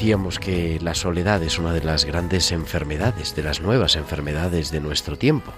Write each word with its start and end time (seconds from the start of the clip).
Decíamos 0.00 0.38
que 0.38 0.78
la 0.80 0.94
soledad 0.94 1.42
es 1.42 1.58
una 1.58 1.74
de 1.74 1.84
las 1.84 2.06
grandes 2.06 2.52
enfermedades, 2.52 3.36
de 3.36 3.42
las 3.42 3.60
nuevas 3.60 3.96
enfermedades 3.96 4.70
de 4.70 4.80
nuestro 4.80 5.18
tiempo. 5.18 5.52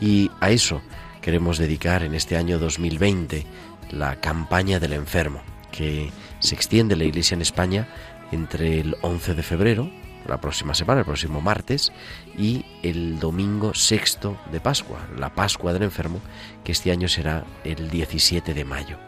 Y 0.00 0.32
a 0.40 0.50
eso 0.50 0.82
queremos 1.22 1.58
dedicar 1.58 2.02
en 2.02 2.16
este 2.16 2.36
año 2.36 2.58
2020 2.58 3.46
la 3.92 4.16
campaña 4.16 4.80
del 4.80 4.94
enfermo, 4.94 5.42
que 5.70 6.10
se 6.40 6.56
extiende 6.56 6.94
en 6.94 6.98
la 6.98 7.04
Iglesia 7.04 7.36
en 7.36 7.42
España 7.42 7.86
entre 8.32 8.80
el 8.80 8.96
11 9.00 9.34
de 9.34 9.42
febrero, 9.44 9.88
la 10.26 10.40
próxima 10.40 10.74
semana, 10.74 11.02
el 11.02 11.06
próximo 11.06 11.40
martes, 11.40 11.92
y 12.36 12.64
el 12.82 13.20
domingo 13.20 13.74
sexto 13.74 14.36
de 14.50 14.58
Pascua, 14.58 15.06
la 15.16 15.32
Pascua 15.32 15.72
del 15.72 15.84
enfermo, 15.84 16.20
que 16.64 16.72
este 16.72 16.90
año 16.90 17.06
será 17.06 17.44
el 17.62 17.90
17 17.90 18.54
de 18.54 18.64
mayo. 18.64 18.98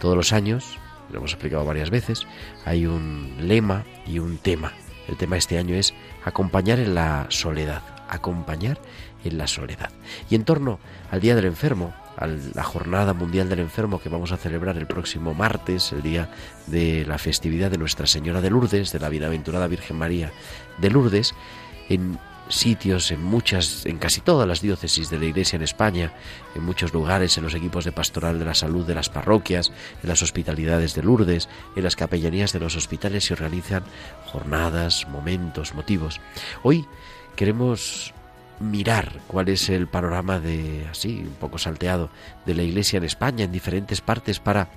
Todos 0.00 0.16
los 0.16 0.32
años, 0.32 0.76
lo 1.10 1.18
hemos 1.18 1.32
explicado 1.32 1.64
varias 1.64 1.90
veces, 1.90 2.26
hay 2.64 2.86
un 2.86 3.34
lema 3.40 3.84
y 4.06 4.18
un 4.18 4.38
tema. 4.38 4.72
El 5.08 5.16
tema 5.16 5.36
este 5.36 5.58
año 5.58 5.74
es 5.74 5.94
acompañar 6.24 6.78
en 6.78 6.94
la 6.94 7.26
soledad, 7.30 7.82
acompañar 8.08 8.78
en 9.24 9.38
la 9.38 9.46
soledad. 9.46 9.90
Y 10.28 10.34
en 10.34 10.44
torno 10.44 10.78
al 11.10 11.20
Día 11.20 11.34
del 11.34 11.46
Enfermo, 11.46 11.94
a 12.16 12.26
la 12.26 12.62
Jornada 12.62 13.14
Mundial 13.14 13.48
del 13.48 13.60
Enfermo 13.60 14.00
que 14.00 14.08
vamos 14.08 14.32
a 14.32 14.36
celebrar 14.36 14.76
el 14.76 14.86
próximo 14.86 15.34
martes, 15.34 15.92
el 15.92 16.02
día 16.02 16.30
de 16.66 17.06
la 17.06 17.18
festividad 17.18 17.70
de 17.70 17.78
Nuestra 17.78 18.06
Señora 18.06 18.40
de 18.40 18.50
Lourdes, 18.50 18.92
de 18.92 18.98
la 18.98 19.08
Bienaventurada 19.08 19.66
Virgen 19.66 19.96
María 19.96 20.32
de 20.78 20.90
Lourdes, 20.90 21.34
en 21.88 22.18
sitios, 22.48 23.10
en 23.10 23.22
muchas, 23.22 23.84
en 23.86 23.98
casi 23.98 24.20
todas 24.20 24.48
las 24.48 24.60
diócesis 24.60 25.10
de 25.10 25.18
la 25.18 25.26
Iglesia 25.26 25.56
en 25.56 25.62
España, 25.62 26.12
en 26.54 26.64
muchos 26.64 26.92
lugares, 26.92 27.36
en 27.36 27.44
los 27.44 27.54
equipos 27.54 27.84
de 27.84 27.92
pastoral 27.92 28.38
de 28.38 28.44
la 28.44 28.54
salud 28.54 28.86
de 28.86 28.94
las 28.94 29.08
parroquias, 29.08 29.72
en 30.02 30.08
las 30.08 30.22
hospitalidades 30.22 30.94
de 30.94 31.02
Lourdes, 31.02 31.48
en 31.76 31.84
las 31.84 31.96
capellanías 31.96 32.52
de 32.52 32.60
los 32.60 32.76
hospitales 32.76 33.24
se 33.24 33.34
organizan 33.34 33.84
jornadas, 34.26 35.06
momentos, 35.08 35.74
motivos. 35.74 36.20
Hoy 36.62 36.86
queremos 37.36 38.14
mirar 38.60 39.20
cuál 39.28 39.48
es 39.48 39.68
el 39.68 39.86
panorama 39.86 40.40
de 40.40 40.86
así 40.90 41.20
un 41.20 41.34
poco 41.34 41.58
salteado 41.58 42.10
de 42.46 42.54
la 42.54 42.62
Iglesia 42.62 42.96
en 42.96 43.04
España 43.04 43.44
en 43.44 43.52
diferentes 43.52 44.00
partes 44.00 44.40
para 44.40 44.68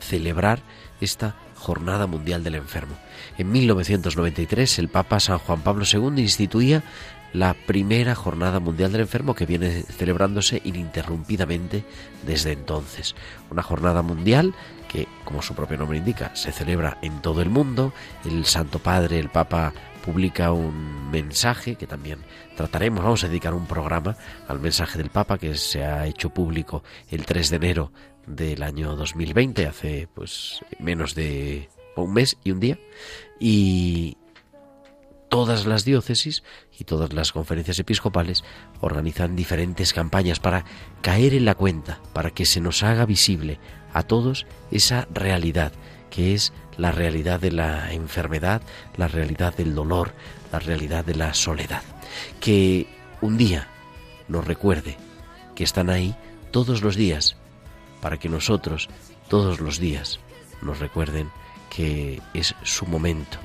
celebrar 0.00 0.60
esta 1.00 1.34
Jornada 1.56 2.06
Mundial 2.06 2.44
del 2.44 2.56
Enfermo. 2.56 2.94
En 3.36 3.50
1993 3.50 4.78
el 4.78 4.88
Papa 4.88 5.18
San 5.18 5.38
Juan 5.38 5.62
Pablo 5.62 5.84
II 5.90 6.22
instituía 6.22 6.84
la 7.32 7.54
primera 7.54 8.14
Jornada 8.14 8.60
Mundial 8.60 8.92
del 8.92 9.02
Enfermo 9.02 9.34
que 9.34 9.44
viene 9.44 9.82
celebrándose 9.82 10.62
ininterrumpidamente 10.64 11.84
desde 12.24 12.52
entonces. 12.52 13.16
Una 13.50 13.62
jornada 13.62 14.02
mundial 14.02 14.54
que, 14.88 15.08
como 15.24 15.42
su 15.42 15.54
propio 15.54 15.76
nombre 15.76 15.98
indica, 15.98 16.34
se 16.36 16.52
celebra 16.52 16.98
en 17.02 17.20
todo 17.22 17.42
el 17.42 17.50
mundo. 17.50 17.92
El 18.24 18.46
Santo 18.46 18.78
Padre, 18.78 19.18
el 19.18 19.30
Papa, 19.30 19.72
publica 20.04 20.52
un 20.52 21.10
mensaje 21.10 21.74
que 21.74 21.88
también 21.88 22.20
trataremos, 22.56 23.02
vamos 23.02 23.24
a 23.24 23.28
dedicar 23.28 23.52
un 23.52 23.66
programa 23.66 24.16
al 24.46 24.60
mensaje 24.60 24.96
del 24.96 25.10
Papa 25.10 25.38
que 25.38 25.56
se 25.56 25.82
ha 25.82 26.06
hecho 26.06 26.30
público 26.30 26.84
el 27.10 27.26
3 27.26 27.50
de 27.50 27.56
enero 27.56 27.92
del 28.28 28.62
año 28.62 28.94
2020, 28.94 29.66
hace 29.66 30.08
pues 30.14 30.60
menos 30.78 31.16
de 31.16 31.68
un 31.96 32.12
mes 32.12 32.36
y 32.44 32.50
un 32.50 32.60
día, 32.60 32.78
y 33.38 34.16
todas 35.28 35.66
las 35.66 35.84
diócesis 35.84 36.44
y 36.78 36.84
todas 36.84 37.12
las 37.12 37.32
conferencias 37.32 37.78
episcopales 37.80 38.44
organizan 38.80 39.34
diferentes 39.34 39.92
campañas 39.92 40.38
para 40.38 40.64
caer 41.02 41.34
en 41.34 41.44
la 41.44 41.56
cuenta, 41.56 42.00
para 42.12 42.30
que 42.30 42.46
se 42.46 42.60
nos 42.60 42.82
haga 42.82 43.04
visible 43.04 43.58
a 43.92 44.04
todos 44.04 44.46
esa 44.70 45.08
realidad, 45.12 45.72
que 46.10 46.34
es 46.34 46.52
la 46.76 46.92
realidad 46.92 47.40
de 47.40 47.50
la 47.50 47.92
enfermedad, 47.92 48.62
la 48.96 49.08
realidad 49.08 49.56
del 49.56 49.74
dolor, 49.74 50.12
la 50.52 50.60
realidad 50.60 51.04
de 51.04 51.16
la 51.16 51.34
soledad. 51.34 51.82
Que 52.40 52.86
un 53.20 53.36
día 53.36 53.68
nos 54.28 54.46
recuerde 54.46 54.96
que 55.56 55.64
están 55.64 55.90
ahí 55.90 56.14
todos 56.50 56.82
los 56.82 56.94
días, 56.94 57.36
para 58.00 58.18
que 58.18 58.28
nosotros 58.28 58.88
todos 59.28 59.60
los 59.60 59.80
días 59.80 60.20
nos 60.62 60.78
recuerden 60.78 61.30
que 61.74 62.20
es 62.32 62.54
su 62.62 62.86
momento. 62.86 63.38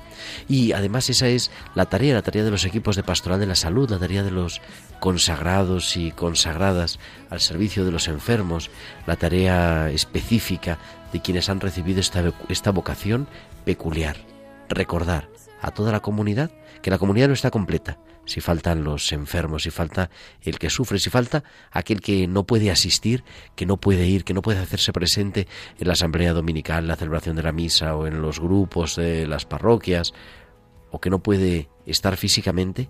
Y 0.47 0.73
además 0.73 1.09
esa 1.09 1.27
es 1.27 1.51
la 1.75 1.85
tarea, 1.85 2.13
la 2.13 2.21
tarea 2.21 2.43
de 2.43 2.51
los 2.51 2.65
equipos 2.65 2.95
de 2.95 3.03
pastoral 3.03 3.39
de 3.39 3.45
la 3.45 3.55
salud, 3.55 3.89
la 3.89 3.99
tarea 3.99 4.23
de 4.23 4.31
los 4.31 4.61
consagrados 4.99 5.95
y 5.97 6.11
consagradas 6.11 6.99
al 7.29 7.39
servicio 7.39 7.85
de 7.85 7.91
los 7.91 8.07
enfermos, 8.07 8.69
la 9.07 9.15
tarea 9.15 9.89
específica 9.89 10.77
de 11.13 11.21
quienes 11.21 11.49
han 11.49 11.61
recibido 11.61 11.99
esta, 11.99 12.23
esta 12.49 12.71
vocación 12.71 13.27
peculiar. 13.65 14.17
Recordar 14.67 15.29
a 15.61 15.71
toda 15.71 15.91
la 15.91 16.01
comunidad 16.01 16.51
que 16.81 16.91
la 16.91 16.99
comunidad 16.99 17.27
no 17.27 17.33
está 17.33 17.51
completa, 17.51 17.97
si 18.29 18.41
faltan 18.41 18.83
los 18.83 19.11
enfermos, 19.11 19.63
si 19.63 19.71
falta 19.71 20.11
el 20.43 20.59
que 20.59 20.69
sufre, 20.69 20.99
si 20.99 21.09
falta 21.09 21.43
aquel 21.71 21.99
que 21.99 22.27
no 22.27 22.45
puede 22.45 22.69
asistir, 22.69 23.23
que 23.55 23.65
no 23.65 23.77
puede 23.77 24.05
ir, 24.05 24.23
que 24.23 24.35
no 24.35 24.43
puede 24.43 24.59
hacerse 24.59 24.93
presente 24.93 25.47
en 25.79 25.87
la 25.87 25.93
asamblea 25.93 26.33
dominical, 26.33 26.83
en 26.83 26.89
la 26.89 26.95
celebración 26.95 27.35
de 27.35 27.43
la 27.43 27.51
misa 27.51 27.95
o 27.95 28.05
en 28.05 28.21
los 28.21 28.39
grupos 28.39 28.95
de 28.97 29.25
las 29.25 29.45
parroquias, 29.45 30.13
o 30.91 31.01
que 31.01 31.09
no 31.09 31.23
puede 31.23 31.69
estar 31.87 32.17
físicamente, 32.17 32.89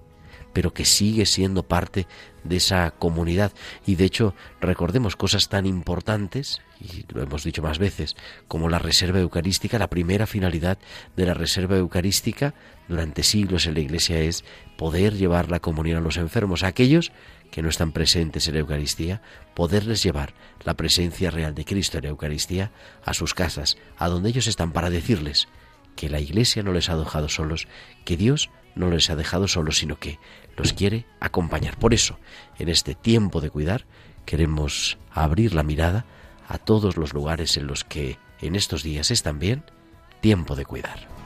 pero 0.53 0.73
que 0.73 0.85
sigue 0.85 1.25
siendo 1.25 1.63
parte 1.63 2.07
de 2.43 2.57
esa 2.57 2.91
comunidad. 2.91 3.51
Y 3.85 3.95
de 3.95 4.05
hecho, 4.05 4.33
recordemos 4.61 5.15
cosas 5.15 5.49
tan 5.49 5.65
importantes, 5.65 6.61
y 6.79 7.05
lo 7.13 7.21
hemos 7.21 7.43
dicho 7.43 7.61
más 7.61 7.77
veces, 7.79 8.15
como 8.47 8.69
la 8.69 8.79
reserva 8.79 9.19
eucarística. 9.19 9.79
La 9.79 9.89
primera 9.89 10.27
finalidad 10.27 10.77
de 11.15 11.25
la 11.25 11.33
reserva 11.33 11.77
eucarística 11.77 12.53
durante 12.87 13.23
siglos 13.23 13.67
en 13.67 13.75
la 13.75 13.81
Iglesia 13.81 14.19
es 14.19 14.43
poder 14.77 15.15
llevar 15.15 15.51
la 15.51 15.59
comunión 15.59 15.97
a 15.97 16.01
los 16.01 16.17
enfermos, 16.17 16.63
a 16.63 16.67
aquellos 16.67 17.11
que 17.51 17.61
no 17.61 17.69
están 17.69 17.91
presentes 17.91 18.47
en 18.47 18.55
la 18.55 18.59
Eucaristía, 18.61 19.21
poderles 19.55 20.03
llevar 20.03 20.33
la 20.63 20.75
presencia 20.75 21.31
real 21.31 21.55
de 21.55 21.65
Cristo 21.65 21.97
en 21.97 22.03
la 22.03 22.09
Eucaristía 22.11 22.71
a 23.03 23.13
sus 23.13 23.33
casas, 23.33 23.77
a 23.97 24.07
donde 24.07 24.29
ellos 24.29 24.47
están, 24.47 24.71
para 24.71 24.89
decirles 24.89 25.47
que 25.95 26.09
la 26.09 26.19
Iglesia 26.19 26.63
no 26.63 26.71
les 26.71 26.89
ha 26.89 26.95
dejado 26.95 27.27
solos, 27.27 27.67
que 28.05 28.17
Dios 28.17 28.49
no 28.75 28.89
les 28.89 29.09
ha 29.09 29.15
dejado 29.15 29.47
solos, 29.47 29.77
sino 29.77 29.99
que 29.99 30.19
los 30.57 30.73
quiere 30.73 31.05
acompañar. 31.19 31.77
Por 31.77 31.93
eso, 31.93 32.19
en 32.57 32.69
este 32.69 32.95
tiempo 32.95 33.41
de 33.41 33.49
cuidar, 33.49 33.85
queremos 34.25 34.97
abrir 35.11 35.53
la 35.53 35.63
mirada 35.63 36.05
a 36.47 36.57
todos 36.57 36.97
los 36.97 37.13
lugares 37.13 37.57
en 37.57 37.67
los 37.67 37.83
que 37.83 38.17
en 38.41 38.55
estos 38.55 38.83
días 38.83 39.11
es 39.11 39.23
también 39.23 39.63
tiempo 40.21 40.55
de 40.55 40.65
cuidar. 40.65 41.18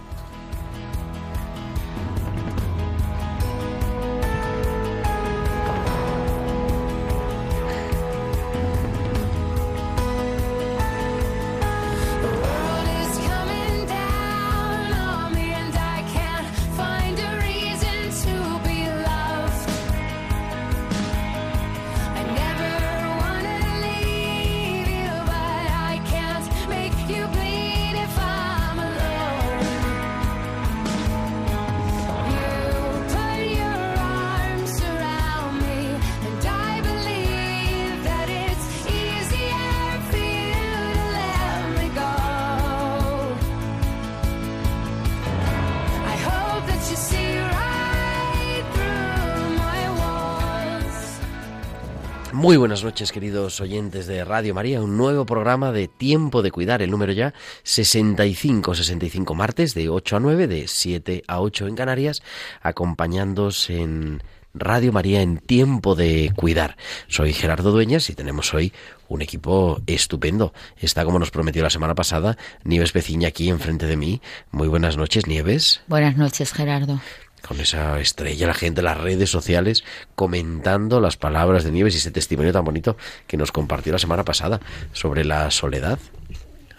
Muy 52.44 52.58
buenas 52.58 52.84
noches, 52.84 53.14
queridos 53.14 53.62
oyentes 53.62 54.06
de 54.06 54.26
Radio 54.26 54.54
María, 54.54 54.82
un 54.82 54.98
nuevo 54.98 55.26
programa 55.26 55.72
de 55.72 55.88
Tiempo 55.88 56.42
de 56.42 56.52
Cuidar, 56.52 56.82
el 56.82 56.92
número 56.92 57.14
ya 57.14 57.34
65, 57.64 58.76
65 58.76 59.34
martes 59.34 59.74
de 59.74 59.88
8 59.88 60.18
a 60.18 60.20
9, 60.20 60.48
de 60.48 60.68
7 60.68 61.24
a 61.26 61.40
8 61.40 61.68
en 61.68 61.76
Canarias, 61.78 62.22
acompañándos 62.62 63.70
en 63.70 64.22
Radio 64.54 64.92
María 64.92 65.22
en 65.22 65.38
Tiempo 65.38 65.96
de 65.96 66.34
Cuidar. 66.36 66.76
Soy 67.08 67.32
Gerardo 67.32 67.72
Dueñas 67.72 68.10
y 68.10 68.14
tenemos 68.14 68.54
hoy 68.54 68.74
un 69.08 69.22
equipo 69.22 69.82
estupendo. 69.88 70.54
Está, 70.76 71.06
como 71.06 71.20
nos 71.20 71.32
prometió 71.32 71.64
la 71.64 71.70
semana 71.70 71.96
pasada, 71.96 72.38
Nieves 72.66 72.92
Peciña 72.92 73.30
aquí 73.30 73.48
enfrente 73.48 73.86
de 73.86 73.96
mí. 73.96 74.22
Muy 74.52 74.68
buenas 74.68 74.98
noches, 74.98 75.28
Nieves. 75.28 75.80
Buenas 75.88 76.18
noches, 76.18 76.52
Gerardo 76.52 77.00
con 77.48 77.60
esa 77.60 78.00
estrella, 78.00 78.48
la 78.48 78.54
gente 78.54 78.82
en 78.82 78.86
las 78.86 78.98
redes 78.98 79.30
sociales 79.30 79.84
comentando 80.16 81.00
las 81.00 81.18
palabras 81.18 81.64
de 81.64 81.72
Nieves 81.72 81.94
y 81.96 81.98
ese 81.98 82.12
testimonio 82.12 82.54
tan 82.54 82.64
bonito 82.64 82.98
que 83.28 83.38
nos 83.38 83.52
compartió 83.52 83.92
la 83.92 84.00
semana 84.00 84.24
pasada 84.24 84.60
sobre 84.94 85.26
la 85.26 85.52
soledad. 85.52 86.00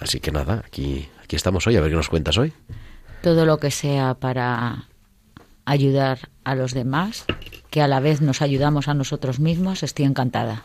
Así 0.01 0.21
que 0.21 0.33
nada, 0.33 0.63
aquí, 0.67 1.09
aquí 1.23 1.37
estamos 1.37 1.67
hoy, 1.67 1.77
a 1.77 1.81
ver 1.81 1.91
qué 1.91 1.97
nos 1.97 2.09
cuentas 2.09 2.39
hoy. 2.39 2.53
Todo 3.23 3.47
lo 3.47 3.59
que 3.59 3.71
sea 3.71 4.15
para 4.15 4.89
ayudar 5.65 6.31
a 6.45 6.55
los 6.55 6.75
demás, 6.75 7.25
que 7.71 7.83
a 7.83 7.89
la 7.89 8.01
vez 8.01 8.21
nos 8.21 8.43
ayudamos 8.43 8.89
a 8.89 8.95
nosotros 8.95 9.41
mismos, 9.41 9.83
estoy 9.83 10.05
encantada. 10.05 10.65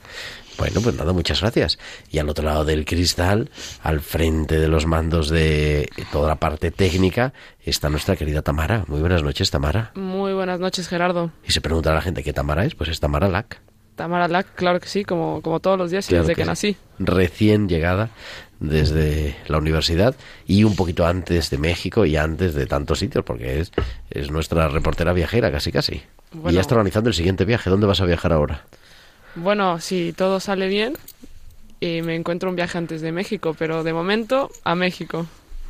Bueno, 0.60 0.82
pues 0.82 0.94
nada, 0.96 1.14
muchas 1.14 1.40
gracias. 1.40 1.80
Y 2.12 2.20
al 2.20 2.28
otro 2.28 2.44
lado 2.44 2.66
del 2.66 2.84
cristal, 2.84 3.50
al 3.82 4.02
frente 4.02 4.60
de 4.60 4.68
los 4.68 4.86
mandos 4.86 5.30
de 5.30 5.90
toda 6.12 6.28
la 6.28 6.36
parte 6.36 6.70
técnica, 6.70 7.32
está 7.64 7.90
nuestra 7.90 8.18
querida 8.18 8.42
Tamara. 8.42 8.84
Muy 8.88 9.00
buenas 9.00 9.24
noches, 9.24 9.50
Tamara. 9.52 9.92
Muy 9.96 10.34
buenas 10.34 10.60
noches, 10.60 10.90
Gerardo. 10.90 11.32
Y 11.48 11.54
se 11.54 11.62
pregunta 11.62 11.92
a 11.92 11.94
la 11.94 12.02
gente 12.02 12.24
qué 12.24 12.34
Tamara 12.34 12.66
es, 12.66 12.76
pues 12.76 12.90
es 12.90 13.00
Tamara 13.00 13.30
Lack. 13.30 13.62
Tamara 13.96 14.28
Lack, 14.28 14.54
claro 14.56 14.82
que 14.82 14.90
sí, 14.90 15.06
como, 15.06 15.42
como 15.42 15.62
todos 15.62 15.78
los 15.78 15.92
días 15.92 16.12
y 16.12 16.16
desde 16.16 16.36
que, 16.36 16.44
nací. 16.44 16.76
Recién 17.00 17.70
llegada 17.70 18.10
desde 18.60 19.38
la 19.48 19.60
universidad 19.60 20.14
y 20.46 20.66
un 20.66 20.76
poquito 20.76 21.08
antes 21.08 21.50
de 21.50 21.58
México 21.58 22.06
y 22.06 22.18
antes 22.18 22.54
de 22.54 22.66
tantos 22.66 23.00
sitios, 23.00 23.24
porque 23.24 23.62
es, 23.62 23.72
es 24.10 24.30
nuestra 24.30 24.68
reportera 24.68 25.14
viajera, 25.14 25.52
casi 25.54 25.72
casi. 25.72 26.04
y 26.50 26.54
ya 26.54 26.60
está 26.60 26.76
organizando 26.76 27.10
el 27.10 27.14
siguiente 27.14 27.46
viaje. 27.46 27.70
¿Dónde 27.70 27.88
vas 27.88 28.02
a 28.02 28.06
viajar 28.06 28.34
ahora? 28.34 28.66
Bueno, 29.36 29.80
si 29.80 30.14
todo 30.14 30.40
sale 30.40 30.68
bien, 30.68 30.98
y 31.80 32.02
me 32.02 32.16
encuentro 32.16 32.50
un 32.50 32.56
viaje 32.56 32.78
antes 32.78 33.02
de 33.02 33.12
México, 33.12 33.56
pero 33.58 33.84
de 33.84 33.94
momento 33.94 34.52
a 34.64 34.76
México. 34.76 35.26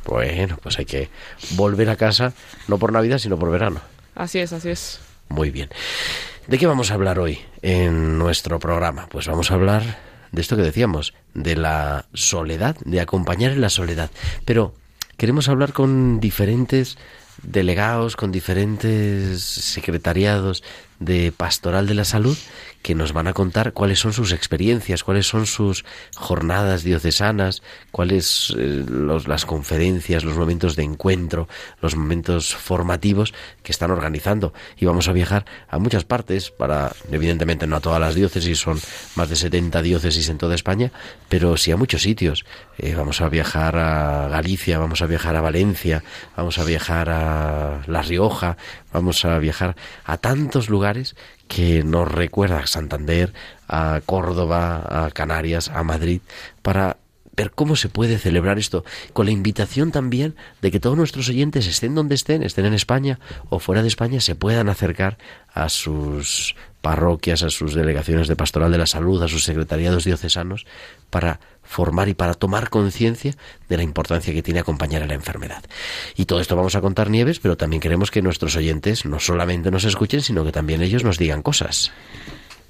Bueno, 0.06 0.58
pues 0.62 0.78
hay 0.78 0.86
que 0.86 1.08
volver 1.50 1.90
a 1.90 1.96
casa, 1.96 2.32
no 2.68 2.78
por 2.78 2.92
Navidad, 2.92 3.18
sino 3.18 3.38
por 3.38 3.50
verano. 3.50 3.80
Así 4.14 4.38
es, 4.38 4.52
así 4.52 4.70
es. 4.70 5.00
Muy 5.28 5.50
bien. 5.50 5.68
¿De 6.46 6.58
qué 6.58 6.66
vamos 6.66 6.90
a 6.90 6.94
hablar 6.94 7.18
hoy 7.18 7.38
en 7.62 8.18
nuestro 8.18 8.58
programa? 8.58 9.06
Pues 9.08 9.28
vamos 9.28 9.50
a 9.50 9.54
hablar 9.54 9.98
de 10.32 10.40
esto 10.40 10.56
que 10.56 10.62
decíamos, 10.62 11.14
de 11.34 11.56
la 11.56 12.06
soledad, 12.12 12.76
de 12.84 13.00
acompañar 13.00 13.52
en 13.52 13.60
la 13.60 13.70
soledad. 13.70 14.10
Pero 14.44 14.74
queremos 15.16 15.48
hablar 15.48 15.72
con 15.72 16.18
diferentes 16.18 16.98
delegados, 17.42 18.16
con 18.16 18.32
diferentes 18.32 19.42
secretariados 19.42 20.64
de 21.00 21.32
Pastoral 21.32 21.86
de 21.86 21.94
la 21.94 22.04
Salud 22.04 22.36
que 22.82 22.94
nos 22.94 23.12
van 23.12 23.26
a 23.26 23.34
contar 23.34 23.72
cuáles 23.72 23.98
son 23.98 24.12
sus 24.12 24.32
experiencias, 24.32 25.04
cuáles 25.04 25.26
son 25.26 25.46
sus 25.46 25.84
jornadas 26.16 26.82
diocesanas, 26.82 27.62
cuáles 27.90 28.54
eh, 28.56 28.84
las 29.26 29.44
conferencias, 29.44 30.24
los 30.24 30.36
momentos 30.36 30.76
de 30.76 30.84
encuentro, 30.84 31.48
los 31.82 31.94
momentos 31.94 32.54
formativos 32.54 33.34
que 33.62 33.72
están 33.72 33.90
organizando. 33.90 34.54
Y 34.78 34.86
vamos 34.86 35.08
a 35.08 35.12
viajar 35.12 35.44
a 35.68 35.78
muchas 35.78 36.04
partes 36.04 36.50
para, 36.50 36.92
evidentemente 37.10 37.66
no 37.66 37.76
a 37.76 37.80
todas 37.80 38.00
las 38.00 38.14
diócesis, 38.14 38.58
son 38.58 38.80
más 39.14 39.28
de 39.28 39.36
70 39.36 39.82
diócesis 39.82 40.28
en 40.30 40.38
toda 40.38 40.54
España, 40.54 40.90
pero 41.28 41.56
sí 41.58 41.72
a 41.72 41.76
muchos 41.76 42.02
sitios. 42.02 42.46
Eh, 42.78 42.94
vamos 42.94 43.20
a 43.20 43.28
viajar 43.28 43.76
a 43.76 44.28
Galicia, 44.28 44.78
vamos 44.78 45.02
a 45.02 45.06
viajar 45.06 45.36
a 45.36 45.42
Valencia, 45.42 46.02
vamos 46.34 46.58
a 46.58 46.64
viajar 46.64 47.10
a 47.10 47.82
La 47.86 48.00
Rioja, 48.00 48.56
vamos 48.90 49.26
a 49.26 49.38
viajar 49.38 49.76
a 50.04 50.16
tantos 50.16 50.70
lugares 50.70 50.89
que 51.48 51.82
nos 51.84 52.10
recuerda 52.10 52.60
a 52.60 52.66
Santander, 52.66 53.32
a 53.68 54.00
Córdoba, 54.04 55.06
a 55.06 55.10
Canarias, 55.10 55.68
a 55.68 55.82
Madrid, 55.82 56.20
para 56.62 56.96
ver 57.36 57.52
cómo 57.52 57.74
se 57.76 57.88
puede 57.88 58.18
celebrar 58.18 58.58
esto, 58.58 58.84
con 59.12 59.26
la 59.26 59.32
invitación 59.32 59.92
también 59.92 60.34
de 60.60 60.70
que 60.70 60.80
todos 60.80 60.96
nuestros 60.96 61.28
oyentes 61.28 61.66
estén 61.66 61.94
donde 61.94 62.14
estén, 62.14 62.42
estén 62.42 62.66
en 62.66 62.74
España 62.74 63.18
o 63.48 63.58
fuera 63.58 63.80
de 63.82 63.88
España, 63.88 64.20
se 64.20 64.34
puedan 64.34 64.68
acercar 64.68 65.16
a 65.54 65.70
sus 65.70 66.54
parroquias, 66.82 67.42
a 67.42 67.50
sus 67.50 67.74
delegaciones 67.74 68.28
de 68.28 68.36
pastoral 68.36 68.70
de 68.72 68.78
la 68.78 68.86
salud, 68.86 69.22
a 69.22 69.28
sus 69.28 69.44
secretariados 69.44 70.04
diocesanos, 70.04 70.66
para 71.08 71.40
formar 71.70 72.08
y 72.08 72.14
para 72.14 72.34
tomar 72.34 72.68
conciencia 72.68 73.36
de 73.68 73.76
la 73.76 73.84
importancia 73.84 74.34
que 74.34 74.42
tiene 74.42 74.58
acompañar 74.58 75.04
a 75.04 75.06
la 75.06 75.14
enfermedad. 75.14 75.62
Y 76.16 76.24
todo 76.24 76.40
esto 76.40 76.56
vamos 76.56 76.74
a 76.74 76.80
contar 76.80 77.10
Nieves, 77.10 77.38
pero 77.38 77.56
también 77.56 77.80
queremos 77.80 78.10
que 78.10 78.22
nuestros 78.22 78.56
oyentes 78.56 79.04
no 79.04 79.20
solamente 79.20 79.70
nos 79.70 79.84
escuchen, 79.84 80.20
sino 80.20 80.44
que 80.44 80.50
también 80.50 80.82
ellos 80.82 81.04
nos 81.04 81.16
digan 81.16 81.42
cosas. 81.42 81.92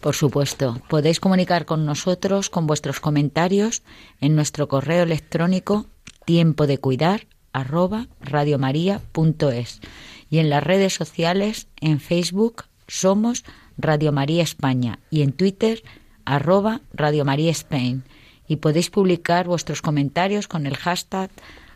Por 0.03 0.15
supuesto, 0.15 0.83
podéis 0.89 1.19
comunicar 1.19 1.65
con 1.65 1.87
nosotros 1.87 2.51
con 2.51 2.67
vuestros 2.67 3.01
comentarios 3.01 3.83
en 4.21 4.37
nuestro 4.37 4.69
correo 4.69 5.05
electrónico 5.05 5.87
tiempo 6.27 6.67
de 6.67 6.77
cuidar 6.77 7.27
arroba 7.55 8.07
radiomaria.es 8.21 9.81
y 10.29 10.39
en 10.39 10.51
las 10.51 10.63
redes 10.63 10.95
sociales 10.95 11.69
en 11.81 12.01
Facebook 12.01 12.65
somos 12.87 13.45
Radio 13.79 14.13
María 14.13 14.43
España 14.43 14.99
y 15.11 15.23
en 15.23 15.33
Twitter 15.33 15.83
arroba 16.27 16.83
Radio 16.93 17.25
María 17.25 17.51
Spain 17.51 18.05
y 18.51 18.57
podéis 18.57 18.91
publicar 18.91 19.47
vuestros 19.47 19.81
comentarios 19.81 20.49
con 20.49 20.67
el 20.67 20.77
hashtag 20.77 21.31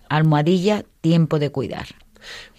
almohadilla 0.08 0.84
tiempo 1.00 1.38
de 1.38 1.50
cuidar. 1.50 1.86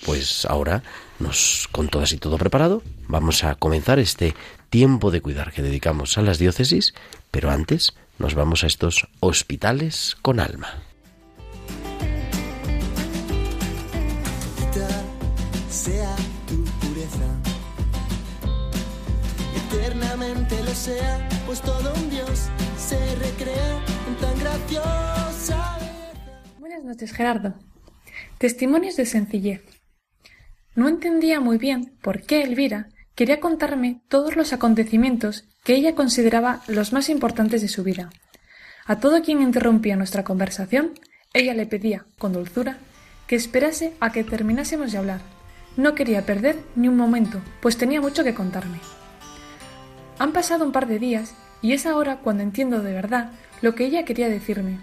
Pues 0.05 0.45
ahora, 0.45 0.83
nos, 1.19 1.67
con 1.73 1.89
todo 1.89 2.01
así 2.03 2.17
todo 2.17 2.37
preparado, 2.37 2.81
vamos 3.09 3.43
a 3.43 3.55
comenzar 3.55 3.99
este 3.99 4.33
tiempo 4.69 5.11
de 5.11 5.19
cuidar 5.19 5.51
que 5.51 5.61
dedicamos 5.61 6.17
a 6.17 6.21
las 6.21 6.39
diócesis, 6.39 6.93
pero 7.29 7.51
antes 7.51 7.93
nos 8.17 8.35
vamos 8.35 8.63
a 8.63 8.67
estos 8.67 9.09
hospitales 9.19 10.15
con 10.21 10.39
alma. 10.39 10.69
sea 15.69 16.15
tu 16.47 16.63
pureza, 16.79 17.27
eternamente 19.67 20.63
lo 20.63 20.73
sea, 20.73 21.27
pues 21.45 21.61
todo 21.61 21.93
un 21.95 22.09
Dios 22.09 22.47
se 22.77 23.15
recrea 23.15 23.94
Buenas 26.59 26.83
noches, 26.83 27.11
Gerardo. 27.13 27.55
Testimonios 28.37 28.95
de 28.95 29.05
sencillez. 29.05 29.63
No 30.75 30.87
entendía 30.87 31.39
muy 31.39 31.57
bien 31.57 31.97
por 32.01 32.21
qué 32.21 32.43
Elvira 32.43 32.89
quería 33.15 33.39
contarme 33.39 34.01
todos 34.07 34.35
los 34.35 34.53
acontecimientos 34.53 35.45
que 35.63 35.73
ella 35.73 35.95
consideraba 35.95 36.61
los 36.67 36.93
más 36.93 37.09
importantes 37.09 37.61
de 37.61 37.69
su 37.69 37.83
vida. 37.83 38.09
A 38.85 38.99
todo 38.99 39.23
quien 39.23 39.41
interrumpía 39.41 39.95
nuestra 39.95 40.23
conversación, 40.23 40.91
ella 41.33 41.53
le 41.53 41.65
pedía, 41.65 42.05
con 42.19 42.33
dulzura, 42.33 42.77
que 43.25 43.35
esperase 43.35 43.93
a 43.99 44.11
que 44.11 44.23
terminásemos 44.23 44.91
de 44.91 44.99
hablar. 44.99 45.21
No 45.77 45.95
quería 45.95 46.25
perder 46.25 46.59
ni 46.75 46.87
un 46.87 46.97
momento, 46.97 47.41
pues 47.61 47.77
tenía 47.77 47.99
mucho 47.99 48.23
que 48.23 48.35
contarme. 48.35 48.79
Han 50.19 50.33
pasado 50.33 50.65
un 50.65 50.71
par 50.71 50.87
de 50.87 50.99
días 50.99 51.33
y 51.61 51.73
es 51.73 51.85
ahora 51.85 52.17
cuando 52.17 52.43
entiendo 52.43 52.83
de 52.83 52.93
verdad 52.93 53.31
lo 53.61 53.75
que 53.75 53.85
ella 53.85 54.05
quería 54.05 54.29
decirme. 54.29 54.79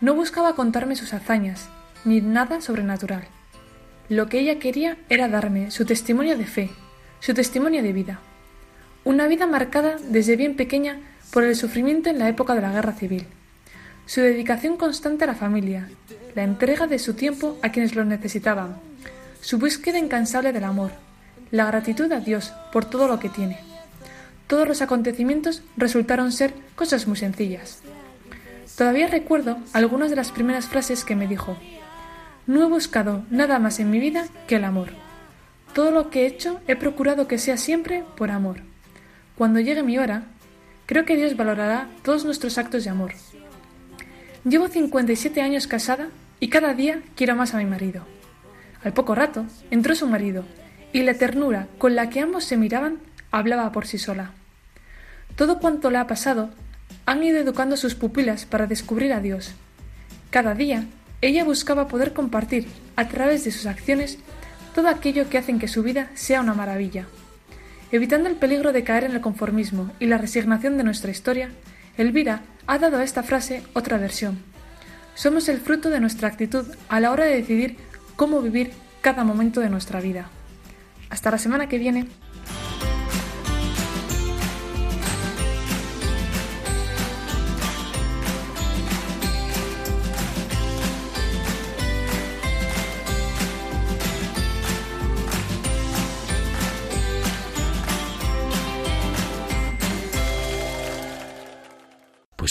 No 0.00 0.14
buscaba 0.14 0.54
contarme 0.54 0.96
sus 0.96 1.12
hazañas, 1.12 1.68
ni 2.04 2.20
nada 2.20 2.60
sobrenatural. 2.60 3.24
Lo 4.08 4.28
que 4.28 4.38
ella 4.38 4.58
quería 4.58 4.96
era 5.08 5.28
darme 5.28 5.70
su 5.70 5.84
testimonio 5.84 6.38
de 6.38 6.46
fe, 6.46 6.70
su 7.20 7.34
testimonio 7.34 7.82
de 7.82 7.92
vida. 7.92 8.20
Una 9.04 9.26
vida 9.26 9.46
marcada 9.46 9.96
desde 10.08 10.36
bien 10.36 10.56
pequeña 10.56 11.00
por 11.32 11.44
el 11.44 11.56
sufrimiento 11.56 12.10
en 12.10 12.18
la 12.18 12.28
época 12.28 12.54
de 12.54 12.60
la 12.60 12.72
guerra 12.72 12.92
civil. 12.92 13.26
Su 14.06 14.20
dedicación 14.20 14.76
constante 14.76 15.24
a 15.24 15.26
la 15.26 15.34
familia, 15.34 15.88
la 16.34 16.44
entrega 16.44 16.86
de 16.86 16.98
su 16.98 17.14
tiempo 17.14 17.58
a 17.62 17.70
quienes 17.70 17.96
lo 17.96 18.04
necesitaban, 18.04 18.76
su 19.40 19.58
búsqueda 19.58 19.98
incansable 19.98 20.52
del 20.52 20.64
amor, 20.64 20.92
la 21.50 21.66
gratitud 21.66 22.10
a 22.12 22.20
Dios 22.20 22.52
por 22.72 22.84
todo 22.84 23.08
lo 23.08 23.18
que 23.18 23.28
tiene. 23.28 23.58
Todos 24.46 24.68
los 24.68 24.82
acontecimientos 24.82 25.62
resultaron 25.76 26.30
ser 26.30 26.54
cosas 26.76 27.08
muy 27.08 27.16
sencillas. 27.16 27.80
Todavía 28.76 29.06
recuerdo 29.06 29.58
algunas 29.72 30.10
de 30.10 30.16
las 30.16 30.30
primeras 30.30 30.66
frases 30.66 31.04
que 31.04 31.16
me 31.16 31.26
dijo. 31.26 31.56
No 32.46 32.62
he 32.62 32.68
buscado 32.68 33.24
nada 33.30 33.58
más 33.58 33.80
en 33.80 33.90
mi 33.90 33.98
vida 33.98 34.26
que 34.46 34.56
el 34.56 34.64
amor. 34.64 34.90
Todo 35.72 35.90
lo 35.90 36.10
que 36.10 36.22
he 36.22 36.26
hecho 36.26 36.60
he 36.66 36.76
procurado 36.76 37.26
que 37.26 37.38
sea 37.38 37.56
siempre 37.56 38.04
por 38.16 38.30
amor. 38.30 38.60
Cuando 39.34 39.60
llegue 39.60 39.82
mi 39.82 39.98
hora, 39.98 40.24
creo 40.84 41.04
que 41.06 41.16
Dios 41.16 41.36
valorará 41.36 41.88
todos 42.02 42.24
nuestros 42.24 42.58
actos 42.58 42.84
de 42.84 42.90
amor. 42.90 43.12
Llevo 44.44 44.68
57 44.68 45.40
años 45.40 45.66
casada 45.66 46.08
y 46.38 46.48
cada 46.48 46.74
día 46.74 47.02
quiero 47.16 47.34
más 47.34 47.54
a 47.54 47.58
mi 47.58 47.64
marido. 47.64 48.02
Al 48.84 48.92
poco 48.92 49.14
rato 49.14 49.46
entró 49.70 49.94
su 49.94 50.06
marido 50.06 50.44
y 50.92 51.02
la 51.02 51.14
ternura 51.14 51.66
con 51.78 51.96
la 51.96 52.10
que 52.10 52.20
ambos 52.20 52.44
se 52.44 52.56
miraban 52.56 52.98
hablaba 53.30 53.72
por 53.72 53.86
sí 53.86 53.98
sola. 53.98 54.32
Todo 55.34 55.58
cuanto 55.58 55.90
le 55.90 55.98
ha 55.98 56.06
pasado 56.06 56.50
han 57.06 57.22
ido 57.22 57.38
educando 57.38 57.76
a 57.76 57.78
sus 57.78 57.94
pupilas 57.94 58.44
para 58.44 58.66
descubrir 58.66 59.12
a 59.12 59.20
Dios. 59.20 59.52
Cada 60.30 60.54
día, 60.54 60.84
ella 61.22 61.44
buscaba 61.44 61.88
poder 61.88 62.12
compartir, 62.12 62.68
a 62.96 63.08
través 63.08 63.44
de 63.44 63.52
sus 63.52 63.66
acciones, 63.66 64.18
todo 64.74 64.88
aquello 64.88 65.28
que 65.30 65.38
hacen 65.38 65.58
que 65.58 65.68
su 65.68 65.82
vida 65.82 66.10
sea 66.14 66.40
una 66.40 66.54
maravilla. 66.54 67.06
Evitando 67.92 68.28
el 68.28 68.36
peligro 68.36 68.72
de 68.72 68.84
caer 68.84 69.04
en 69.04 69.12
el 69.12 69.20
conformismo 69.20 69.90
y 70.00 70.06
la 70.06 70.18
resignación 70.18 70.76
de 70.76 70.84
nuestra 70.84 71.10
historia, 71.10 71.50
Elvira 71.96 72.42
ha 72.66 72.78
dado 72.78 72.98
a 72.98 73.04
esta 73.04 73.22
frase 73.22 73.62
otra 73.72 73.96
versión. 73.96 74.38
Somos 75.14 75.48
el 75.48 75.60
fruto 75.60 75.88
de 75.88 76.00
nuestra 76.00 76.28
actitud 76.28 76.66
a 76.88 77.00
la 77.00 77.10
hora 77.10 77.24
de 77.24 77.36
decidir 77.36 77.76
cómo 78.16 78.42
vivir 78.42 78.72
cada 79.00 79.24
momento 79.24 79.60
de 79.60 79.70
nuestra 79.70 80.00
vida. 80.00 80.28
Hasta 81.08 81.30
la 81.30 81.38
semana 81.38 81.68
que 81.68 81.78
viene. 81.78 82.06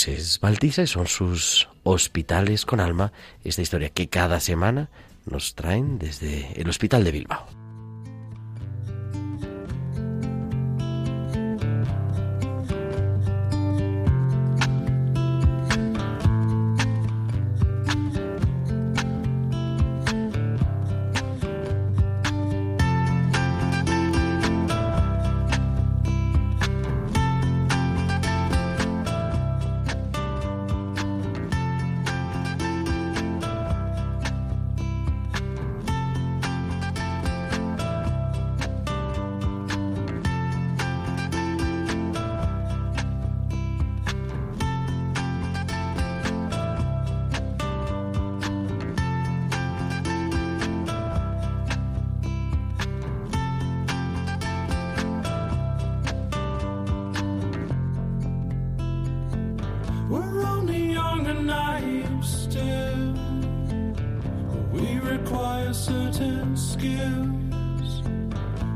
Es 0.07 0.39
Baltisa 0.39 0.83
y 0.83 0.87
son 0.87 1.07
sus 1.07 1.67
hospitales 1.83 2.65
con 2.65 2.79
alma, 2.79 3.11
esta 3.43 3.61
historia 3.61 3.89
que 3.89 4.07
cada 4.07 4.39
semana 4.39 4.89
nos 5.25 5.55
traen 5.55 5.97
desde 5.97 6.61
el 6.61 6.69
Hospital 6.69 7.03
de 7.03 7.11
Bilbao. 7.11 7.54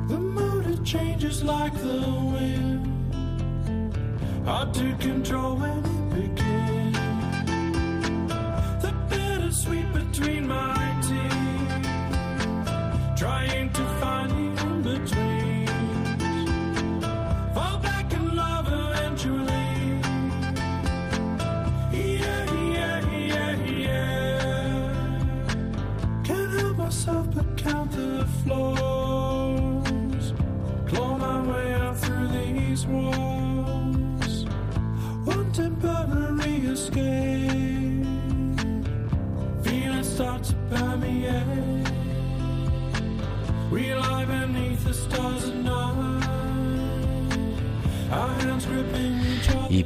The 0.07 0.17
mood 0.17 0.65
it 0.65 0.83
changes 0.83 1.43
like 1.43 1.73
the 1.75 2.01
wind. 2.33 2.85
Hard 4.45 4.73
to 4.73 4.95
control 4.97 5.55
when 5.57 5.98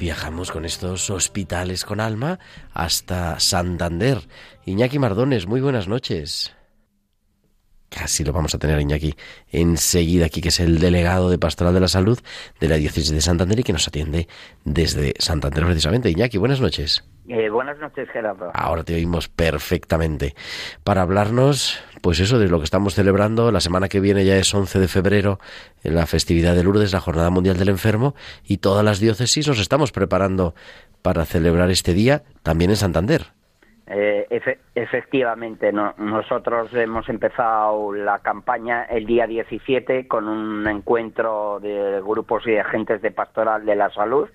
viajamos 0.03 0.51
con 0.51 0.65
estos 0.65 1.09
hospitales 1.09 1.85
con 1.85 2.01
alma 2.01 2.37
hasta 2.73 3.39
Santander. 3.39 4.27
Iñaki 4.65 4.99
Mardones, 4.99 5.47
muy 5.47 5.61
buenas 5.61 5.87
noches. 5.87 6.51
Casi 7.87 8.25
lo 8.25 8.33
vamos 8.33 8.53
a 8.53 8.59
tener 8.59 8.81
Iñaki 8.81 9.15
enseguida 9.49 10.25
aquí, 10.25 10.41
que 10.41 10.49
es 10.49 10.59
el 10.59 10.79
delegado 10.79 11.29
de 11.29 11.37
Pastoral 11.37 11.73
de 11.73 11.79
la 11.79 11.87
Salud 11.87 12.19
de 12.59 12.67
la 12.67 12.75
Diócesis 12.75 13.11
de 13.11 13.21
Santander 13.21 13.61
y 13.61 13.63
que 13.63 13.71
nos 13.71 13.87
atiende 13.87 14.27
desde 14.65 15.13
Santander 15.19 15.63
precisamente. 15.63 16.09
Iñaki, 16.09 16.37
buenas 16.37 16.59
noches. 16.59 17.05
Eh, 17.29 17.49
buenas 17.49 17.79
noches, 17.79 18.09
Gerardo. 18.09 18.51
Ahora 18.53 18.83
te 18.83 18.95
oímos 18.95 19.29
perfectamente. 19.29 20.33
Para 20.83 21.03
hablarnos, 21.03 21.81
pues 22.01 22.19
eso, 22.19 22.37
de 22.37 22.49
lo 22.49 22.57
que 22.59 22.65
estamos 22.65 22.95
celebrando. 22.95 23.51
La 23.51 23.61
semana 23.61 23.87
que 23.87 24.01
viene 24.01 24.25
ya 24.25 24.35
es 24.35 24.53
11 24.53 24.79
de 24.79 24.87
febrero, 24.89 25.39
en 25.83 25.95
la 25.95 26.05
festividad 26.05 26.53
de 26.53 26.63
Lourdes, 26.63 26.91
la 26.91 26.99
Jornada 26.99 27.29
Mundial 27.29 27.57
del 27.57 27.69
Enfermo, 27.69 28.13
y 28.43 28.57
todas 28.57 28.83
las 28.83 28.99
diócesis 28.99 29.47
nos 29.47 29.59
estamos 29.59 29.91
preparando 29.93 30.53
para 31.01 31.23
celebrar 31.25 31.69
este 31.69 31.93
día 31.93 32.23
también 32.43 32.71
en 32.71 32.77
Santander. 32.77 33.27
Eh, 33.85 34.25
efe- 34.29 34.59
efectivamente, 34.75 35.73
no- 35.73 35.93
nosotros 35.97 36.69
hemos 36.73 37.07
empezado 37.09 37.91
la 37.93 38.19
campaña 38.19 38.83
el 38.83 39.05
día 39.05 39.27
17 39.27 40.07
con 40.07 40.29
un 40.29 40.65
encuentro 40.67 41.59
de 41.61 41.99
grupos 42.01 42.47
y 42.47 42.55
agentes 42.55 43.01
de 43.01 43.11
Pastoral 43.11 43.65
de 43.65 43.75
la 43.75 43.89
Salud 43.91 44.29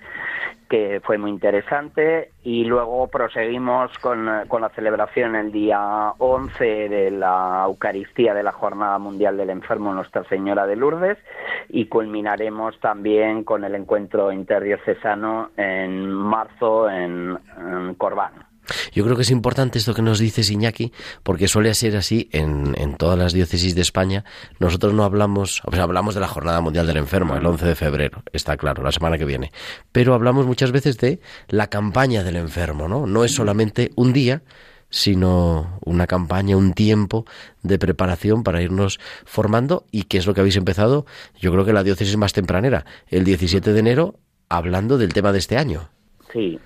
que 0.68 1.00
fue 1.02 1.18
muy 1.18 1.30
interesante 1.30 2.32
y 2.42 2.64
luego 2.64 3.08
proseguimos 3.08 3.96
con, 3.98 4.28
con 4.48 4.60
la 4.62 4.68
celebración 4.70 5.34
el 5.34 5.50
día 5.50 6.12
11 6.18 6.64
de 6.88 7.10
la 7.10 7.64
Eucaristía 7.66 8.34
de 8.34 8.42
la 8.42 8.52
Jornada 8.52 8.98
Mundial 8.98 9.36
del 9.36 9.50
Enfermo 9.50 9.94
Nuestra 9.94 10.24
Señora 10.24 10.66
de 10.66 10.76
Lourdes 10.76 11.18
y 11.68 11.86
culminaremos 11.86 12.78
también 12.80 13.44
con 13.44 13.64
el 13.64 13.74
encuentro 13.74 14.32
interdiocesano 14.32 15.50
en 15.56 16.10
marzo 16.10 16.90
en, 16.90 17.38
en 17.58 17.94
Corbán. 17.94 18.47
Yo 18.92 19.04
creo 19.04 19.16
que 19.16 19.22
es 19.22 19.30
importante 19.30 19.78
esto 19.78 19.94
que 19.94 20.02
nos 20.02 20.18
dices, 20.18 20.50
Iñaki, 20.50 20.92
porque 21.22 21.48
suele 21.48 21.74
ser 21.74 21.96
así 21.96 22.28
en, 22.32 22.74
en 22.78 22.96
todas 22.96 23.18
las 23.18 23.32
diócesis 23.32 23.74
de 23.74 23.82
España. 23.82 24.24
Nosotros 24.58 24.94
no 24.94 25.04
hablamos, 25.04 25.62
o 25.64 25.72
sea, 25.72 25.84
hablamos 25.84 26.14
de 26.14 26.20
la 26.20 26.28
Jornada 26.28 26.60
Mundial 26.60 26.86
del 26.86 26.96
Enfermo, 26.96 27.36
el 27.36 27.44
11 27.44 27.66
de 27.66 27.74
febrero, 27.74 28.22
está 28.32 28.56
claro, 28.56 28.82
la 28.82 28.92
semana 28.92 29.18
que 29.18 29.24
viene. 29.24 29.52
Pero 29.92 30.14
hablamos 30.14 30.46
muchas 30.46 30.72
veces 30.72 30.98
de 30.98 31.20
la 31.48 31.68
campaña 31.68 32.22
del 32.22 32.36
enfermo, 32.36 32.88
¿no? 32.88 33.06
No 33.06 33.24
es 33.24 33.34
solamente 33.34 33.90
un 33.96 34.12
día, 34.12 34.42
sino 34.90 35.78
una 35.84 36.06
campaña, 36.06 36.56
un 36.56 36.72
tiempo 36.72 37.24
de 37.62 37.78
preparación 37.78 38.42
para 38.42 38.62
irnos 38.62 38.98
formando 39.24 39.84
y 39.90 40.04
que 40.04 40.18
es 40.18 40.26
lo 40.26 40.34
que 40.34 40.40
habéis 40.40 40.56
empezado, 40.56 41.06
yo 41.38 41.52
creo 41.52 41.64
que 41.64 41.72
la 41.72 41.84
diócesis 41.84 42.16
más 42.16 42.32
tempranera, 42.32 42.84
el 43.08 43.24
17 43.24 43.72
de 43.72 43.78
enero, 43.78 44.14
hablando 44.48 44.98
del 44.98 45.12
tema 45.12 45.32
de 45.32 45.38
este 45.38 45.56
año. 45.56 45.90
Sí, 46.32 46.58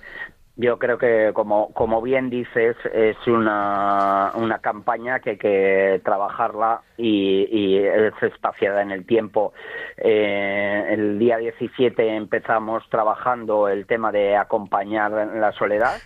yo 0.55 0.77
creo 0.77 0.99
que 0.99 1.31
como, 1.33 1.73
como 1.73 2.01
bien 2.01 2.29
dices, 2.29 2.75
es 2.93 3.17
una, 3.25 4.31
una 4.35 4.59
campaña 4.59 5.19
que 5.19 5.31
hay 5.31 5.37
que 5.37 6.01
trabajarla 6.03 6.81
y, 6.95 7.47
y 7.51 7.77
es 7.77 8.13
espaciada 8.21 8.83
en 8.83 8.91
el 8.91 9.05
tiempo. 9.05 9.53
Eh, 9.97 10.85
el 10.89 11.17
día 11.17 11.37
17 11.37 12.15
empezamos 12.15 12.87
trabajando 12.89 13.67
el 13.67 13.87
tema 13.87 14.11
de 14.11 14.35
acompañar 14.35 15.11
la 15.11 15.51
soledad 15.53 15.97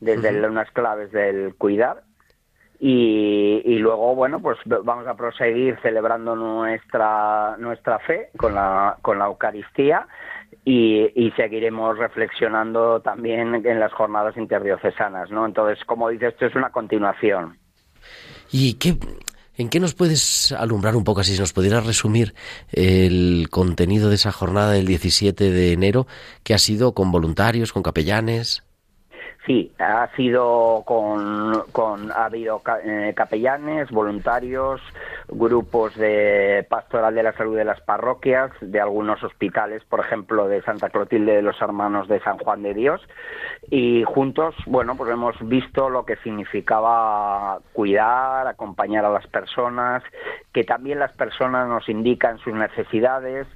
desde 0.00 0.48
unas 0.48 0.70
claves 0.72 1.12
del 1.12 1.54
cuidar. 1.54 2.02
Y, 2.80 3.62
y 3.64 3.78
luego 3.78 4.16
bueno 4.16 4.40
pues 4.40 4.58
vamos 4.66 5.06
a 5.06 5.14
proseguir 5.14 5.78
celebrando 5.82 6.34
nuestra 6.34 7.56
nuestra 7.56 8.00
fe 8.00 8.30
con 8.36 8.56
la 8.56 8.96
con 9.02 9.20
la 9.20 9.26
Eucaristía 9.26 10.08
y, 10.64 11.10
y 11.14 11.30
seguiremos 11.32 11.98
reflexionando 11.98 13.00
también 13.00 13.54
en 13.54 13.80
las 13.80 13.92
jornadas 13.92 14.36
interdiocesanas 14.36 15.30
no 15.30 15.46
entonces 15.46 15.84
como 15.84 16.08
dices 16.08 16.32
esto 16.32 16.46
es 16.46 16.54
una 16.54 16.70
continuación. 16.70 17.58
¿Y 18.50 18.74
qué, 18.74 18.96
¿En 19.56 19.68
qué 19.68 19.80
nos 19.80 19.94
puedes 19.94 20.52
alumbrar 20.52 20.96
un 20.96 21.04
poco, 21.04 21.20
así 21.20 21.34
si 21.34 21.40
nos 21.40 21.52
pudieras 21.52 21.86
resumir 21.86 22.34
el 22.72 23.48
contenido 23.50 24.08
de 24.08 24.14
esa 24.14 24.32
jornada 24.32 24.72
del 24.72 24.86
17 24.86 25.50
de 25.50 25.72
enero, 25.72 26.06
que 26.42 26.54
ha 26.54 26.58
sido 26.58 26.94
con 26.94 27.12
voluntarios, 27.12 27.72
con 27.72 27.82
capellanes? 27.82 28.64
Sí, 29.44 29.72
ha 29.80 30.08
sido 30.14 30.84
con, 30.84 31.64
con 31.72 32.12
ha 32.12 32.26
habido 32.26 32.62
eh, 32.84 33.12
capellanes, 33.16 33.90
voluntarios, 33.90 34.80
grupos 35.28 35.96
de 35.96 36.64
pastoral 36.70 37.12
de 37.16 37.24
la 37.24 37.32
salud 37.32 37.56
de 37.56 37.64
las 37.64 37.80
parroquias, 37.80 38.52
de 38.60 38.80
algunos 38.80 39.20
hospitales, 39.24 39.82
por 39.88 39.98
ejemplo, 39.98 40.46
de 40.46 40.62
Santa 40.62 40.90
Clotilde 40.90 41.34
de 41.34 41.42
los 41.42 41.60
Hermanos 41.60 42.06
de 42.06 42.20
San 42.20 42.38
Juan 42.38 42.62
de 42.62 42.72
Dios, 42.72 43.00
y 43.68 44.04
juntos, 44.04 44.54
bueno, 44.66 44.96
pues 44.96 45.10
hemos 45.10 45.34
visto 45.48 45.90
lo 45.90 46.04
que 46.04 46.16
significaba 46.16 47.58
cuidar, 47.72 48.46
acompañar 48.46 49.04
a 49.04 49.10
las 49.10 49.26
personas, 49.26 50.04
que 50.52 50.62
también 50.62 51.00
las 51.00 51.16
personas 51.16 51.66
nos 51.66 51.88
indican 51.88 52.38
sus 52.38 52.54
necesidades, 52.54 53.48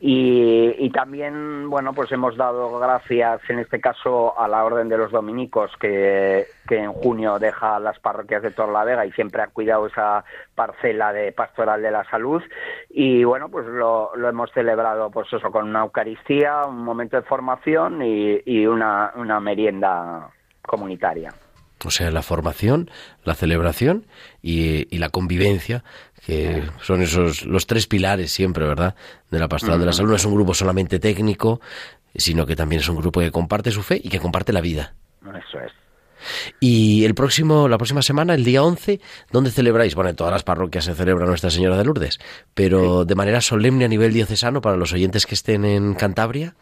y, 0.00 0.74
y 0.78 0.90
también, 0.90 1.70
bueno, 1.70 1.92
pues 1.92 2.12
hemos 2.12 2.36
dado 2.36 2.78
gracias 2.78 3.40
en 3.48 3.58
este 3.58 3.80
caso 3.80 4.38
a 4.38 4.48
la 4.48 4.64
Orden 4.64 4.88
de 4.88 4.98
los 4.98 5.10
Dominicos 5.10 5.70
que, 5.80 6.46
en 6.68 6.92
junio 6.92 7.38
deja 7.38 7.78
las 7.78 7.98
parroquias 8.00 8.42
de 8.42 8.50
Torlavega 8.50 9.06
y 9.06 9.12
siempre 9.12 9.42
ha 9.42 9.46
cuidado 9.46 9.86
esa 9.86 10.24
parcela 10.54 11.12
de 11.12 11.32
pastoral 11.32 11.80
de 11.80 11.90
la 11.90 12.04
salud 12.10 12.42
y 12.90 13.24
bueno, 13.24 13.48
pues 13.48 13.66
lo, 13.66 14.12
hemos 14.16 14.50
celebrado 14.52 15.10
pues 15.10 15.32
eso 15.32 15.50
con 15.50 15.68
una 15.68 15.82
Eucaristía, 15.82 16.66
un 16.66 16.84
momento 16.84 17.16
de 17.16 17.22
formación 17.22 18.02
y, 18.02 18.66
una 18.66 19.40
merienda 19.40 20.28
comunitaria. 20.62 21.32
O 21.84 21.90
sea, 21.90 22.10
la 22.10 22.22
formación, 22.22 22.90
la 23.24 23.34
celebración 23.34 24.06
y, 24.42 24.94
y 24.94 24.98
la 24.98 25.10
convivencia, 25.10 25.84
que 26.24 26.62
son 26.82 27.02
esos 27.02 27.44
los 27.44 27.66
tres 27.66 27.86
pilares 27.86 28.32
siempre, 28.32 28.66
¿verdad? 28.66 28.94
De 29.30 29.38
la 29.38 29.48
pastoral 29.48 29.78
de 29.78 29.86
la 29.86 29.92
salud. 29.92 30.10
No 30.10 30.16
es 30.16 30.24
un 30.24 30.34
grupo 30.34 30.54
solamente 30.54 30.98
técnico, 30.98 31.60
sino 32.14 32.46
que 32.46 32.56
también 32.56 32.80
es 32.80 32.88
un 32.88 32.96
grupo 32.96 33.20
que 33.20 33.30
comparte 33.30 33.70
su 33.70 33.82
fe 33.82 34.00
y 34.02 34.08
que 34.08 34.18
comparte 34.18 34.52
la 34.52 34.60
vida. 34.60 34.94
Eso 35.22 35.60
es. 35.60 35.72
Y 36.60 37.04
el 37.04 37.14
próximo, 37.14 37.68
la 37.68 37.78
próxima 37.78 38.02
semana, 38.02 38.34
el 38.34 38.44
día 38.44 38.62
11, 38.62 39.00
¿dónde 39.30 39.50
celebráis? 39.50 39.94
Bueno, 39.94 40.10
en 40.10 40.16
todas 40.16 40.32
las 40.32 40.42
parroquias 40.42 40.84
se 40.84 40.94
celebra 40.94 41.26
Nuestra 41.26 41.50
Señora 41.50 41.76
de 41.76 41.84
Lourdes, 41.84 42.18
pero 42.54 43.04
de 43.04 43.14
manera 43.14 43.40
solemne 43.40 43.84
a 43.84 43.88
nivel 43.88 44.12
diocesano 44.12 44.60
para 44.60 44.76
los 44.76 44.92
oyentes 44.92 45.26
que 45.26 45.34
estén 45.34 45.64
en 45.64 45.94
Cantabria. 45.94 46.54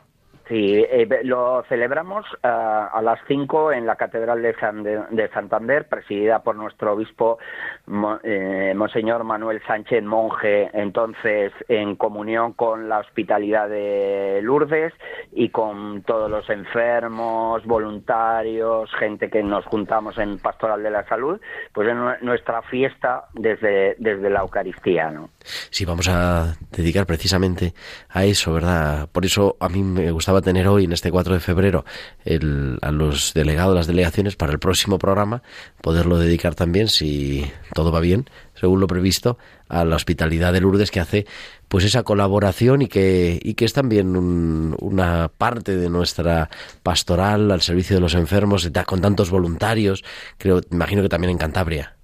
Sí, 0.46 0.74
eh, 0.76 1.08
lo 1.24 1.62
celebramos 1.70 2.26
uh, 2.34 2.38
a 2.42 3.00
las 3.02 3.18
5 3.26 3.72
en 3.72 3.86
la 3.86 3.96
Catedral 3.96 4.42
de, 4.42 4.54
San 4.56 4.82
de, 4.82 5.00
de, 5.10 5.28
Santander, 5.30 5.88
presidida 5.88 6.42
por 6.42 6.54
nuestro 6.54 6.92
obispo 6.92 7.38
Mo, 7.86 8.18
eh, 8.22 8.72
Monseñor 8.74 9.24
Manuel 9.24 9.60
Sánchez 9.66 10.02
Monje, 10.02 10.70
entonces 10.72 11.52
en 11.68 11.96
comunión 11.96 12.54
con 12.54 12.88
la 12.88 13.00
hospitalidad 13.00 13.68
de 13.68 14.40
Lourdes 14.42 14.92
y 15.32 15.50
con 15.50 16.02
todos 16.02 16.30
los 16.30 16.48
enfermos, 16.48 17.64
voluntarios, 17.66 18.90
gente 18.98 19.28
que 19.28 19.42
nos 19.42 19.66
juntamos 19.66 20.16
en 20.18 20.38
Pastoral 20.38 20.82
de 20.82 20.90
la 20.90 21.06
Salud, 21.06 21.40
pues 21.72 21.88
en 21.88 21.98
nuestra 22.24 22.62
fiesta 22.62 23.24
desde, 23.34 23.96
desde 23.98 24.30
la 24.30 24.40
Eucaristía, 24.40 25.10
¿no? 25.10 25.30
Sí, 25.44 25.84
vamos 25.84 26.08
a 26.08 26.54
dedicar 26.70 27.06
precisamente 27.06 27.74
a 28.08 28.24
eso, 28.24 28.52
¿verdad? 28.52 29.08
Por 29.12 29.24
eso 29.24 29.56
a 29.60 29.68
mí 29.68 29.82
me 29.82 30.10
gustaba 30.10 30.40
tener 30.40 30.66
hoy, 30.68 30.84
en 30.84 30.92
este 30.92 31.10
4 31.10 31.34
de 31.34 31.40
febrero, 31.40 31.84
el, 32.24 32.78
a 32.80 32.90
los 32.90 33.34
delegados, 33.34 33.74
las 33.74 33.86
delegaciones, 33.86 34.36
para 34.36 34.52
el 34.52 34.58
próximo 34.58 34.98
programa, 34.98 35.42
poderlo 35.82 36.18
dedicar 36.18 36.54
también, 36.54 36.88
si 36.88 37.52
todo 37.74 37.92
va 37.92 38.00
bien, 38.00 38.24
según 38.54 38.80
lo 38.80 38.86
previsto, 38.86 39.36
a 39.68 39.84
la 39.84 39.96
hospitalidad 39.96 40.52
de 40.52 40.60
Lourdes 40.60 40.90
que 40.90 41.00
hace 41.00 41.26
pues 41.68 41.84
esa 41.84 42.02
colaboración 42.02 42.82
y 42.82 42.88
que, 42.88 43.38
y 43.42 43.54
que 43.54 43.64
es 43.64 43.72
también 43.72 44.16
un, 44.16 44.76
una 44.80 45.28
parte 45.28 45.76
de 45.76 45.90
nuestra 45.90 46.48
pastoral 46.82 47.50
al 47.50 47.60
servicio 47.60 47.96
de 47.96 48.00
los 48.00 48.14
enfermos, 48.14 48.70
con 48.86 49.00
tantos 49.00 49.30
voluntarios, 49.30 50.04
creo, 50.38 50.60
imagino 50.70 51.02
que 51.02 51.08
también 51.08 51.32
en 51.32 51.38
Cantabria. 51.38 51.94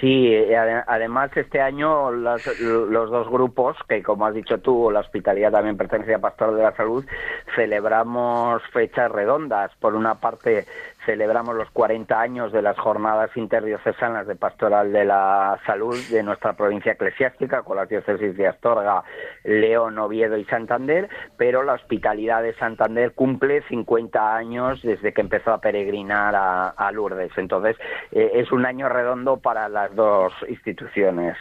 Sí, 0.00 0.34
además 0.86 1.30
este 1.36 1.60
año 1.60 2.10
los, 2.10 2.46
los, 2.58 3.10
dos 3.10 3.28
grupos, 3.28 3.76
que 3.86 4.02
como 4.02 4.24
has 4.24 4.34
dicho 4.34 4.56
tú, 4.56 4.90
la 4.90 5.00
hospitalidad 5.00 5.52
también 5.52 5.76
pertenece 5.76 6.14
a 6.14 6.18
Pastor 6.18 6.54
de 6.54 6.62
la 6.62 6.74
Salud, 6.74 7.04
celebramos 7.54 8.62
fechas 8.72 9.12
redondas. 9.12 9.70
Por 9.78 9.94
una 9.94 10.14
parte, 10.14 10.64
celebramos 11.04 11.54
los 11.54 11.70
40 11.70 12.20
años 12.20 12.52
de 12.52 12.62
las 12.62 12.78
jornadas 12.78 13.30
interdiocesanas 13.36 14.26
de 14.26 14.36
Pastoral 14.36 14.92
de 14.92 15.04
la 15.04 15.58
Salud 15.66 15.96
de 16.10 16.22
nuestra 16.22 16.54
provincia 16.54 16.92
eclesiástica, 16.92 17.62
con 17.62 17.76
las 17.76 17.88
diócesis 17.88 18.36
de 18.36 18.48
Astorga, 18.48 19.02
León, 19.44 19.98
Oviedo 19.98 20.36
y 20.36 20.44
Santander, 20.44 21.08
pero 21.36 21.62
la 21.62 21.74
hospitalidad 21.74 22.42
de 22.42 22.54
Santander 22.54 23.12
cumple 23.12 23.62
50 23.68 24.36
años 24.36 24.80
desde 24.82 25.12
que 25.12 25.20
empezó 25.20 25.52
a 25.52 25.60
peregrinar 25.60 26.34
a, 26.36 26.90
Lourdes. 26.92 27.30
Entonces, 27.36 27.76
eh, 28.10 28.32
es 28.34 28.50
un 28.50 28.66
año 28.66 28.88
redondo 28.88 29.36
para 29.36 29.68
las 29.68 29.94
dos 29.94 30.32
instituciones. 30.48 31.36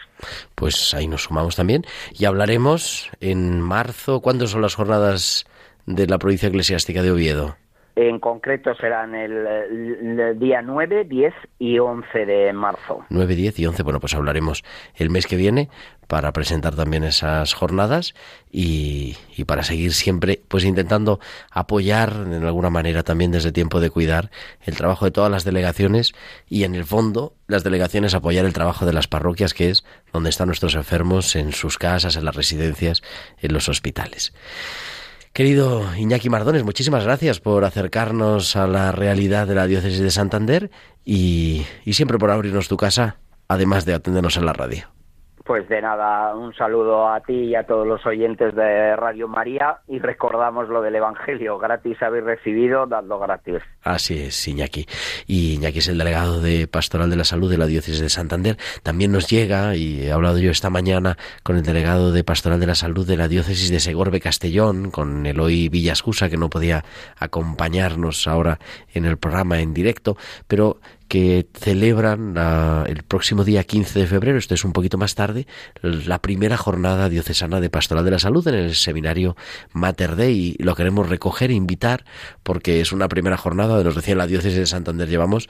Pues 0.53 0.93
ahí 0.93 1.07
nos 1.07 1.23
sumamos 1.23 1.55
también 1.55 1.83
y 2.13 2.25
hablaremos 2.25 3.09
en 3.19 3.61
marzo. 3.61 4.21
¿Cuándo 4.21 4.45
son 4.47 4.61
las 4.61 4.75
jornadas 4.75 5.45
de 5.85 6.05
la 6.05 6.19
provincia 6.19 6.49
eclesiástica 6.49 7.01
de 7.01 7.11
Oviedo? 7.11 7.57
En 8.01 8.19
concreto 8.19 8.73
serán 8.75 9.13
el, 9.13 10.39
día 10.39 10.61
9, 10.61 11.03
10 11.03 11.33
y 11.59 11.79
11 11.79 12.25
de 12.25 12.53
marzo. 12.53 13.03
9, 13.09 13.35
10 13.35 13.59
y 13.59 13.65
11. 13.65 13.83
Bueno, 13.83 13.99
pues 13.99 14.15
hablaremos 14.15 14.63
el 14.95 15.09
mes 15.09 15.27
que 15.27 15.35
viene 15.35 15.67
para 16.07 16.31
presentar 16.31 16.77
también 16.77 17.03
esas 17.03 17.53
jornadas 17.53 18.15
y, 18.49 19.17
y, 19.35 19.43
para 19.43 19.63
seguir 19.63 19.91
siempre 19.91 20.39
pues 20.47 20.63
intentando 20.63 21.19
apoyar 21.51 22.13
en 22.25 22.45
alguna 22.45 22.69
manera 22.69 23.03
también 23.03 23.31
desde 23.31 23.51
tiempo 23.51 23.81
de 23.81 23.89
cuidar 23.89 24.31
el 24.61 24.77
trabajo 24.77 25.03
de 25.03 25.11
todas 25.11 25.29
las 25.29 25.43
delegaciones 25.43 26.13
y 26.47 26.63
en 26.63 26.75
el 26.75 26.85
fondo 26.85 27.33
las 27.47 27.65
delegaciones 27.65 28.13
apoyar 28.13 28.45
el 28.45 28.53
trabajo 28.53 28.85
de 28.85 28.93
las 28.93 29.09
parroquias 29.09 29.53
que 29.53 29.71
es 29.71 29.83
donde 30.13 30.29
están 30.29 30.47
nuestros 30.47 30.75
enfermos 30.75 31.35
en 31.35 31.51
sus 31.51 31.77
casas, 31.77 32.15
en 32.15 32.23
las 32.23 32.35
residencias, 32.35 33.03
en 33.41 33.51
los 33.51 33.67
hospitales. 33.67 34.33
Querido 35.33 35.95
Iñaki 35.95 36.29
Mardones, 36.29 36.63
muchísimas 36.63 37.03
gracias 37.03 37.39
por 37.39 37.63
acercarnos 37.63 38.55
a 38.55 38.67
la 38.67 38.91
realidad 38.91 39.47
de 39.47 39.55
la 39.55 39.67
diócesis 39.67 39.99
de 39.99 40.11
Santander 40.11 40.71
y, 41.05 41.65
y 41.85 41.93
siempre 41.93 42.17
por 42.17 42.31
abrirnos 42.31 42.67
tu 42.67 42.77
casa, 42.77 43.19
además 43.47 43.85
de 43.85 43.93
atendernos 43.93 44.37
en 44.37 44.45
la 44.45 44.53
radio. 44.53 44.98
Pues 45.49 45.67
de 45.67 45.81
nada, 45.81 46.35
un 46.35 46.53
saludo 46.53 47.11
a 47.11 47.21
ti 47.21 47.33
y 47.33 47.55
a 47.55 47.63
todos 47.63 47.87
los 47.87 48.05
oyentes 48.05 48.53
de 48.53 48.95
Radio 48.95 49.27
María 49.27 49.79
y 49.87 49.97
recordamos 49.97 50.69
lo 50.69 50.79
del 50.79 50.93
Evangelio, 50.93 51.57
gratis 51.57 51.99
habéis 52.03 52.23
recibido, 52.23 52.85
dando 52.85 53.17
gratis. 53.17 53.55
Así 53.81 54.25
es, 54.25 54.47
Iñaki. 54.47 54.85
Y 55.25 55.55
Iñaki 55.55 55.79
es 55.79 55.87
el 55.87 55.97
delegado 55.97 56.39
de 56.39 56.67
Pastoral 56.67 57.09
de 57.09 57.15
la 57.15 57.23
Salud 57.23 57.49
de 57.49 57.57
la 57.57 57.65
Diócesis 57.65 57.99
de 57.99 58.09
Santander. 58.09 58.57
También 58.83 59.11
nos 59.11 59.27
llega, 59.27 59.75
y 59.75 60.05
he 60.05 60.11
hablado 60.11 60.37
yo 60.37 60.51
esta 60.51 60.69
mañana 60.69 61.17
con 61.41 61.55
el 61.55 61.63
delegado 61.63 62.11
de 62.11 62.23
Pastoral 62.23 62.59
de 62.59 62.67
la 62.67 62.75
Salud 62.75 63.07
de 63.07 63.17
la 63.17 63.27
Diócesis 63.27 63.71
de 63.71 63.79
Segorbe 63.79 64.19
Castellón, 64.19 64.91
con 64.91 65.25
Eloy 65.25 65.67
Villascusa, 65.69 66.29
que 66.29 66.37
no 66.37 66.51
podía 66.51 66.85
acompañarnos 67.17 68.27
ahora 68.27 68.59
en 68.93 69.05
el 69.05 69.17
programa 69.17 69.61
en 69.61 69.73
directo, 69.73 70.15
pero 70.47 70.77
que 71.09 71.47
celebran 71.53 72.37
el 72.87 73.03
próximo 73.03 73.43
día 73.43 73.65
15 73.65 73.99
de 73.99 74.07
febrero, 74.07 74.37
esto 74.37 74.53
es 74.53 74.63
un 74.63 74.71
poquito 74.71 74.97
más 74.97 75.15
tarde, 75.15 75.47
la 75.81 76.21
primera 76.21 76.55
jornada 76.55 77.09
diocesana 77.09 77.59
de 77.59 77.69
Pastoral 77.69 78.05
de 78.05 78.11
la 78.11 78.19
Salud 78.19 78.47
en 78.47 78.55
el 78.55 78.75
seminario 78.75 79.35
Mater 79.73 80.15
Dei. 80.15 80.55
Lo 80.59 80.75
queremos 80.75 81.09
recoger 81.09 81.49
e 81.51 81.55
invitar 81.55 82.05
porque 82.43 82.79
es 82.79 82.93
una 82.93 83.09
primera 83.09 83.35
jornada, 83.35 83.83
nos 83.83 83.95
decía 83.95 84.15
la 84.15 84.27
diócesis 84.27 84.59
de 84.59 84.65
Santander, 84.67 85.09
llevamos 85.09 85.49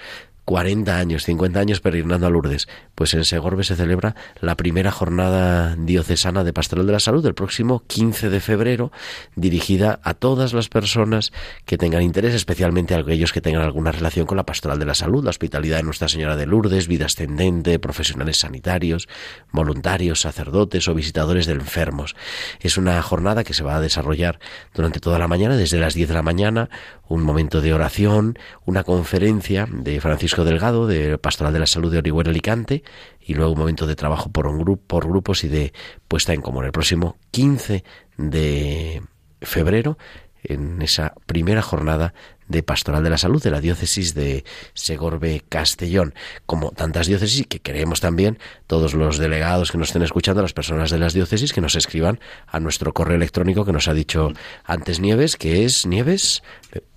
40 0.50 0.98
años, 0.98 1.26
50 1.26 1.60
años 1.60 1.80
peregrinando 1.80 2.26
a 2.26 2.32
Lourdes. 2.32 2.68
Pues 2.96 3.14
en 3.14 3.24
Segorbe 3.24 3.64
se 3.64 3.76
celebra 3.76 4.16
la 4.42 4.58
primera 4.58 4.90
jornada 4.90 5.76
diocesana 5.76 6.44
de 6.44 6.54
Pastoral 6.54 6.88
de 6.88 6.92
la 6.92 7.00
Salud 7.00 7.24
el 7.28 7.36
próximo 7.36 7.84
15 7.86 8.32
de 8.32 8.40
febrero, 8.40 8.92
dirigida 9.36 10.00
a 10.02 10.16
todas 10.16 10.54
las 10.54 10.68
personas 10.68 11.34
que 11.66 11.78
tengan 11.78 12.02
interés, 12.02 12.34
especialmente 12.34 12.96
a 12.96 13.02
aquellos 13.02 13.32
que 13.32 13.42
tengan 13.42 13.62
alguna 13.62 13.92
relación 13.92 14.26
con 14.26 14.38
la 14.38 14.46
Pastoral 14.48 14.80
de 14.80 14.86
la 14.86 14.96
Salud, 14.96 15.24
la 15.24 15.30
hospitalidad 15.30 15.78
de 15.78 15.84
Nuestra 15.84 16.08
Señora 16.08 16.36
de 16.36 16.48
Lourdes, 16.48 16.88
vida 16.88 17.06
ascendente, 17.06 17.78
profesionales 17.78 18.38
sanitarios, 18.38 19.08
voluntarios, 19.52 20.22
sacerdotes 20.22 20.88
o 20.88 20.96
visitadores 20.96 21.46
de 21.46 21.54
enfermos. 21.54 22.16
Es 22.60 22.76
una 22.80 23.00
jornada 23.04 23.44
que 23.44 23.54
se 23.54 23.64
va 23.64 23.76
a 23.76 23.82
desarrollar 23.82 24.40
durante 24.74 25.00
toda 25.00 25.20
la 25.20 25.28
mañana, 25.28 25.58
desde 25.58 25.78
las 25.78 25.94
10 25.94 26.10
de 26.10 26.16
la 26.16 26.24
mañana, 26.24 26.72
un 27.08 27.22
momento 27.22 27.62
de 27.62 27.72
oración, 27.72 28.40
una 28.66 28.84
conferencia 28.84 29.68
de 29.72 30.02
Francisco 30.02 30.39
Delgado, 30.44 30.88
de 30.88 31.18
Pastoral 31.18 31.54
de 31.54 31.60
la 31.60 31.68
Salud 31.68 31.92
de 31.92 32.00
Orihuela 32.00 32.30
Alicante, 32.30 32.84
y 33.20 33.34
luego 33.34 33.54
un 33.54 33.60
momento 33.60 33.88
de 33.88 33.96
trabajo 33.96 34.30
por, 34.30 34.48
un 34.48 34.60
grupo, 34.60 34.84
por 34.88 35.08
grupos 35.08 35.44
y 35.44 35.48
de 35.48 35.74
puesta 36.08 36.34
en 36.34 36.42
común. 36.42 36.66
El 36.66 36.72
próximo 36.72 37.18
15 37.32 37.84
de 38.18 39.02
febrero, 39.42 39.98
en 40.44 40.82
esa 40.82 41.14
primera 41.26 41.62
jornada 41.62 42.14
de 42.48 42.64
Pastoral 42.64 43.04
de 43.04 43.10
la 43.10 43.18
Salud 43.18 43.42
de 43.42 43.52
la 43.52 43.62
diócesis 43.62 44.14
de 44.16 44.44
Segorbe 44.74 45.44
Castellón. 45.48 46.14
Como 46.46 46.72
tantas 46.72 47.08
diócesis 47.08 47.46
que 47.48 47.60
queremos 47.60 48.02
también 48.02 48.40
todos 48.68 48.94
los 48.94 49.18
delegados 49.18 49.72
que 49.72 49.78
nos 49.78 49.90
estén 49.90 50.02
escuchando, 50.02 50.42
las 50.42 50.54
personas 50.54 50.90
de 50.90 50.98
las 50.98 51.14
diócesis, 51.14 51.54
que 51.54 51.62
nos 51.62 51.76
escriban 51.76 52.20
a 52.48 52.60
nuestro 52.60 52.94
correo 52.94 53.16
electrónico 53.16 53.66
que 53.66 53.72
nos 53.72 53.88
ha 53.88 53.94
dicho 53.94 54.34
antes 54.66 55.00
Nieves, 55.00 55.38
que 55.38 55.64
es 55.64 55.86
Nieves, 55.86 56.44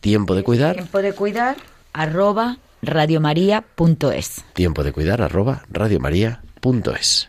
tiempo 0.00 0.34
de 0.34 0.42
cuidar. 0.42 0.74
Tiempo 0.74 1.02
de 1.02 1.12
cuidar, 1.12 1.56
arroba 1.92 2.56
radiomaria.es. 2.82 4.44
Tiempo 4.52 4.82
de 4.82 4.92
cuidar, 4.92 5.22
arroba 5.22 5.62
radiomaria.es. 5.70 7.28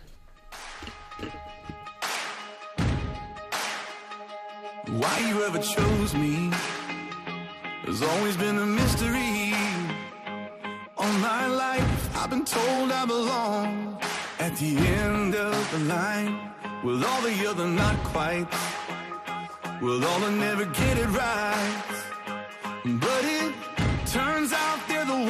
Why 4.88 5.30
you 5.30 5.44
ever 5.46 5.60
chose 5.60 6.14
me 6.14 6.52
has 7.88 8.02
always 8.02 8.36
been 8.38 8.58
a 8.58 8.66
mystery. 8.66 9.54
All 10.98 11.12
my 11.20 11.48
life, 11.48 12.18
I've 12.18 12.30
been 12.30 12.46
told 12.46 12.92
I 12.92 13.06
belong 13.06 13.98
at 14.40 14.56
the 14.58 14.78
end 14.78 15.36
of 15.36 15.72
the 15.72 15.80
line 15.86 16.54
with 16.84 17.04
all 17.04 17.22
the 17.22 17.50
other 17.50 17.68
not 17.68 17.96
quite, 18.04 18.48
with 19.82 20.04
all 20.04 20.20
the 20.20 20.32
never 20.32 20.66
get 20.66 20.98
it 20.98 21.08
right. 21.08 21.84
But 22.86 23.13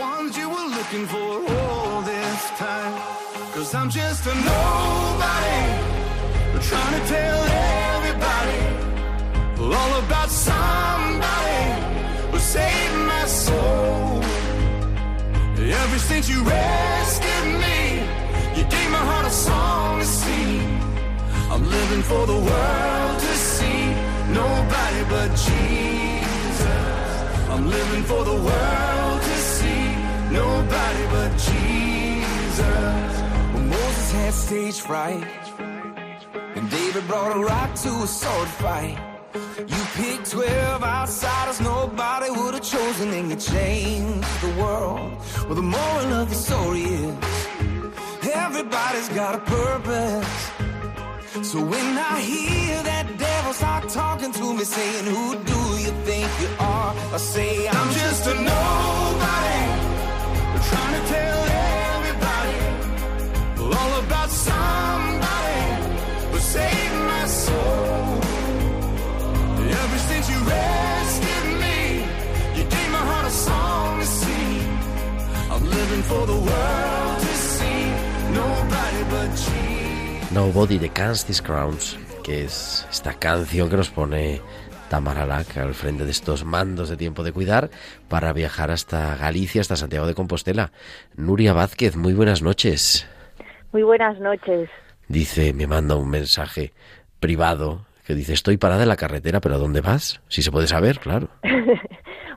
ones 0.04 0.38
you 0.38 0.48
were 0.50 0.68
looking 0.78 1.06
for 1.14 1.32
all 1.58 2.02
this 2.02 2.42
time. 2.66 2.94
Cause 3.54 3.74
I'm 3.80 3.90
just 3.90 4.26
a 4.26 4.36
nobody, 4.52 5.62
trying 6.70 6.96
to 7.00 7.04
tell 7.16 7.40
everybody 7.96 8.62
all 9.60 9.92
about 10.04 10.30
somebody 10.30 11.64
who 12.32 12.40
saved 12.40 12.98
my 13.14 13.26
soul. 13.26 14.22
Ever 15.84 16.00
since 16.10 16.26
you 16.32 16.40
rescued 16.44 17.50
me, 17.66 17.80
you 18.58 18.64
gave 18.76 18.90
my 18.98 19.04
heart 19.10 19.26
a 19.26 19.36
song 19.48 20.00
to 20.00 20.06
sing. 20.06 20.62
I'm 21.52 21.64
living 21.78 22.04
for 22.12 22.24
the 22.32 22.40
world 22.50 23.16
to 23.26 23.34
see 23.52 23.82
nobody 24.42 25.02
but 25.14 25.30
Jesus. 25.48 27.10
I'm 27.54 27.66
living 27.78 28.04
for 28.12 28.22
the 28.32 28.38
world 28.48 29.03
nobody 30.34 31.04
but 31.16 31.32
Jesus. 31.48 33.12
Moses 33.74 34.12
had 34.12 34.34
stage 34.34 34.80
fright, 34.82 35.24
and 36.56 36.70
David 36.70 37.08
brought 37.08 37.38
a 37.38 37.40
rock 37.40 37.76
to 37.86 37.90
a 37.90 38.08
sword 38.08 38.50
fight. 38.64 38.98
You 39.58 39.82
picked 39.94 40.32
12 40.32 40.84
outsiders 40.84 41.62
nobody 41.62 42.30
would 42.32 42.54
have 42.56 42.64
chosen, 42.64 43.10
and 43.14 43.30
you 43.30 43.36
changed 43.36 44.42
the 44.42 44.54
world. 44.62 45.12
Well, 45.46 45.56
the 45.56 45.70
moral 45.78 46.14
of 46.22 46.30
the 46.30 46.36
story 46.36 46.84
is 46.84 47.16
everybody's 48.34 49.10
got 49.10 49.36
a 49.36 49.40
purpose. 49.40 50.52
So 51.50 51.60
when 51.64 51.98
I 51.98 52.20
hear 52.20 52.82
that 52.84 53.06
devil 53.18 53.54
start 53.54 53.90
talking 53.90 54.32
to 54.32 54.54
me, 54.54 54.64
saying, 54.64 55.06
Who 55.06 55.36
do 55.52 55.60
you 55.84 55.92
think 56.08 56.28
you 56.42 56.50
are? 56.60 56.96
I 57.14 57.18
say, 57.18 57.68
I'm 57.68 57.92
just 57.94 58.28
a 58.28 58.34
nobody. 58.34 59.93
Nobody 80.54 80.90
Cans 80.90 81.26
These 81.26 81.42
Crowns, 81.42 81.98
que 82.24 82.46
es 82.46 82.86
esta 82.92 83.14
canción 83.16 83.70
que 83.70 83.78
nos 83.78 83.90
pone 83.90 84.40
Tamara 84.94 85.26
Lack 85.26 85.58
al 85.58 85.74
frente 85.74 86.06
de 86.06 86.12
estos 86.12 86.46
mandos 86.46 86.88
de 86.88 86.98
tiempo 86.98 87.24
de 87.24 87.32
cuidar 87.32 87.72
para 88.10 88.32
viajar 88.32 88.70
hasta 88.70 89.16
Galicia, 89.16 89.60
hasta 89.60 89.76
Santiago 89.76 90.06
de 90.06 90.14
Compostela. 90.14 90.72
Nuria 91.16 91.52
Vázquez, 91.52 91.96
muy 91.96 92.14
buenas 92.14 92.44
noches. 92.44 93.10
Muy 93.72 93.82
buenas 93.82 94.20
noches. 94.20 94.70
Dice, 95.08 95.52
me 95.52 95.66
manda 95.66 95.96
un 95.96 96.12
mensaje 96.12 96.74
privado 97.20 97.88
que 98.06 98.14
dice, 98.14 98.34
estoy 98.34 98.58
parada 98.58 98.84
en 98.84 98.90
la 98.90 98.96
carretera, 98.96 99.42
pero 99.42 99.56
¿a 99.56 99.58
dónde 99.58 99.82
vas? 99.82 100.22
Si 100.28 100.44
se 100.44 100.52
puede 100.52 100.68
saber, 100.68 101.00
claro. 101.00 101.28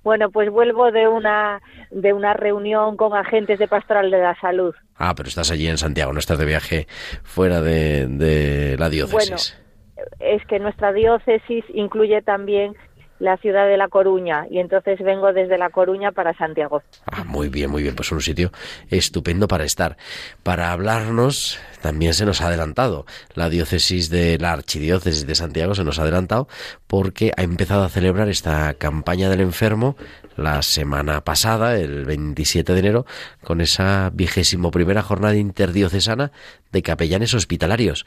Bueno, 0.03 0.31
pues 0.31 0.53
vuelvo 0.53 0.93
de 0.93 1.09
una 1.09 1.61
de 1.91 2.13
una 2.13 2.33
reunión 2.33 2.97
con 2.97 3.17
agentes 3.17 3.59
de 3.59 3.67
Pastoral 3.67 4.09
de 4.09 4.19
la 4.19 4.39
Salud. 4.41 4.73
Ah, 4.95 5.17
pero 5.17 5.29
estás 5.29 5.51
allí 5.51 5.67
en 5.67 5.79
Santiago, 5.79 6.13
no 6.13 6.21
estás 6.21 6.39
de 6.39 6.45
viaje 6.45 6.87
fuera 7.25 7.61
de, 7.61 8.07
de 8.07 8.77
la 8.79 8.89
diócesis. 8.89 9.59
Es 10.21 10.45
que 10.47 10.59
nuestra 10.59 10.93
diócesis 10.93 11.65
incluye 11.69 12.23
también 12.23 12.75
la 13.19 13.37
ciudad 13.39 13.67
de 13.67 13.77
La 13.77 13.89
Coruña 13.89 14.47
y 14.51 14.59
entonces 14.59 14.99
vengo 15.01 15.33
desde 15.33 15.59
La 15.59 15.71
Coruña 15.71 16.13
para 16.13 16.35
Santiago. 16.35 16.83
Ah, 17.11 17.25
muy 17.25 17.49
bien, 17.49 17.71
muy 17.71 17.83
bien, 17.83 17.95
pues 17.95 18.13
un 18.13 18.21
sitio 18.21 18.51
estupendo 18.91 19.49
para 19.49 19.65
estar. 19.65 19.97
Para 20.43 20.73
hablarnos 20.73 21.59
también 21.81 22.15
se 22.15 22.27
nos 22.27 22.41
ha 22.41 22.49
adelantado. 22.49 23.07
La 23.35 23.49
diócesis 23.49 24.11
de 24.11 24.39
la 24.39 24.53
archidiócesis 24.53 25.27
de 25.27 25.35
Santiago 25.35 25.75
se 25.75 25.85
nos 25.85 25.99
ha 25.99 26.03
adelantado 26.03 26.49
porque 26.87 27.33
ha 27.37 27.43
empezado 27.43 27.85
a 27.85 27.89
celebrar 27.89 28.29
esta 28.29 28.75
campaña 28.75 29.31
del 29.31 29.41
enfermo 29.41 29.97
la 30.37 30.61
semana 30.63 31.23
pasada, 31.23 31.79
el 31.79 32.05
27 32.05 32.75
de 32.75 32.79
enero, 32.79 33.07
con 33.43 33.63
esa 33.63 34.11
vigésimo 34.13 34.71
primera 34.71 35.03
jornada 35.03 35.35
interdiocesana 35.35 36.31
de 36.73 36.83
capellanes 36.83 37.33
hospitalarios. 37.33 38.05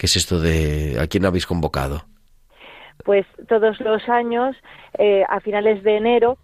¿Qué 0.00 0.06
es 0.06 0.16
esto 0.16 0.40
de 0.40 0.98
a 0.98 1.06
quién 1.08 1.26
habéis 1.26 1.44
convocado? 1.44 2.06
Pues 3.04 3.26
todos 3.48 3.78
los 3.80 4.08
años, 4.08 4.56
eh, 4.96 5.24
a 5.28 5.40
finales 5.40 5.82
de 5.82 5.98
enero, 5.98 6.38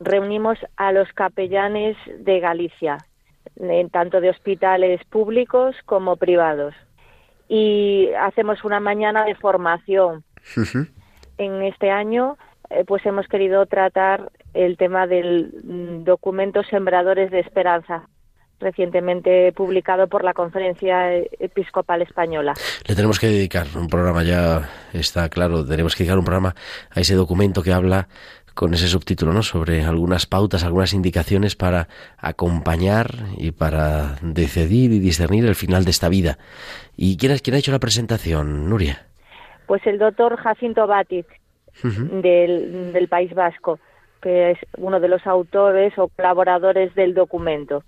reunimos 0.00 0.58
a 0.76 0.90
los 0.90 1.08
capellanes 1.12 1.96
de 2.18 2.40
Galicia, 2.40 2.98
en 3.54 3.90
tanto 3.90 4.20
de 4.20 4.30
hospitales 4.30 5.00
públicos 5.04 5.76
como 5.86 6.16
privados. 6.16 6.74
Y 7.48 8.08
hacemos 8.20 8.64
una 8.64 8.80
mañana 8.80 9.24
de 9.24 9.36
formación. 9.36 10.24
En 11.38 11.62
este 11.62 11.92
año, 11.92 12.38
eh, 12.70 12.82
pues 12.84 13.06
hemos 13.06 13.28
querido 13.28 13.66
tratar 13.66 14.32
el 14.52 14.76
tema 14.76 15.06
del 15.06 15.52
mm, 15.62 16.02
documento 16.02 16.64
Sembradores 16.64 17.30
de 17.30 17.38
Esperanza, 17.38 18.08
recientemente 18.60 19.52
publicado 19.52 20.08
por 20.08 20.24
la 20.24 20.34
Conferencia 20.34 21.14
Episcopal 21.16 22.02
Española. 22.02 22.54
Le 22.86 22.94
tenemos 22.94 23.18
que 23.18 23.28
dedicar 23.28 23.66
un 23.76 23.88
programa, 23.88 24.22
ya 24.22 24.68
está 24.92 25.28
claro, 25.28 25.64
tenemos 25.64 25.94
que 25.94 26.04
dedicar 26.04 26.18
un 26.18 26.24
programa 26.24 26.54
a 26.90 27.00
ese 27.00 27.14
documento 27.14 27.62
que 27.62 27.72
habla 27.72 28.08
con 28.58 28.74
ese 28.74 28.88
subtítulo, 28.88 29.32
¿no? 29.32 29.44
Sobre 29.44 29.84
algunas 29.84 30.26
pautas, 30.26 30.64
algunas 30.64 30.92
indicaciones 30.92 31.54
para 31.54 31.86
acompañar 32.16 33.14
y 33.36 33.52
para 33.52 34.16
decidir 34.20 34.90
y 34.90 34.98
discernir 34.98 35.44
el 35.44 35.54
final 35.54 35.84
de 35.84 35.92
esta 35.92 36.08
vida. 36.08 36.38
¿Y 36.96 37.16
quién 37.18 37.30
ha, 37.30 37.38
quién 37.38 37.54
ha 37.54 37.58
hecho 37.60 37.70
la 37.70 37.78
presentación, 37.78 38.68
Nuria? 38.68 39.06
Pues 39.68 39.86
el 39.86 39.98
doctor 39.98 40.36
Jacinto 40.36 40.88
Batic, 40.88 41.26
del, 41.84 42.92
del 42.92 43.06
País 43.06 43.32
Vasco, 43.32 43.78
que 44.20 44.52
es 44.52 44.58
uno 44.76 45.00
de 45.00 45.08
los 45.08 45.26
autores 45.26 45.92
o 45.98 46.08
colaboradores 46.08 46.94
del 46.94 47.14
documento. 47.14 47.84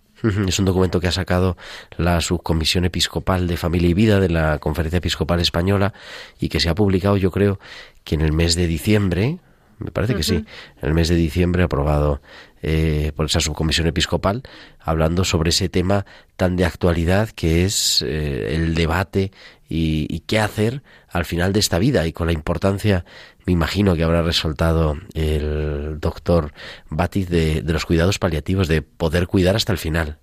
Es 0.47 0.59
un 0.59 0.67
documento 0.67 1.01
que 1.01 1.09
ha 1.09 1.13
sacado 1.13 1.57
la 1.97 2.21
Subcomisión 2.21 2.85
Episcopal 2.85 3.47
de 3.47 3.57
Familia 3.57 3.89
y 3.89 3.95
Vida 3.95 4.21
de 4.21 4.29
la 4.29 4.59
Conferencia 4.59 4.99
Episcopal 4.99 5.41
Española 5.41 5.95
y 6.39 6.51
que 6.51 6.61
se 6.61 6.69
ha 6.69 6.75
publicado, 6.75 7.17
yo 7.17 7.31
creo, 7.31 7.59
que 8.05 8.17
en 8.17 8.21
el 8.21 8.33
mes 8.33 8.55
de 8.55 8.67
diciembre, 8.67 9.39
me 9.79 9.91
parece 9.91 10.15
que 10.15 10.23
sí, 10.23 10.35
en 10.35 10.89
el 10.89 10.93
mes 10.93 11.09
de 11.09 11.15
diciembre 11.15 11.63
aprobado 11.63 12.21
eh, 12.63 13.13
por 13.17 13.27
esa 13.27 13.41
subcomisión 13.41 13.87
episcopal, 13.87 14.43
hablando 14.79 15.25
sobre 15.25 15.49
ese 15.51 15.71
tema 15.71 16.05
tan 16.37 16.57
de 16.57 16.67
actualidad 16.67 17.31
que 17.31 17.65
es 17.65 18.03
eh, 18.07 18.55
el 18.55 18.75
debate 18.75 19.33
y, 19.71 20.07
y, 20.11 20.21
qué 20.21 20.39
hacer 20.39 20.83
al 21.13 21.25
final 21.25 21.53
de 21.53 21.61
esta 21.61 21.79
vida 21.79 22.07
y 22.07 22.13
con 22.13 22.27
la 22.27 22.33
importancia, 22.33 23.05
me 23.47 23.53
imagino 23.53 23.97
que 23.97 24.05
habrá 24.05 24.23
resaltado 24.23 24.95
el 25.15 25.99
doctor 25.99 26.53
Batis 26.89 27.29
de, 27.29 27.63
de 27.63 27.73
los 27.73 27.85
cuidados 27.85 28.19
paliativos, 28.19 28.69
de 28.69 28.83
poder 28.83 29.27
cuidar 29.27 29.57
hasta 29.57 29.73
el 29.73 29.79
final. 29.79 30.19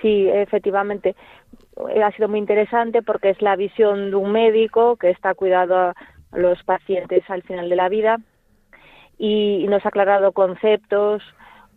Sí, 0.00 0.28
efectivamente. 0.28 1.14
Ha 2.02 2.12
sido 2.12 2.28
muy 2.28 2.38
interesante 2.38 3.02
porque 3.02 3.30
es 3.30 3.40
la 3.42 3.56
visión 3.56 4.10
de 4.10 4.16
un 4.16 4.32
médico 4.32 4.96
que 4.96 5.10
está 5.10 5.34
cuidando 5.34 5.76
a 5.76 5.94
los 6.32 6.62
pacientes 6.62 7.22
al 7.28 7.42
final 7.42 7.68
de 7.68 7.76
la 7.76 7.88
vida 7.88 8.18
y 9.18 9.66
nos 9.68 9.84
ha 9.84 9.88
aclarado 9.88 10.32
conceptos 10.32 11.22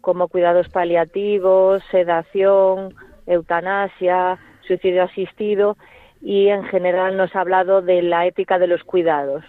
como 0.01 0.27
cuidados 0.27 0.69
paliativos, 0.69 1.83
sedación, 1.91 2.95
eutanasia, 3.25 4.39
suicidio 4.61 5.03
asistido 5.03 5.77
y 6.21 6.47
en 6.47 6.63
general 6.65 7.17
nos 7.17 7.35
ha 7.35 7.41
hablado 7.41 7.81
de 7.81 8.01
la 8.01 8.25
ética 8.25 8.59
de 8.59 8.67
los 8.67 8.83
cuidados. 8.83 9.43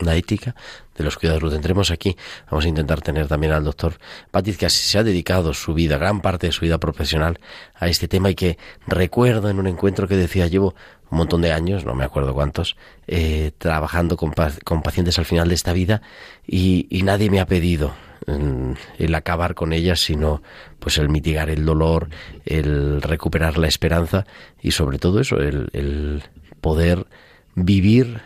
La 0.00 0.16
ética 0.16 0.54
de 0.96 1.04
los 1.04 1.16
cuidados 1.16 1.42
lo 1.42 1.50
tendremos 1.50 1.90
aquí. 1.90 2.16
Vamos 2.50 2.64
a 2.64 2.68
intentar 2.68 3.00
tener 3.00 3.28
también 3.28 3.52
al 3.52 3.64
doctor 3.64 3.94
Patiz, 4.30 4.58
que 4.58 4.68
se 4.68 4.98
ha 4.98 5.04
dedicado 5.04 5.54
su 5.54 5.74
vida, 5.74 5.98
gran 5.98 6.20
parte 6.20 6.48
de 6.48 6.52
su 6.52 6.62
vida 6.62 6.78
profesional, 6.78 7.38
a 7.74 7.88
este 7.88 8.08
tema 8.08 8.30
y 8.30 8.34
que 8.34 8.58
recuerdo 8.86 9.48
en 9.48 9.58
un 9.58 9.66
encuentro 9.66 10.08
que 10.08 10.16
decía, 10.16 10.46
llevo 10.46 10.74
un 11.10 11.18
montón 11.18 11.42
de 11.42 11.52
años, 11.52 11.84
no 11.84 11.94
me 11.94 12.04
acuerdo 12.04 12.34
cuántos, 12.34 12.76
eh, 13.06 13.52
trabajando 13.58 14.16
con, 14.16 14.32
con 14.64 14.82
pacientes 14.82 15.18
al 15.18 15.24
final 15.24 15.48
de 15.48 15.54
esta 15.54 15.72
vida 15.72 16.02
y, 16.46 16.86
y 16.90 17.02
nadie 17.02 17.30
me 17.30 17.40
ha 17.40 17.46
pedido 17.46 17.92
el 18.26 19.14
acabar 19.14 19.54
con 19.54 19.72
ellas, 19.72 20.00
sino 20.00 20.42
pues 20.78 20.98
el 20.98 21.08
mitigar 21.08 21.50
el 21.50 21.64
dolor, 21.64 22.08
el 22.44 23.02
recuperar 23.02 23.58
la 23.58 23.68
esperanza 23.68 24.24
y 24.60 24.72
sobre 24.72 24.98
todo 24.98 25.20
eso, 25.20 25.38
el, 25.38 26.22
poder 26.60 27.06
vivir 27.54 28.20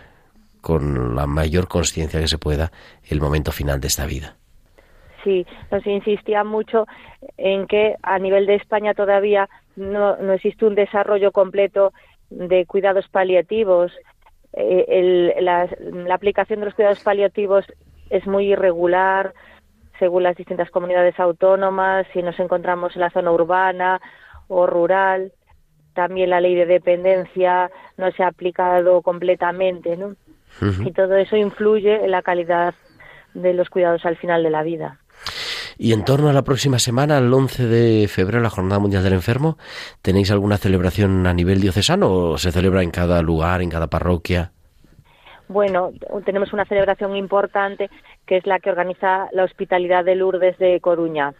con 0.60 1.16
la 1.16 1.26
mayor 1.26 1.68
conciencia 1.68 2.20
que 2.20 2.28
se 2.28 2.38
pueda 2.38 2.70
el 3.08 3.20
momento 3.20 3.52
final 3.52 3.80
de 3.80 3.88
esta 3.88 4.04
vida. 4.06 4.36
Sí, 5.24 5.46
nos 5.70 5.86
insistía 5.86 6.44
mucho 6.44 6.86
en 7.36 7.66
que 7.66 7.96
a 8.02 8.18
nivel 8.18 8.46
de 8.46 8.56
España 8.56 8.94
todavía 8.94 9.48
no, 9.74 10.14
existe 10.32 10.66
un 10.66 10.74
desarrollo 10.74 11.32
completo 11.32 11.92
de 12.30 12.66
cuidados 12.66 13.08
paliativos. 13.08 13.92
Eh, 14.52 14.84
el- 14.88 15.44
la 15.44 16.14
aplicación 16.14 16.60
de 16.60 16.66
los 16.66 16.74
cuidados 16.74 17.00
paliativos 17.00 17.64
es 18.10 18.26
muy 18.26 18.52
irregular 18.52 19.34
según 19.98 20.22
las 20.22 20.36
distintas 20.36 20.70
comunidades 20.70 21.18
autónomas, 21.18 22.06
si 22.12 22.22
nos 22.22 22.38
encontramos 22.38 22.94
en 22.94 23.02
la 23.02 23.10
zona 23.10 23.32
urbana 23.32 24.00
o 24.48 24.66
rural. 24.66 25.32
También 25.94 26.30
la 26.30 26.40
ley 26.40 26.54
de 26.54 26.66
dependencia 26.66 27.70
no 27.96 28.10
se 28.12 28.22
ha 28.22 28.28
aplicado 28.28 29.02
completamente, 29.02 29.96
¿no? 29.96 30.14
Y 30.84 30.92
todo 30.92 31.16
eso 31.16 31.36
influye 31.36 32.04
en 32.04 32.10
la 32.10 32.22
calidad 32.22 32.74
de 33.34 33.52
los 33.54 33.68
cuidados 33.68 34.04
al 34.04 34.16
final 34.16 34.42
de 34.42 34.50
la 34.50 34.62
vida. 34.62 35.00
Y 35.78 35.92
en 35.92 36.04
torno 36.04 36.30
a 36.30 36.32
la 36.32 36.42
próxima 36.42 36.78
semana, 36.78 37.18
el 37.18 37.32
11 37.32 37.66
de 37.66 38.08
febrero, 38.08 38.42
la 38.42 38.48
Jornada 38.50 38.78
Mundial 38.78 39.02
del 39.02 39.12
Enfermo, 39.12 39.58
¿tenéis 40.00 40.30
alguna 40.30 40.56
celebración 40.56 41.26
a 41.26 41.34
nivel 41.34 41.60
diocesano 41.60 42.10
o 42.10 42.38
se 42.38 42.50
celebra 42.50 42.82
en 42.82 42.90
cada 42.90 43.20
lugar, 43.20 43.60
en 43.60 43.68
cada 43.68 43.88
parroquia? 43.88 44.52
Bueno, 45.48 45.92
tenemos 46.24 46.52
una 46.52 46.64
celebración 46.64 47.14
importante 47.14 47.90
que 48.26 48.36
es 48.36 48.46
la 48.46 48.58
que 48.58 48.70
organiza 48.70 49.28
la 49.32 49.44
Hospitalidad 49.44 50.04
de 50.04 50.16
Lourdes 50.16 50.58
de 50.58 50.80
Coruña 50.80 51.34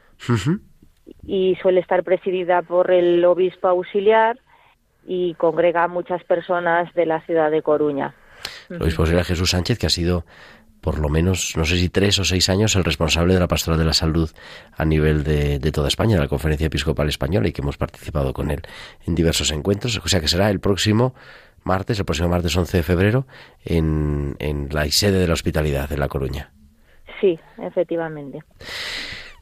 y 1.25 1.57
suele 1.61 1.81
estar 1.81 2.03
presidida 2.05 2.62
por 2.62 2.90
el 2.90 3.25
obispo 3.25 3.68
auxiliar 3.68 4.38
y 5.07 5.35
congrega 5.35 5.85
a 5.85 5.88
muchas 5.88 6.22
personas 6.25 6.92
de 6.94 7.07
la 7.07 7.20
ciudad 7.22 7.51
de 7.51 7.62
Coruña. 7.62 8.14
El 8.68 8.83
obispo 8.83 9.07
será 9.07 9.25
Jesús 9.25 9.51
Sánchez, 9.51 9.79
que 9.79 9.87
ha 9.87 9.90
sido 9.90 10.25
por 10.81 11.01
lo 11.01 11.09
menos, 11.09 11.55
no 11.57 11.64
sé 11.64 11.79
si 11.79 11.88
tres 11.88 12.16
o 12.20 12.25
seis 12.25 12.49
años, 12.49 12.77
el 12.77 12.85
responsable 12.85 13.35
de 13.35 13.40
la 13.40 13.49
pastoral 13.49 13.79
de 13.79 13.85
la 13.85 13.92
salud 13.92 14.31
a 14.77 14.85
nivel 14.85 15.25
de, 15.25 15.59
de 15.59 15.72
toda 15.72 15.88
España, 15.88 16.14
de 16.14 16.22
la 16.22 16.29
Conferencia 16.29 16.68
Episcopal 16.68 17.09
Española, 17.09 17.49
y 17.49 17.53
que 17.53 17.61
hemos 17.61 17.77
participado 17.77 18.33
con 18.33 18.53
él 18.53 18.62
en 19.05 19.16
diversos 19.16 19.51
encuentros. 19.51 20.01
O 20.05 20.09
sea 20.09 20.20
que 20.20 20.29
será 20.29 20.49
el 20.49 20.61
próximo 20.61 21.12
martes, 21.64 21.99
el 21.99 22.05
próximo 22.05 22.29
martes 22.29 22.57
11 22.57 22.77
de 22.77 22.83
febrero, 22.85 23.27
en, 23.64 24.37
en 24.38 24.68
la 24.70 24.88
sede 24.90 25.18
de 25.18 25.27
la 25.27 25.35
hospitalidad 25.35 25.88
de 25.88 25.99
La 25.99 26.07
Coruña. 26.07 26.53
Sí, 27.20 27.38
efectivamente. 27.59 28.40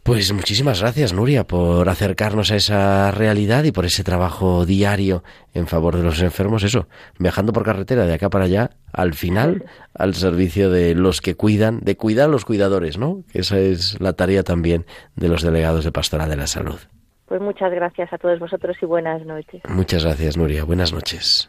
Pues 0.04 0.34
muchísimas 0.34 0.82
gracias, 0.82 1.14
Nuria, 1.14 1.44
por 1.44 1.88
acercarnos 1.88 2.52
a 2.52 2.56
esa 2.56 3.10
realidad 3.10 3.64
y 3.64 3.72
por 3.72 3.86
ese 3.86 4.04
trabajo 4.04 4.66
diario 4.66 5.24
en 5.54 5.66
favor 5.66 5.96
de 5.96 6.02
los 6.02 6.20
enfermos. 6.20 6.62
Eso, 6.62 6.88
viajando 7.18 7.54
por 7.54 7.64
carretera 7.64 8.04
de 8.04 8.12
acá 8.12 8.28
para 8.28 8.44
allá, 8.44 8.68
al 8.92 9.14
final, 9.14 9.64
al 9.94 10.12
servicio 10.12 10.68
de 10.70 10.94
los 10.94 11.22
que 11.22 11.36
cuidan, 11.36 11.80
de 11.80 11.96
cuidar 11.96 12.26
a 12.26 12.32
los 12.32 12.44
cuidadores, 12.44 12.98
¿no? 12.98 13.24
Esa 13.32 13.58
es 13.58 13.98
la 13.98 14.12
tarea 14.12 14.42
también 14.42 14.84
de 15.16 15.28
los 15.28 15.40
delegados 15.40 15.86
de 15.86 15.92
Pastoral 15.92 16.28
de 16.28 16.36
la 16.36 16.48
Salud. 16.48 16.80
Pues 17.24 17.40
muchas 17.40 17.72
gracias 17.72 18.12
a 18.12 18.18
todos 18.18 18.38
vosotros 18.38 18.76
y 18.82 18.84
buenas 18.84 19.24
noches. 19.24 19.62
Muchas 19.66 20.04
gracias, 20.04 20.36
Nuria. 20.36 20.64
Buenas 20.64 20.92
noches. 20.92 21.48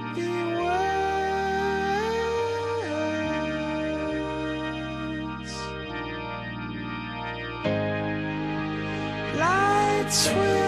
sweet. 10.11 10.60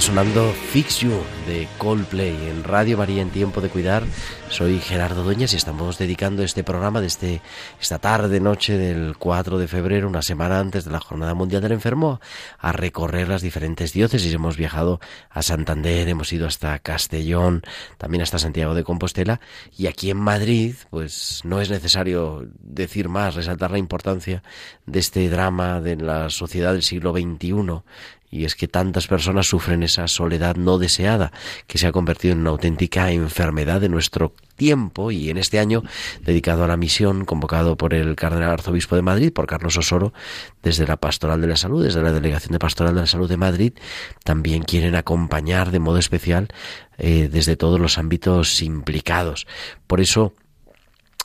Sonando 0.00 0.50
Fix 0.52 1.00
You 1.00 1.12
de 1.46 1.68
Coldplay 1.76 2.34
en 2.48 2.64
Radio 2.64 2.96
María 2.96 3.20
en 3.20 3.28
Tiempo 3.28 3.60
de 3.60 3.68
Cuidar. 3.68 4.02
Soy 4.48 4.80
Gerardo 4.80 5.22
Dueñas 5.22 5.52
y 5.52 5.56
estamos 5.56 5.98
dedicando 5.98 6.42
este 6.42 6.64
programa 6.64 7.02
de 7.02 7.06
este, 7.06 7.42
esta 7.80 7.98
tarde, 7.98 8.40
noche 8.40 8.78
del 8.78 9.16
4 9.18 9.58
de 9.58 9.68
febrero, 9.68 10.08
una 10.08 10.22
semana 10.22 10.58
antes 10.58 10.86
de 10.86 10.90
la 10.90 11.00
Jornada 11.00 11.34
Mundial 11.34 11.60
del 11.60 11.72
Enfermo, 11.72 12.18
a 12.58 12.72
recorrer 12.72 13.28
las 13.28 13.42
diferentes 13.42 13.92
diócesis. 13.92 14.32
Hemos 14.32 14.56
viajado 14.56 15.00
a 15.28 15.42
Santander, 15.42 16.08
hemos 16.08 16.32
ido 16.32 16.46
hasta 16.46 16.78
Castellón, 16.78 17.62
también 17.98 18.22
hasta 18.22 18.38
Santiago 18.38 18.74
de 18.74 18.84
Compostela 18.84 19.40
y 19.76 19.86
aquí 19.86 20.10
en 20.10 20.18
Madrid, 20.18 20.76
pues 20.88 21.42
no 21.44 21.60
es 21.60 21.68
necesario 21.68 22.48
decir 22.58 23.10
más, 23.10 23.34
resaltar 23.34 23.70
la 23.70 23.78
importancia 23.78 24.42
de 24.86 24.98
este 24.98 25.28
drama 25.28 25.80
de 25.82 25.96
la 25.96 26.30
sociedad 26.30 26.72
del 26.72 26.82
siglo 26.82 27.12
XXI 27.12 27.82
y 28.30 28.44
es 28.44 28.54
que 28.54 28.68
tantas 28.68 29.06
personas 29.06 29.48
sufren 29.48 29.82
esa 29.82 30.06
soledad 30.06 30.56
no 30.56 30.78
deseada 30.78 31.32
que 31.66 31.78
se 31.78 31.86
ha 31.86 31.92
convertido 31.92 32.32
en 32.32 32.40
una 32.40 32.50
auténtica 32.50 33.10
enfermedad 33.10 33.80
de 33.80 33.88
nuestro 33.88 34.32
tiempo 34.56 35.10
y 35.10 35.30
en 35.30 35.38
este 35.38 35.58
año 35.58 35.82
dedicado 36.22 36.64
a 36.64 36.68
la 36.68 36.76
misión 36.76 37.24
convocado 37.24 37.76
por 37.76 37.94
el 37.94 38.14
cardenal 38.14 38.50
arzobispo 38.50 38.94
de 38.94 39.02
Madrid, 39.02 39.32
por 39.32 39.46
Carlos 39.46 39.76
Osoro, 39.78 40.12
desde 40.62 40.86
la 40.86 40.98
Pastoral 40.98 41.40
de 41.40 41.46
la 41.46 41.56
Salud, 41.56 41.82
desde 41.82 42.02
la 42.02 42.12
Delegación 42.12 42.52
de 42.52 42.58
Pastoral 42.58 42.94
de 42.94 43.00
la 43.00 43.06
Salud 43.06 43.28
de 43.28 43.38
Madrid, 43.38 43.72
también 44.22 44.62
quieren 44.62 44.96
acompañar 44.96 45.70
de 45.70 45.78
modo 45.78 45.98
especial 45.98 46.48
eh, 46.98 47.28
desde 47.32 47.56
todos 47.56 47.80
los 47.80 47.96
ámbitos 47.96 48.60
implicados. 48.60 49.46
Por 49.86 50.00
eso 50.00 50.34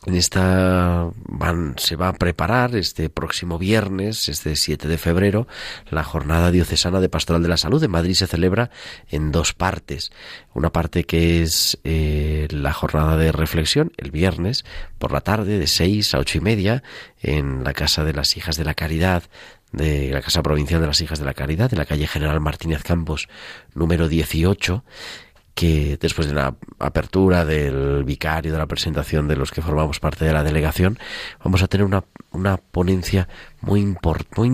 en 0.06 0.15
esta 0.15 1.10
van, 1.28 1.76
se 1.78 1.96
va 1.96 2.10
a 2.10 2.13
preparar 2.13 2.76
este 2.76 3.10
próximo 3.10 3.58
viernes, 3.58 4.30
este 4.30 4.56
7 4.56 4.88
de 4.88 4.98
febrero, 4.98 5.48
la 5.89 6.04
jornada 6.04 6.52
diocesana 6.52 7.00
de 7.00 7.10
Pastoral 7.10 7.41
de 7.41 7.50
la 7.50 7.58
Salud. 7.58 7.84
En 7.84 7.91
Madrid 7.91 8.13
se 8.13 8.28
celebra 8.28 8.70
en 9.10 9.32
dos 9.32 9.54
partes. 9.54 10.12
Una 10.54 10.72
parte 10.72 11.06
que 11.06 11.41
es 11.41 11.80
eh, 11.84 12.48
la 12.52 12.74
jornada 12.74 13.18
de 13.18 13.32
reflexión, 13.32 13.91
el 13.98 14.12
viernes 14.12 14.63
por 15.00 15.12
la 15.12 15.22
tarde, 15.22 15.58
de 15.58 15.68
6 15.68 16.13
a 16.13 16.20
ocho 16.20 16.38
y 16.38 16.41
media, 16.41 16.84
en 17.22 17.63
la 17.63 17.74
Casa 17.74 18.04
de 18.04 18.13
las 18.13 18.38
Hijas 18.38 18.58
de 18.58 18.65
la 18.65 18.74
Caridad 18.74 19.24
de 19.72 20.12
la 20.12 20.22
Casa 20.22 20.41
Provincial 20.41 20.80
de 20.80 20.88
las 20.88 21.02
Hijas 21.02 21.20
de 21.20 21.26
la 21.26 21.34
Caridad, 21.34 21.70
de 21.70 21.78
la 21.78 21.86
calle 21.86 22.08
General 22.08 22.39
Martínez 22.39 22.82
Campos, 22.84 23.28
número 23.74 24.08
18, 24.08 24.84
que 25.56 25.98
después 26.00 26.28
de 26.28 26.36
la 26.36 26.54
apertura 26.80 27.46
del 27.46 28.04
vicario, 28.04 28.52
de 28.52 28.58
la 28.58 28.68
presentación 28.68 29.30
de 29.30 29.38
los 29.38 29.52
que 29.52 29.62
formamos 29.62 30.02
parte 30.02 30.26
de 30.26 30.34
la 30.34 30.44
delegación, 30.44 31.00
vamos 31.44 31.63
a 31.63 31.68
tener 31.68 31.86
una, 31.86 32.04
una 32.32 32.58
ponencia 32.58 33.30
muy, 33.62 33.96
muy 34.36 34.52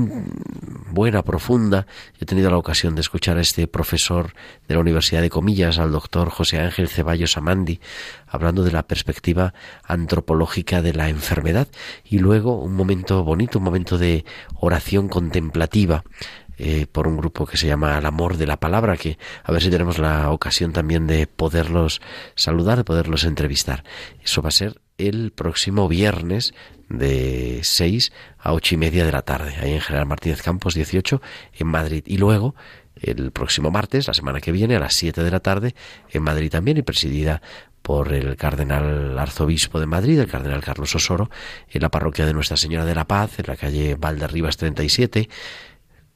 buena, 0.91 1.23
profunda. 1.23 1.87
He 2.19 2.25
tenido 2.25 2.51
la 2.51 2.57
ocasión 2.57 2.93
de 2.93 3.01
escuchar 3.01 3.37
a 3.37 3.41
este 3.41 3.67
profesor 3.67 4.33
de 4.67 4.75
la 4.75 4.79
Universidad 4.79 5.21
de 5.21 5.31
Comillas, 5.31 5.79
al 5.79 5.91
doctor 5.91 6.29
José 6.29 6.59
Ángel 6.59 6.87
Ceballos 6.87 7.35
Amandi, 7.35 7.81
hablando 8.27 8.63
de 8.63 8.71
la 8.71 8.83
perspectiva 8.83 9.55
antropológica 9.83 10.83
de 10.83 10.93
la 10.93 11.09
enfermedad 11.09 11.67
y 12.05 12.19
luego 12.19 12.61
un 12.61 12.75
momento 12.75 13.23
bonito, 13.23 13.57
un 13.57 13.65
momento 13.65 13.97
de 13.97 14.23
oración 14.59 15.09
contemplativa 15.09 16.03
eh, 16.63 16.85
por 16.85 17.07
un 17.07 17.17
grupo 17.17 17.47
que 17.47 17.57
se 17.57 17.65
llama 17.65 17.97
El 17.97 18.05
Amor 18.05 18.37
de 18.37 18.45
la 18.45 18.59
Palabra, 18.59 18.95
que 18.95 19.17
a 19.43 19.51
ver 19.51 19.63
si 19.63 19.71
tenemos 19.71 19.97
la 19.97 20.29
ocasión 20.29 20.73
también 20.73 21.07
de 21.07 21.25
poderlos 21.25 22.01
saludar, 22.35 22.77
de 22.77 22.83
poderlos 22.83 23.23
entrevistar. 23.23 23.83
Eso 24.23 24.43
va 24.43 24.49
a 24.49 24.51
ser 24.51 24.79
el 24.99 25.31
próximo 25.31 25.87
viernes 25.87 26.53
de 26.87 27.61
6 27.63 28.13
a 28.37 28.53
ocho 28.53 28.75
y 28.75 28.77
media 28.77 29.03
de 29.05 29.11
la 29.11 29.23
tarde, 29.23 29.55
ahí 29.59 29.73
en 29.73 29.81
General 29.81 30.05
Martínez 30.05 30.43
Campos 30.43 30.75
18 30.75 31.19
en 31.53 31.65
Madrid. 31.65 32.03
Y 32.05 32.19
luego, 32.19 32.53
el 32.93 33.31
próximo 33.31 33.71
martes, 33.71 34.05
la 34.05 34.13
semana 34.13 34.39
que 34.39 34.51
viene, 34.51 34.75
a 34.75 34.79
las 34.79 34.93
7 34.93 35.23
de 35.23 35.31
la 35.31 35.39
tarde, 35.39 35.73
en 36.11 36.21
Madrid 36.21 36.51
también, 36.51 36.77
y 36.77 36.83
presidida 36.83 37.41
por 37.81 38.13
el 38.13 38.35
cardenal 38.35 39.17
arzobispo 39.17 39.79
de 39.79 39.87
Madrid, 39.87 40.19
el 40.19 40.27
cardenal 40.27 40.63
Carlos 40.63 40.93
Osoro, 40.93 41.31
en 41.69 41.81
la 41.81 41.89
parroquia 41.89 42.27
de 42.27 42.33
Nuestra 42.33 42.55
Señora 42.55 42.85
de 42.85 42.93
la 42.93 43.07
Paz, 43.07 43.39
en 43.39 43.45
la 43.47 43.57
calle 43.57 43.95
Valderribas 43.95 44.57
37, 44.57 45.27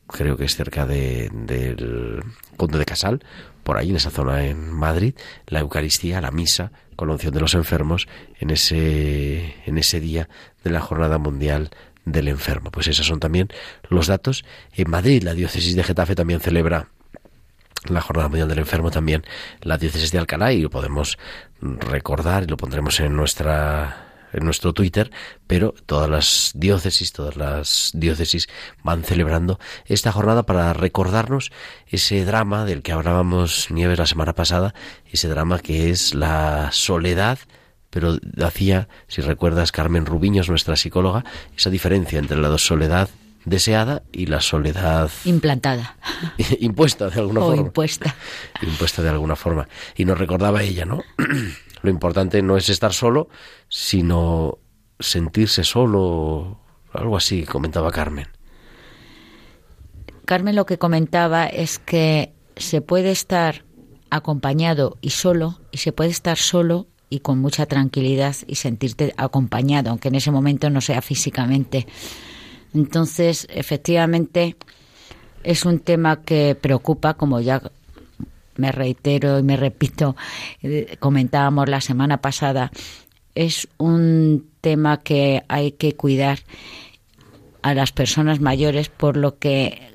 creo 0.07 0.37
que 0.37 0.45
es 0.45 0.55
cerca 0.55 0.85
de, 0.85 1.29
del 1.31 2.23
Conde 2.57 2.77
de 2.77 2.85
Casal, 2.85 3.23
por 3.63 3.77
ahí 3.77 3.89
en 3.89 3.95
esa 3.95 4.11
zona 4.11 4.45
en 4.45 4.71
Madrid, 4.71 5.15
la 5.47 5.59
Eucaristía, 5.59 6.21
la 6.21 6.31
misa 6.31 6.71
con 6.95 7.07
la 7.07 7.15
unción 7.15 7.33
de 7.33 7.41
los 7.41 7.55
enfermos 7.55 8.07
en 8.39 8.51
ese, 8.51 9.55
en 9.65 9.77
ese 9.77 9.99
día 9.99 10.29
de 10.63 10.69
la 10.69 10.81
Jornada 10.81 11.17
Mundial 11.17 11.71
del 12.05 12.27
Enfermo. 12.27 12.71
Pues 12.71 12.87
esos 12.87 13.07
son 13.07 13.19
también 13.19 13.49
los 13.89 14.07
datos. 14.07 14.45
En 14.73 14.89
Madrid, 14.89 15.23
la 15.23 15.33
diócesis 15.33 15.75
de 15.75 15.83
Getafe 15.83 16.15
también 16.15 16.39
celebra 16.39 16.89
la 17.89 18.01
Jornada 18.01 18.29
Mundial 18.29 18.47
del 18.47 18.59
Enfermo 18.59 18.89
también 18.89 19.23
la 19.61 19.77
diócesis 19.77 20.11
de 20.11 20.17
Alcalá 20.17 20.51
y 20.51 20.61
lo 20.61 20.71
podemos 20.71 21.19
recordar 21.61 22.43
y 22.43 22.47
lo 22.47 22.57
pondremos 22.57 22.99
en 22.99 23.15
nuestra 23.15 24.04
en 24.35 24.45
nuestro 24.45 24.73
Twitter, 24.73 25.11
pero 25.47 25.73
todas 25.85 26.09
las 26.09 26.51
diócesis, 26.55 27.13
todas 27.13 27.35
las 27.37 27.91
diócesis 27.93 28.47
van 28.83 29.03
celebrando 29.03 29.59
esta 29.85 30.11
jornada 30.11 30.43
para 30.43 30.73
recordarnos 30.73 31.51
ese 31.87 32.23
drama 32.25 32.65
del 32.65 32.83
que 32.83 32.91
hablábamos 32.91 33.71
Nieves 33.71 33.99
la 33.99 34.05
semana 34.05 34.33
pasada, 34.33 34.73
ese 35.11 35.27
drama 35.27 35.59
que 35.59 35.89
es 35.89 36.13
la 36.13 36.69
soledad 36.71 37.39
pero 37.89 38.17
hacía, 38.43 38.89
si 39.07 39.21
recuerdas, 39.21 39.71
Carmen 39.71 40.05
Rubiños, 40.05 40.49
nuestra 40.49 40.75
psicóloga, 40.75 41.23
esa 41.55 41.69
diferencia 41.69 42.19
entre 42.19 42.35
la 42.35 42.57
soledad 42.57 43.07
deseada 43.45 44.03
y 44.11 44.25
la 44.25 44.41
soledad 44.41 45.09
implantada. 45.23 45.95
impuesta 46.59 47.09
de 47.09 47.21
alguna 47.21 47.39
o 47.39 47.47
forma. 47.47 47.61
impuesta. 47.61 48.15
Impuesta 48.61 49.01
de 49.01 49.09
alguna 49.09 49.37
forma. 49.37 49.69
Y 49.95 50.03
nos 50.03 50.17
recordaba 50.17 50.61
ella 50.61 50.83
no 50.83 51.03
lo 51.85 51.91
importante 51.91 52.41
no 52.41 52.57
es 52.57 52.69
estar 52.69 52.93
solo 52.93 53.29
sino 53.69 54.57
sentirse 54.99 55.63
solo 55.63 56.59
algo 56.93 57.17
así 57.17 57.43
comentaba 57.43 57.91
Carmen. 57.91 58.27
Carmen 60.25 60.55
lo 60.55 60.65
que 60.65 60.77
comentaba 60.77 61.45
es 61.45 61.79
que 61.79 62.33
se 62.55 62.81
puede 62.81 63.11
estar 63.11 63.63
acompañado 64.09 64.97
y 65.01 65.11
solo 65.11 65.59
y 65.71 65.77
se 65.79 65.91
puede 65.91 66.09
estar 66.09 66.37
solo 66.37 66.87
y 67.09 67.19
con 67.19 67.39
mucha 67.39 67.65
tranquilidad 67.65 68.35
y 68.47 68.55
sentirte 68.55 69.13
acompañado 69.17 69.89
aunque 69.89 70.07
en 70.07 70.15
ese 70.15 70.31
momento 70.31 70.69
no 70.69 70.81
sea 70.81 71.01
físicamente. 71.01 71.85
Entonces, 72.73 73.47
efectivamente, 73.49 74.57
es 75.43 75.63
un 75.63 75.79
tema 75.79 76.21
que 76.21 76.57
preocupa, 76.59 77.13
como 77.13 77.39
ya 77.39 77.61
me 78.57 78.71
reitero 78.71 79.39
y 79.39 79.43
me 79.43 79.57
repito, 79.57 80.15
eh, 80.61 80.97
comentábamos 80.99 81.69
la 81.69 81.81
semana 81.81 82.21
pasada, 82.21 82.71
es 83.35 83.67
un 83.77 84.49
tema 84.61 85.01
que 85.01 85.43
hay 85.47 85.73
que 85.73 85.95
cuidar 85.95 86.39
a 87.61 87.73
las 87.73 87.91
personas 87.91 88.39
mayores, 88.39 88.89
por 88.89 89.17
lo 89.17 89.37
que 89.39 89.89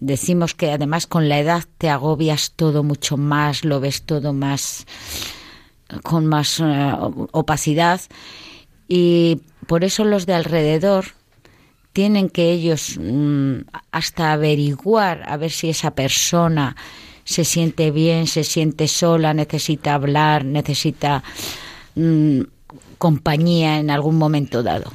decimos 0.00 0.54
que 0.54 0.72
además 0.72 1.06
con 1.06 1.28
la 1.28 1.38
edad 1.38 1.64
te 1.78 1.88
agobias 1.88 2.52
todo 2.52 2.82
mucho 2.82 3.16
más, 3.16 3.64
lo 3.64 3.80
ves 3.80 4.02
todo 4.02 4.32
más 4.32 4.86
con 6.02 6.26
más 6.26 6.60
eh, 6.60 6.92
opacidad. 7.32 8.00
Y 8.88 9.40
por 9.66 9.84
eso 9.84 10.04
los 10.04 10.26
de 10.26 10.34
alrededor 10.34 11.06
tienen 11.92 12.28
que 12.28 12.50
ellos 12.50 12.98
mm, 13.00 13.60
hasta 13.92 14.32
averiguar 14.32 15.22
a 15.26 15.36
ver 15.36 15.50
si 15.50 15.70
esa 15.70 15.94
persona 15.94 16.76
se 17.24 17.44
siente 17.44 17.90
bien, 17.90 18.26
se 18.26 18.44
siente 18.44 18.88
sola, 18.88 19.34
necesita 19.34 19.94
hablar, 19.94 20.44
necesita 20.44 21.22
mm, 21.94 22.40
compañía 22.98 23.78
en 23.78 23.90
algún 23.90 24.16
momento 24.16 24.62
dado. 24.62 24.92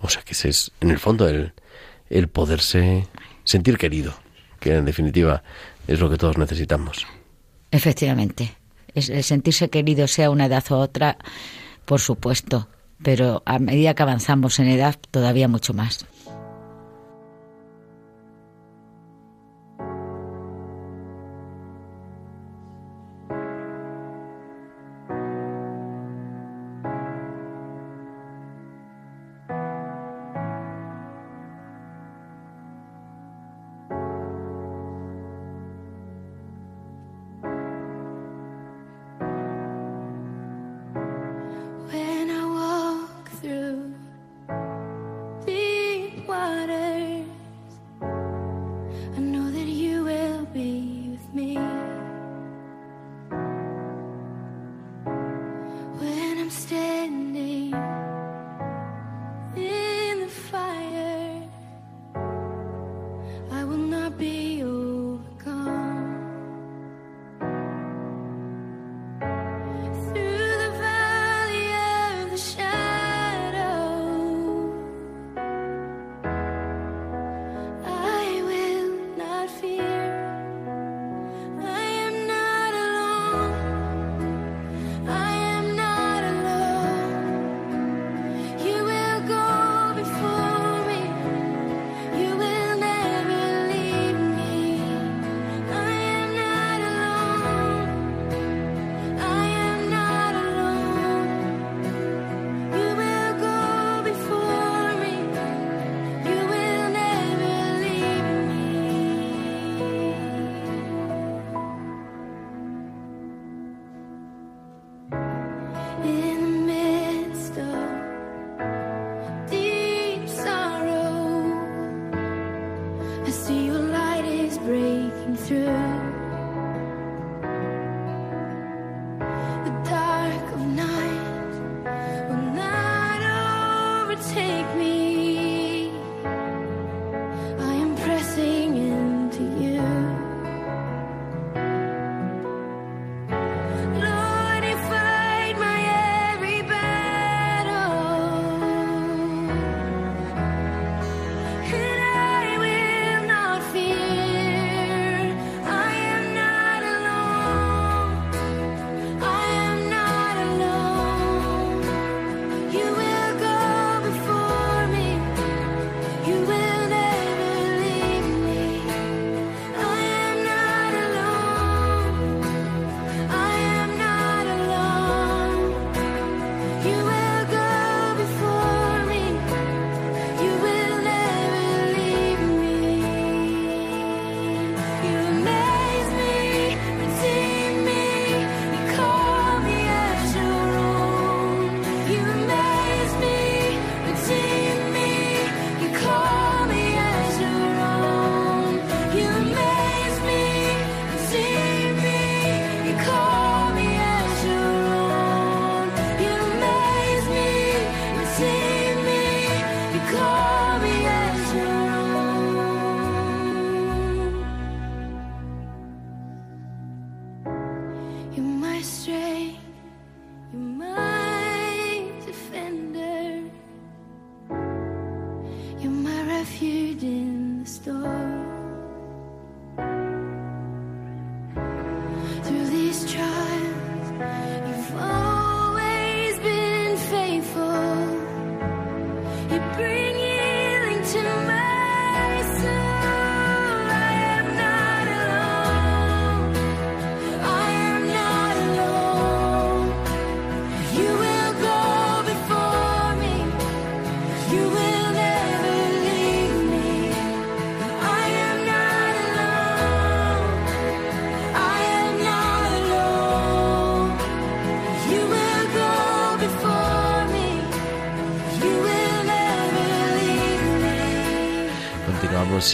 O 0.00 0.08
sea 0.08 0.22
que 0.22 0.32
ese 0.32 0.48
es, 0.48 0.70
en 0.80 0.90
el 0.90 0.98
fondo, 0.98 1.28
el, 1.28 1.52
el 2.08 2.28
poderse 2.28 3.06
sentir 3.44 3.78
querido, 3.78 4.14
que 4.60 4.76
en 4.76 4.84
definitiva 4.84 5.42
es 5.86 6.00
lo 6.00 6.10
que 6.10 6.16
todos 6.16 6.38
necesitamos. 6.38 7.06
Efectivamente. 7.70 8.54
Es, 8.94 9.10
el 9.10 9.24
sentirse 9.24 9.68
querido, 9.68 10.06
sea 10.08 10.30
una 10.30 10.46
edad 10.46 10.64
u 10.70 10.74
otra, 10.74 11.18
por 11.84 12.00
supuesto, 12.00 12.68
pero 13.02 13.42
a 13.46 13.58
medida 13.58 13.94
que 13.94 14.02
avanzamos 14.02 14.58
en 14.58 14.68
edad, 14.68 14.96
todavía 15.10 15.48
mucho 15.48 15.74
más. 15.74 16.06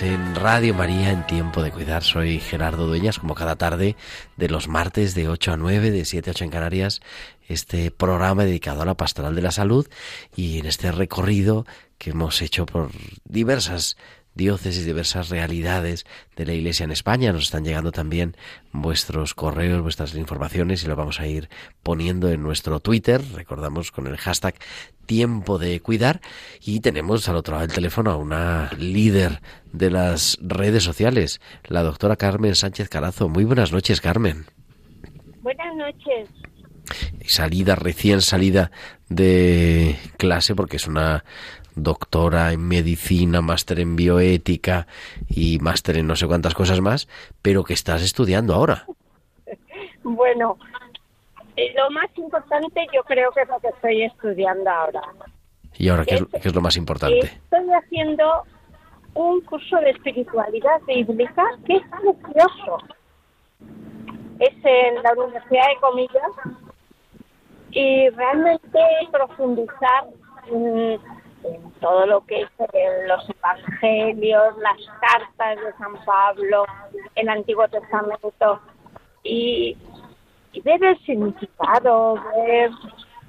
En 0.03 0.35
Radio 0.35 0.75
María 0.75 1.13
en 1.13 1.27
Tiempo 1.27 1.63
de 1.63 1.71
Cuidar. 1.71 2.03
Soy 2.03 2.41
Gerardo 2.41 2.87
Dueñas, 2.87 3.19
como 3.19 3.35
cada 3.35 3.57
tarde 3.57 3.97
de 4.37 4.49
los 4.49 4.67
martes 4.67 5.15
de 5.15 5.29
8 5.29 5.53
a 5.53 5.57
9, 5.57 5.91
de 5.91 6.05
7 6.05 6.31
a 6.31 6.33
8 6.33 6.45
en 6.45 6.51
Canarias, 6.51 7.01
este 7.49 7.91
programa 7.91 8.45
dedicado 8.45 8.83
a 8.83 8.87
la 8.87 8.97
pastoral 8.97 9.35
de 9.35 9.43
la 9.43 9.53
salud 9.53 9.87
y 10.35 10.59
en 10.59 10.67
este 10.67 10.91
recorrido 10.91 11.65
que 11.99 12.11
hemos 12.11 12.43
hecho 12.43 12.67
por 12.67 12.91
diversas 13.25 13.97
diócesis, 14.35 14.85
diversas 14.85 15.29
realidades 15.29 16.05
de 16.37 16.47
la 16.47 16.53
Iglesia 16.53 16.85
en 16.85 16.91
España. 16.91 17.33
Nos 17.33 17.45
están 17.45 17.65
llegando 17.65 17.93
también 17.93 18.37
vuestros 18.73 19.35
correos, 19.35 19.83
vuestras 19.83 20.15
informaciones 20.15 20.85
y 20.85 20.87
lo 20.87 20.97
vamos 20.97 21.21
a 21.21 21.27
ir 21.27 21.49
poniendo 21.83 22.31
en 22.31 22.43
nuestro 22.43 22.81
Twitter, 22.81 23.23
recordamos 23.35 23.91
con 23.93 24.07
el 24.07 24.17
hashtag 24.17 24.55
tiempo 25.07 25.59
de 25.59 25.81
cuidar 25.81 26.21
y 26.61 26.81
tenemos 26.81 27.29
al 27.29 27.37
otro 27.37 27.55
lado 27.55 27.67
del 27.67 27.75
teléfono 27.75 28.11
a 28.11 28.17
una 28.17 28.71
líder 28.79 29.41
de 29.73 29.91
las 29.91 30.39
redes 30.41 30.83
sociales, 30.83 31.41
la 31.65 31.83
doctora 31.83 32.17
Carmen 32.17 32.55
Sánchez 32.55 32.89
Carazo. 32.89 33.29
Muy 33.29 33.45
buenas 33.45 33.73
noches, 33.73 34.01
Carmen. 34.01 34.47
Buenas 35.43 35.75
noches. 35.77 36.29
Salida, 37.27 37.77
recién 37.77 38.21
salida 38.21 38.71
de 39.09 39.97
clase 40.19 40.55
porque 40.55 40.77
es 40.77 40.87
una 40.87 41.25
doctora 41.75 42.53
en 42.53 42.67
medicina, 42.67 43.41
máster 43.41 43.81
en 43.81 43.97
bioética 43.97 44.87
y 45.29 45.59
máster 45.61 45.99
en 45.99 46.07
no 46.07 46.17
sé 46.17 46.27
cuántas 46.27 46.55
cosas 46.55 46.81
más, 46.81 47.09
pero 47.43 47.65
que 47.65 47.75
estás 47.75 48.03
estudiando 48.03 48.55
ahora. 48.55 48.87
Bueno, 50.07 50.59
eh, 51.57 51.73
lo 51.75 51.91
más 51.91 52.11
importante 52.19 52.87
yo 52.93 53.03
creo 53.05 53.31
que 53.33 53.41
es 53.41 53.49
lo 53.49 53.59
que 53.59 53.69
estoy 53.69 54.03
estudiando 54.03 54.69
ahora. 54.69 55.01
¿Y 55.79 55.89
ahora 55.89 56.05
qué 56.05 56.17
es, 56.17 56.27
qué 56.43 56.49
es 56.49 56.55
lo 56.55 56.61
más 56.61 56.77
importante? 56.77 57.21
Estoy 57.21 57.71
haciendo 57.73 58.45
un 59.15 59.41
curso 59.43 59.77
de 59.79 59.91
espiritualidad 59.91 60.81
bíblica 60.87 61.45
que 61.65 61.77
es 61.77 61.83
precioso. 61.91 62.79
Es 64.41 64.55
en 64.63 65.03
la 65.03 65.13
Universidad 65.13 65.69
de 65.69 65.81
Comillas 65.81 66.33
y 67.71 68.09
realmente 68.11 68.79
profundizar 69.11 70.05
en, 70.51 71.01
en 71.45 71.71
todo 71.81 72.07
lo 72.07 72.25
que 72.27 72.43
es 72.43 72.49
los 73.07 73.29
evangelios, 73.31 74.57
las 74.59 74.79
cartas 75.01 75.65
de 75.65 75.73
San 75.79 76.05
Pablo, 76.05 76.65
el 77.15 77.29
Antiguo 77.29 77.69
Testamento 77.69 78.61
y, 79.23 79.77
y 80.53 80.61
ver 80.63 80.83
el 80.83 80.99
significado, 81.05 82.15
ver 82.35 82.71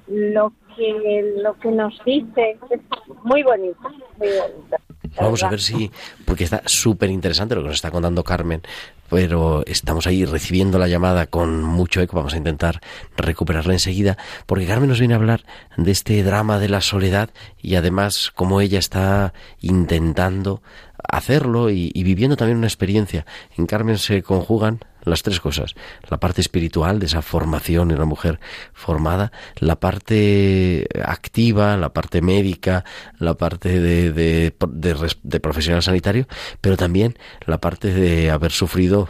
lo 0.08 0.52
que 0.76 1.34
lo 1.38 1.58
que 1.60 1.72
nos 1.72 1.98
dice 2.06 2.58
es 2.70 2.82
muy 3.24 3.44
bonito, 3.44 3.90
muy 4.18 4.30
bonito. 4.40 4.78
Vamos 5.20 5.44
a 5.44 5.50
ver 5.50 5.62
si, 5.62 5.92
porque 6.26 6.44
está 6.44 6.62
súper 6.66 7.10
interesante 7.10 7.56
lo 7.56 7.62
que 7.62 7.70
nos 7.70 7.78
está 7.78 7.92
contando 7.92 8.24
Carmen, 8.24 8.62
pero 9.10 9.64
estamos 9.66 10.08
ahí 10.08 10.26
recibiendo 10.26 10.78
la 10.78 10.88
llamada 10.88 11.28
con 11.28 11.64
mucho 11.64 12.02
eco, 12.02 12.18
vamos 12.18 12.34
a 12.34 12.38
intentar 12.38 12.82
recuperarla 13.16 13.74
enseguida, 13.74 14.18
porque 14.46 14.66
Carmen 14.66 14.90
nos 14.90 15.00
viene 15.00 15.14
a 15.14 15.18
hablar 15.18 15.46
de 15.78 15.92
este 15.92 16.22
drama 16.24 16.60
de 16.60 16.70
la 16.70 16.82
soledad 16.82 17.30
y 17.62 17.76
además 17.76 18.32
cómo 18.36 18.62
ella 18.62 18.80
está 18.80 19.34
intentando 19.62 20.62
hacerlo 21.08 21.70
y, 21.70 21.92
y 21.94 22.04
viviendo 22.04 22.36
también 22.36 22.58
una 22.58 22.68
experiencia. 22.68 23.26
En 23.58 23.68
Carmen 23.68 23.98
se 23.98 24.24
conjugan 24.24 24.80
las 25.06 25.24
tres 25.24 25.40
cosas. 25.40 25.76
La 26.10 26.20
parte 26.20 26.42
espiritual 26.42 27.00
de 27.00 27.06
esa 27.06 27.22
formación 27.22 27.92
en 27.92 27.98
una 27.98 28.06
mujer 28.06 28.40
formada, 28.74 29.32
la 29.58 29.80
parte 29.80 30.88
activa, 31.04 31.78
la 31.78 31.94
parte 31.94 32.22
médica, 32.22 32.84
la 33.20 33.36
parte 33.36 33.80
de, 33.80 34.12
de, 34.12 34.54
de, 34.68 35.16
de 35.24 35.40
profesional 35.40 35.84
sanitario, 35.84 36.28
pero 36.62 36.78
también 36.78 37.18
la 37.46 37.60
parte 37.60 37.94
de 37.94 38.32
haber 38.32 38.52
sufrido 38.52 39.08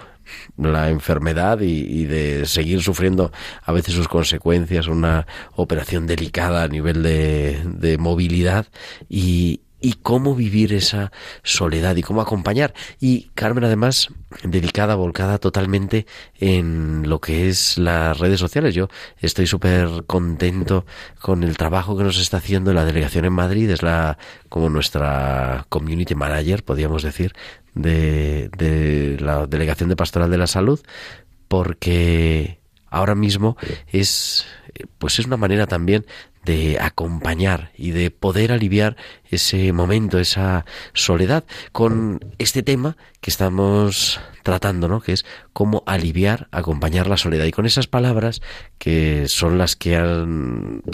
la 0.58 0.90
enfermedad 0.90 1.60
y, 1.62 1.82
y, 1.82 2.06
de 2.06 2.48
seguir 2.48 2.82
sufriendo 2.82 3.32
a 3.62 3.72
veces 3.72 3.94
sus 3.94 4.08
consecuencias, 4.08 4.88
una 4.88 5.28
operación 5.56 6.08
delicada 6.08 6.64
a 6.64 6.68
nivel 6.68 7.04
de, 7.04 7.62
de 7.64 7.98
movilidad 8.00 8.66
y, 9.08 9.62
y 9.86 9.94
cómo 10.02 10.34
vivir 10.34 10.74
esa 10.74 11.12
soledad 11.44 11.96
y 11.96 12.02
cómo 12.02 12.20
acompañar. 12.20 12.74
Y 13.00 13.30
Carmen 13.36 13.66
además 13.66 14.10
dedicada, 14.42 14.96
volcada 14.96 15.38
totalmente 15.38 16.08
en 16.40 17.08
lo 17.08 17.22
que 17.22 17.50
es 17.50 17.78
las 17.78 18.18
redes 18.18 18.40
sociales. 18.40 18.74
Yo 18.74 18.88
estoy 19.20 19.46
súper 19.46 20.06
contento 20.08 20.88
con 21.22 21.44
el 21.44 21.56
trabajo 21.56 21.96
que 21.96 22.04
nos 22.04 22.18
está 22.18 22.38
haciendo 22.38 22.74
la 22.74 22.84
delegación 22.84 23.26
en 23.26 23.34
Madrid. 23.34 23.70
Es 23.70 23.84
la 23.84 24.18
como 24.50 24.70
nuestra 24.70 25.68
community 25.70 26.16
manager, 26.16 26.64
podríamos 26.64 27.04
decir, 27.04 27.36
de, 27.76 28.50
de 28.58 29.18
la 29.20 29.46
delegación 29.46 29.90
de 29.90 29.96
pastoral 29.96 30.32
de 30.32 30.40
la 30.40 30.48
salud, 30.48 30.80
porque 31.48 32.60
ahora 32.90 33.14
mismo 33.14 33.56
es 33.92 34.48
pues 34.98 35.20
es 35.20 35.28
una 35.28 35.38
manera 35.38 35.68
también 35.68 36.06
de 36.46 36.78
acompañar 36.80 37.72
y 37.76 37.92
de 37.92 38.12
poder 38.12 38.52
aliviar 38.52 38.96
ese 39.30 39.74
momento, 39.74 40.20
esa 40.20 40.66
soledad, 40.94 41.44
con 41.72 42.20
este 42.38 42.64
tema 42.64 42.96
que 43.20 43.32
estamos 43.32 44.20
tratando, 44.44 44.88
¿no? 44.88 45.02
Que 45.02 45.14
es 45.14 45.26
cómo 45.54 45.84
aliviar, 45.88 46.48
acompañar 46.52 47.08
la 47.08 47.18
soledad. 47.18 47.46
Y 47.46 47.52
con 47.52 47.66
esas 47.66 47.88
palabras 47.88 48.42
que 48.78 49.28
son 49.28 49.58
las 49.58 49.76
que 49.76 49.96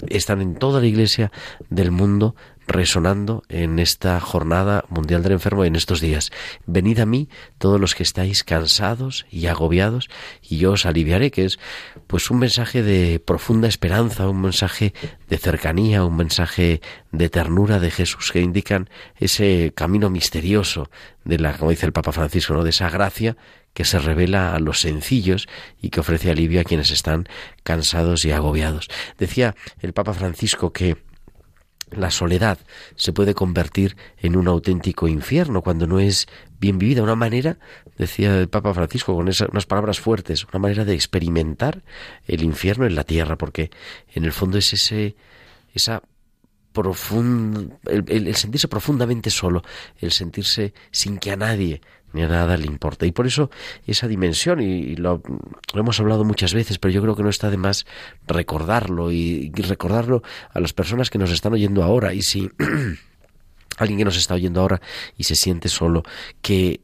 están 0.08 0.40
en 0.40 0.54
toda 0.54 0.80
la 0.80 0.86
iglesia 0.86 1.30
del 1.68 1.90
mundo 1.90 2.34
resonando 2.66 3.42
en 3.48 3.78
esta 3.78 4.18
jornada 4.20 4.84
mundial 4.88 5.22
del 5.22 5.32
enfermo 5.32 5.64
en 5.64 5.76
estos 5.76 6.00
días. 6.00 6.30
Venid 6.66 7.00
a 7.00 7.06
mí 7.06 7.28
todos 7.58 7.80
los 7.80 7.94
que 7.94 8.02
estáis 8.02 8.44
cansados 8.44 9.26
y 9.30 9.46
agobiados 9.46 10.08
y 10.42 10.58
yo 10.58 10.72
os 10.72 10.86
aliviaré, 10.86 11.30
que 11.30 11.44
es 11.44 11.58
pues 12.06 12.30
un 12.30 12.38
mensaje 12.38 12.82
de 12.82 13.20
profunda 13.20 13.68
esperanza, 13.68 14.28
un 14.28 14.40
mensaje 14.40 14.94
de 15.28 15.38
cercanía, 15.38 16.04
un 16.04 16.16
mensaje 16.16 16.80
de 17.10 17.28
ternura 17.28 17.80
de 17.80 17.90
Jesús 17.90 18.32
que 18.32 18.40
indican 18.40 18.88
ese 19.16 19.72
camino 19.74 20.10
misterioso 20.10 20.90
de 21.24 21.38
la, 21.38 21.56
como 21.56 21.70
dice 21.70 21.86
el 21.86 21.92
Papa 21.92 22.12
Francisco, 22.12 22.54
¿no? 22.54 22.64
de 22.64 22.70
esa 22.70 22.90
gracia 22.90 23.36
que 23.74 23.84
se 23.84 23.98
revela 23.98 24.54
a 24.54 24.58
los 24.58 24.80
sencillos 24.80 25.48
y 25.80 25.90
que 25.90 26.00
ofrece 26.00 26.30
alivio 26.30 26.60
a 26.60 26.64
quienes 26.64 26.90
están 26.90 27.26
cansados 27.62 28.24
y 28.24 28.32
agobiados. 28.32 28.88
Decía 29.18 29.54
el 29.80 29.92
Papa 29.92 30.12
Francisco 30.12 30.72
que 30.72 30.98
la 31.96 32.10
soledad 32.10 32.58
se 32.96 33.12
puede 33.12 33.34
convertir 33.34 33.96
en 34.18 34.36
un 34.36 34.48
auténtico 34.48 35.08
infierno 35.08 35.62
cuando 35.62 35.86
no 35.86 36.00
es 36.00 36.26
bien 36.60 36.78
vivida. 36.78 37.02
Una 37.02 37.16
manera, 37.16 37.58
decía 37.98 38.38
el 38.38 38.48
Papa 38.48 38.74
Francisco 38.74 39.14
con 39.14 39.28
esas, 39.28 39.48
unas 39.48 39.66
palabras 39.66 40.00
fuertes, 40.00 40.44
una 40.44 40.58
manera 40.58 40.84
de 40.84 40.94
experimentar 40.94 41.82
el 42.26 42.42
infierno 42.42 42.86
en 42.86 42.94
la 42.94 43.04
tierra, 43.04 43.36
porque 43.36 43.70
en 44.14 44.24
el 44.24 44.32
fondo 44.32 44.58
es 44.58 44.72
ese, 44.72 45.16
esa 45.74 46.02
el 47.86 48.34
sentirse 48.36 48.68
profundamente 48.68 49.30
solo, 49.30 49.62
el 49.98 50.12
sentirse 50.12 50.74
sin 50.90 51.18
que 51.18 51.30
a 51.30 51.36
nadie 51.36 51.80
ni 52.12 52.22
a 52.22 52.28
nada 52.28 52.56
le 52.56 52.66
importa. 52.66 53.06
Y 53.06 53.12
por 53.12 53.26
eso 53.26 53.50
esa 53.86 54.08
dimensión, 54.08 54.60
y 54.60 54.96
lo, 54.96 55.22
hemos 55.74 55.98
hablado 56.00 56.24
muchas 56.24 56.54
veces, 56.54 56.78
pero 56.78 56.92
yo 56.92 57.02
creo 57.02 57.16
que 57.16 57.22
no 57.22 57.30
está 57.30 57.50
de 57.50 57.56
más 57.56 57.86
recordarlo 58.26 59.10
y, 59.10 59.50
recordarlo 59.56 60.22
a 60.52 60.60
las 60.60 60.72
personas 60.72 61.10
que 61.10 61.18
nos 61.18 61.30
están 61.30 61.52
oyendo 61.52 61.82
ahora. 61.82 62.14
Y 62.14 62.22
si 62.22 62.50
alguien 63.78 63.98
que 63.98 64.04
nos 64.04 64.16
está 64.16 64.34
oyendo 64.34 64.60
ahora 64.60 64.80
y 65.16 65.24
se 65.24 65.36
siente 65.36 65.68
solo, 65.68 66.02
que 66.40 66.80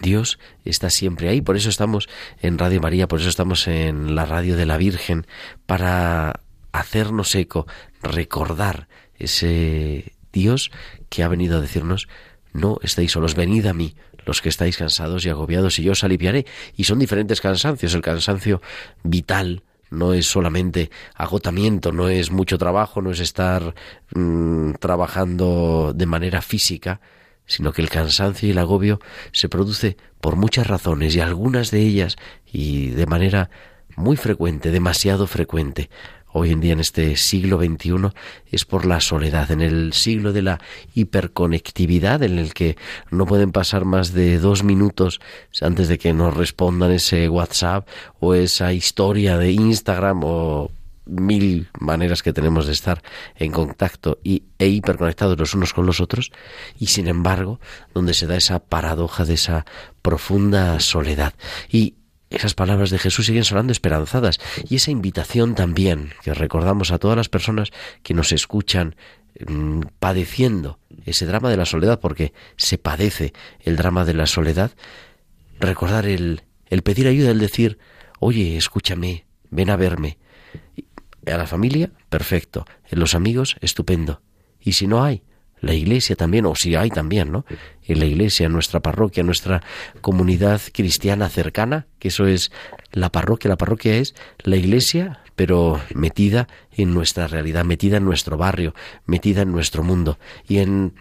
Dios 0.00 0.38
está 0.64 0.90
siempre 0.90 1.28
ahí. 1.28 1.40
Por 1.40 1.56
eso 1.56 1.70
estamos 1.70 2.08
en 2.40 2.58
Radio 2.58 2.80
María, 2.80 3.08
por 3.08 3.20
eso 3.20 3.28
estamos 3.28 3.66
en 3.68 4.14
la 4.14 4.26
radio 4.26 4.56
de 4.56 4.66
la 4.66 4.76
Virgen, 4.76 5.26
para 5.66 6.40
hacernos 6.72 7.34
eco, 7.34 7.66
recordar 8.02 8.88
ese 9.18 10.12
Dios 10.32 10.70
que 11.08 11.22
ha 11.22 11.28
venido 11.28 11.58
a 11.58 11.60
decirnos, 11.60 12.08
no 12.52 12.78
estáis 12.82 13.12
solos, 13.12 13.34
venid 13.34 13.66
a 13.66 13.74
mí, 13.74 13.94
los 14.24 14.42
que 14.42 14.48
estáis 14.48 14.76
cansados 14.76 15.24
y 15.24 15.30
agobiados, 15.30 15.78
y 15.78 15.82
yo 15.82 15.92
os 15.92 16.04
aliviaré. 16.04 16.46
Y 16.76 16.84
son 16.84 16.98
diferentes 16.98 17.40
cansancios. 17.40 17.94
El 17.94 18.02
cansancio 18.02 18.60
vital 19.02 19.62
no 19.90 20.12
es 20.12 20.26
solamente 20.26 20.90
agotamiento, 21.14 21.92
no 21.92 22.08
es 22.08 22.30
mucho 22.30 22.58
trabajo, 22.58 23.00
no 23.00 23.10
es 23.10 23.20
estar 23.20 23.74
mm, 24.14 24.72
trabajando 24.80 25.92
de 25.94 26.06
manera 26.06 26.42
física, 26.42 27.00
sino 27.46 27.72
que 27.72 27.82
el 27.82 27.88
cansancio 27.88 28.48
y 28.48 28.52
el 28.52 28.58
agobio 28.58 29.00
se 29.32 29.48
produce 29.48 29.96
por 30.20 30.36
muchas 30.36 30.66
razones 30.66 31.16
y 31.16 31.20
algunas 31.20 31.70
de 31.70 31.80
ellas 31.80 32.16
y 32.44 32.88
de 32.88 33.06
manera 33.06 33.50
muy 33.96 34.16
frecuente, 34.16 34.70
demasiado 34.70 35.26
frecuente, 35.26 35.88
hoy 36.38 36.52
en 36.52 36.60
día 36.60 36.72
en 36.72 36.80
este 36.80 37.16
siglo 37.16 37.58
XXI 37.58 38.10
es 38.50 38.64
por 38.64 38.86
la 38.86 39.00
soledad, 39.00 39.50
en 39.50 39.60
el 39.60 39.92
siglo 39.92 40.32
de 40.32 40.42
la 40.42 40.60
hiperconectividad 40.94 42.22
en 42.22 42.38
el 42.38 42.54
que 42.54 42.76
no 43.10 43.26
pueden 43.26 43.52
pasar 43.52 43.84
más 43.84 44.12
de 44.12 44.38
dos 44.38 44.64
minutos 44.64 45.20
antes 45.60 45.88
de 45.88 45.98
que 45.98 46.12
nos 46.12 46.36
respondan 46.36 46.92
ese 46.92 47.28
WhatsApp 47.28 47.88
o 48.20 48.34
esa 48.34 48.72
historia 48.72 49.38
de 49.38 49.52
Instagram 49.52 50.20
o 50.24 50.70
mil 51.08 51.68
maneras 51.78 52.22
que 52.22 52.32
tenemos 52.32 52.66
de 52.66 52.72
estar 52.72 53.02
en 53.36 53.50
contacto 53.50 54.18
y, 54.22 54.44
e 54.58 54.68
hiperconectados 54.68 55.38
los 55.38 55.54
unos 55.54 55.72
con 55.72 55.86
los 55.86 56.00
otros. 56.00 56.30
Y 56.78 56.86
sin 56.86 57.08
embargo 57.08 57.60
donde 57.94 58.14
se 58.14 58.26
da 58.26 58.36
esa 58.36 58.58
paradoja 58.58 59.24
de 59.24 59.34
esa 59.34 59.64
profunda 60.02 60.78
soledad. 60.80 61.34
Y 61.70 61.94
esas 62.30 62.54
palabras 62.54 62.90
de 62.90 62.98
Jesús 62.98 63.26
siguen 63.26 63.44
sonando 63.44 63.72
esperanzadas 63.72 64.38
y 64.68 64.76
esa 64.76 64.90
invitación 64.90 65.54
también 65.54 66.12
que 66.22 66.34
recordamos 66.34 66.90
a 66.90 66.98
todas 66.98 67.16
las 67.16 67.28
personas 67.28 67.70
que 68.02 68.14
nos 68.14 68.32
escuchan 68.32 68.96
mm, 69.46 69.82
padeciendo 69.98 70.78
ese 71.06 71.26
drama 71.26 71.48
de 71.50 71.56
la 71.56 71.64
soledad, 71.64 72.00
porque 72.00 72.32
se 72.56 72.78
padece 72.78 73.32
el 73.60 73.76
drama 73.76 74.04
de 74.04 74.14
la 74.14 74.26
soledad, 74.26 74.72
recordar 75.58 76.06
el, 76.06 76.42
el 76.66 76.82
pedir 76.82 77.08
ayuda, 77.08 77.30
el 77.30 77.38
decir, 77.38 77.78
oye, 78.20 78.56
escúchame, 78.56 79.24
ven 79.50 79.70
a 79.70 79.76
verme. 79.76 80.18
A 81.26 81.36
la 81.36 81.46
familia, 81.46 81.90
perfecto. 82.08 82.66
En 82.88 83.00
los 83.00 83.14
amigos, 83.14 83.56
estupendo. 83.60 84.22
Y 84.60 84.72
si 84.72 84.86
no 84.86 85.04
hay, 85.04 85.22
la 85.60 85.74
iglesia 85.74 86.16
también, 86.16 86.46
o 86.46 86.54
si 86.54 86.74
hay 86.74 86.90
también, 86.90 87.32
¿no? 87.32 87.44
En 87.84 87.98
la 87.98 88.04
iglesia, 88.04 88.46
en 88.46 88.52
nuestra 88.52 88.80
parroquia, 88.80 89.22
nuestra 89.22 89.62
comunidad 90.00 90.60
cristiana 90.72 91.28
cercana, 91.28 91.86
que 91.98 92.08
eso 92.08 92.26
es 92.26 92.52
la 92.92 93.10
parroquia. 93.10 93.48
La 93.48 93.56
parroquia 93.56 93.96
es 93.96 94.14
la 94.42 94.56
iglesia, 94.56 95.20
pero 95.36 95.80
metida 95.94 96.48
en 96.72 96.94
nuestra 96.94 97.26
realidad, 97.26 97.64
metida 97.64 97.96
en 97.96 98.04
nuestro 98.04 98.36
barrio, 98.36 98.74
metida 99.06 99.42
en 99.42 99.52
nuestro 99.52 99.82
mundo. 99.82 100.18
Y 100.46 100.58
en 100.58 100.94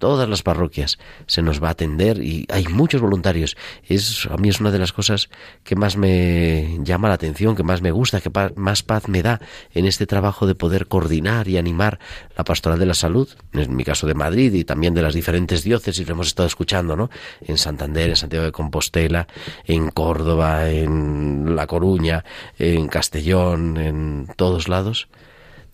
todas 0.00 0.28
las 0.28 0.42
parroquias 0.42 0.98
se 1.26 1.42
nos 1.42 1.62
va 1.62 1.68
a 1.68 1.72
atender 1.72 2.20
y 2.20 2.46
hay 2.50 2.66
muchos 2.66 3.00
voluntarios. 3.00 3.56
Es 3.84 4.26
a 4.28 4.36
mí 4.36 4.48
es 4.48 4.58
una 4.58 4.72
de 4.72 4.80
las 4.80 4.92
cosas 4.92 5.28
que 5.62 5.76
más 5.76 5.96
me 5.96 6.78
llama 6.82 7.08
la 7.08 7.14
atención, 7.14 7.54
que 7.54 7.62
más 7.62 7.82
me 7.82 7.92
gusta, 7.92 8.20
que 8.20 8.30
más 8.56 8.82
paz 8.82 9.08
me 9.08 9.22
da 9.22 9.40
en 9.72 9.86
este 9.86 10.06
trabajo 10.06 10.46
de 10.46 10.56
poder 10.56 10.88
coordinar 10.88 11.46
y 11.46 11.58
animar 11.58 12.00
la 12.36 12.42
pastoral 12.42 12.78
de 12.78 12.86
la 12.86 12.94
salud, 12.94 13.28
en 13.52 13.76
mi 13.76 13.84
caso 13.84 14.06
de 14.06 14.14
Madrid 14.14 14.52
y 14.54 14.64
también 14.64 14.94
de 14.94 15.02
las 15.02 15.14
diferentes 15.14 15.62
diócesis, 15.62 16.08
lo 16.08 16.14
hemos 16.14 16.28
estado 16.28 16.46
escuchando, 16.46 16.96
¿no? 16.96 17.10
En 17.42 17.58
Santander, 17.58 18.08
en 18.08 18.16
Santiago 18.16 18.46
de 18.46 18.52
Compostela, 18.52 19.28
en 19.66 19.90
Córdoba, 19.90 20.70
en 20.70 21.54
La 21.54 21.66
Coruña, 21.66 22.24
en 22.58 22.88
Castellón, 22.88 23.76
en 23.76 24.28
todos 24.36 24.68
lados 24.68 25.08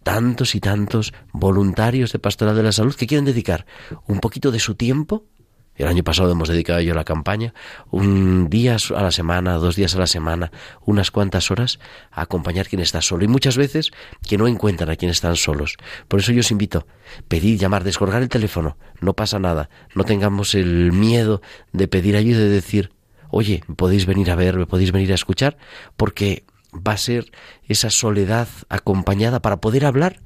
tantos 0.07 0.55
y 0.55 0.61
tantos 0.61 1.13
voluntarios 1.33 2.13
de 2.13 2.21
Pastoral 2.21 2.55
de 2.55 2.63
la 2.63 2.71
Salud 2.71 2.95
que 2.95 3.09
quieren 3.09 3.25
dedicar 3.25 3.67
un 4.07 4.21
poquito 4.21 4.53
de 4.53 4.61
su 4.61 4.77
tiempo. 4.77 5.25
El 5.75 5.89
año 5.89 6.05
pasado 6.05 6.31
hemos 6.31 6.49
dedicado 6.49 6.81
yo 6.81 6.95
la 6.95 7.03
campaña, 7.03 7.55
un 7.91 8.49
día 8.49 8.77
a 8.95 9.03
la 9.03 9.11
semana, 9.11 9.55
dos 9.55 9.75
días 9.75 9.97
a 9.97 9.99
la 9.99 10.07
semana, 10.07 10.53
unas 10.85 11.11
cuantas 11.11 11.51
horas 11.51 11.81
a 12.13 12.23
acompañar 12.23 12.67
a 12.67 12.69
quien 12.69 12.81
está 12.81 13.03
solo. 13.03 13.25
Y 13.25 13.29
muchas 13.29 13.57
veces 13.57 13.91
que 14.29 14.39
no 14.39 14.47
encuentran 14.47 14.91
a 14.91 14.95
quien 14.95 15.11
están 15.11 15.35
solos. 15.35 15.77
Por 16.07 16.21
eso 16.21 16.31
yo 16.31 16.39
os 16.39 16.53
invito, 16.53 16.87
pedir, 17.27 17.59
llamar, 17.59 17.83
descolgar 17.83 18.23
el 18.23 18.29
teléfono. 18.29 18.77
No 19.01 19.15
pasa 19.15 19.41
nada. 19.41 19.71
No 19.97 20.05
tengamos 20.05 20.55
el 20.55 20.93
miedo 20.93 21.43
de 21.73 21.89
pedir 21.89 22.15
ayuda 22.15 22.39
de 22.39 22.49
decir, 22.49 22.93
oye, 23.31 23.65
podéis 23.75 24.07
venir 24.07 24.31
a 24.31 24.37
ver, 24.37 24.69
podéis 24.69 24.93
venir 24.93 25.11
a 25.11 25.17
escuchar, 25.17 25.59
porque 25.97 26.45
va 26.77 26.93
a 26.93 26.99
ser 26.99 27.33
esa 27.69 27.91
soledad 27.91 28.49
acompañada 28.69 29.41
para 29.41 29.59
poder 29.59 29.85
hablar 29.85 30.21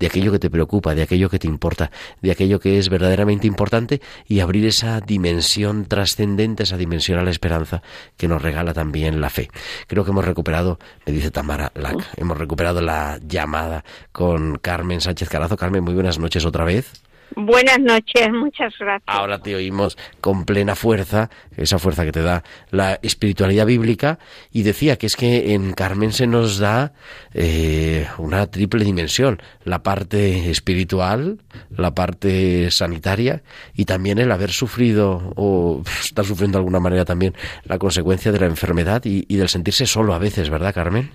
de 0.00 0.06
aquello 0.06 0.32
que 0.32 0.38
te 0.38 0.50
preocupa, 0.50 0.94
de 0.94 1.02
aquello 1.02 1.28
que 1.28 1.38
te 1.38 1.46
importa, 1.46 1.90
de 2.22 2.32
aquello 2.32 2.58
que 2.58 2.78
es 2.78 2.88
verdaderamente 2.88 3.46
importante 3.46 4.00
y 4.26 4.40
abrir 4.40 4.66
esa 4.66 5.00
dimensión 5.00 5.84
trascendente, 5.84 6.62
esa 6.62 6.78
dimensión 6.78 7.18
a 7.18 7.22
la 7.22 7.30
esperanza 7.30 7.82
que 8.16 8.26
nos 8.26 8.40
regala 8.42 8.72
también 8.72 9.20
la 9.20 9.28
fe. 9.28 9.50
Creo 9.86 10.04
que 10.04 10.10
hemos 10.10 10.24
recuperado, 10.24 10.78
me 11.06 11.12
dice 11.12 11.30
Tamara 11.30 11.70
Lac, 11.74 12.08
hemos 12.16 12.38
recuperado 12.38 12.80
la 12.80 13.20
llamada 13.22 13.84
con 14.10 14.56
Carmen 14.56 15.02
Sánchez 15.02 15.28
Carazo. 15.28 15.58
Carmen, 15.58 15.84
muy 15.84 15.94
buenas 15.94 16.18
noches 16.18 16.46
otra 16.46 16.64
vez. 16.64 17.09
Buenas 17.36 17.78
noches, 17.78 18.30
muchas 18.32 18.76
gracias. 18.78 19.02
Ahora 19.06 19.38
te 19.38 19.54
oímos 19.54 19.96
con 20.20 20.44
plena 20.44 20.74
fuerza, 20.74 21.30
esa 21.56 21.78
fuerza 21.78 22.04
que 22.04 22.12
te 22.12 22.22
da 22.22 22.42
la 22.70 22.98
espiritualidad 23.02 23.66
bíblica, 23.66 24.18
y 24.50 24.62
decía 24.62 24.96
que 24.96 25.06
es 25.06 25.16
que 25.16 25.54
en 25.54 25.72
Carmen 25.72 26.12
se 26.12 26.26
nos 26.26 26.58
da 26.58 26.92
eh, 27.32 28.06
una 28.18 28.46
triple 28.50 28.84
dimensión, 28.84 29.40
la 29.64 29.82
parte 29.82 30.50
espiritual, 30.50 31.38
la 31.70 31.94
parte 31.94 32.70
sanitaria 32.70 33.42
y 33.74 33.84
también 33.84 34.18
el 34.18 34.32
haber 34.32 34.50
sufrido 34.50 35.32
o 35.36 35.82
estar 36.00 36.24
sufriendo 36.24 36.58
de 36.58 36.62
alguna 36.62 36.80
manera 36.80 37.04
también 37.04 37.34
la 37.64 37.78
consecuencia 37.78 38.32
de 38.32 38.40
la 38.40 38.46
enfermedad 38.46 39.02
y, 39.04 39.24
y 39.28 39.36
del 39.36 39.48
sentirse 39.48 39.86
solo 39.86 40.14
a 40.14 40.18
veces, 40.18 40.50
¿verdad, 40.50 40.74
Carmen? 40.74 41.10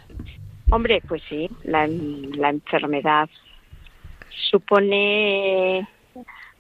Hombre, 0.72 1.01
pues 1.07 1.22
sí, 1.30 1.49
la, 1.63 1.88
la 1.88 2.49
enfermedad 2.49 3.30
supone 4.49 5.88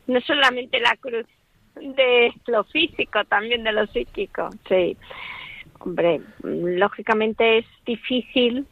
no 0.07 0.21
solamente 0.21 0.79
la 0.79 0.95
cruz 0.97 1.25
de 1.75 2.33
lo 2.47 2.63
físico, 2.65 3.23
también 3.25 3.63
de 3.63 3.71
lo 3.71 3.85
psíquico, 3.87 4.49
sí. 4.67 4.97
Hombre, 5.79 6.21
lógicamente 6.41 7.59
es 7.59 7.65
difícil 7.85 8.65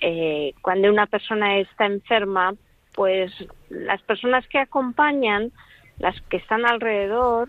eh, 0.00 0.54
cuando 0.60 0.90
una 0.90 1.06
persona 1.06 1.58
está 1.58 1.86
enferma, 1.86 2.54
pues 2.94 3.32
las 3.68 4.02
personas 4.02 4.46
que 4.48 4.58
acompañan, 4.58 5.52
las 5.98 6.20
que 6.22 6.36
están 6.36 6.66
alrededor, 6.66 7.48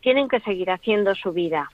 tienen 0.00 0.28
que 0.28 0.40
seguir 0.40 0.70
haciendo 0.70 1.14
su 1.14 1.32
vida. 1.32 1.70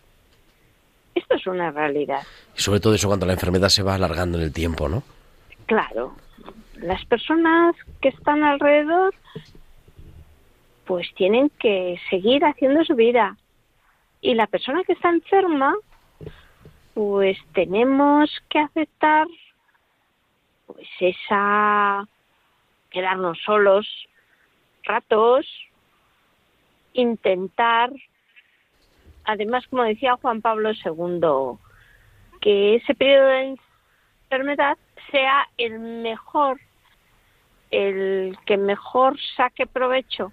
Esto 1.15 1.35
es 1.35 1.47
una 1.47 1.71
realidad. 1.71 2.23
Y 2.57 2.61
sobre 2.61 2.81
todo 2.81 2.95
eso 2.95 3.09
cuando 3.09 3.27
la 3.27 3.35
enfermedad 3.35 3.69
se 3.69 3.83
va 3.83 3.95
alargando 3.97 4.39
en 4.39 4.45
el 4.45 4.53
tiempo, 4.53 4.89
¿no? 4.89 5.03
Claro, 5.67 6.15
las 6.83 7.05
personas 7.07 7.75
que 8.01 8.09
están 8.09 8.45
alrededor 8.45 9.15
pues 10.85 11.07
tienen 11.15 11.49
que 11.61 11.99
seguir 12.11 12.45
haciendo 12.45 12.85
su 12.85 12.95
vida. 12.95 13.37
Y 14.21 14.35
la 14.35 14.47
persona 14.47 14.83
que 14.85 14.93
está 14.93 15.09
enferma, 15.09 15.75
pues 16.95 17.39
tenemos 17.55 18.31
que 18.51 18.59
aceptar 18.59 19.27
pues 20.67 20.89
esa 21.01 22.07
quedarnos 22.91 23.39
solos 23.45 23.87
ratos, 24.85 25.47
intentar, 26.93 27.91
además 29.25 29.67
como 29.69 29.85
decía 29.85 30.17
Juan 30.21 30.43
Pablo 30.43 30.73
II, 30.73 31.59
que 32.41 32.77
ese 32.77 32.95
periodo 32.95 33.27
de 33.29 33.57
enfermedad 34.25 34.77
sea 35.11 35.49
el 35.57 35.79
mejor, 35.79 36.61
el 37.73 38.37
que 38.47 38.57
mejor 38.57 39.19
saque 39.37 39.67
provecho 39.67 40.33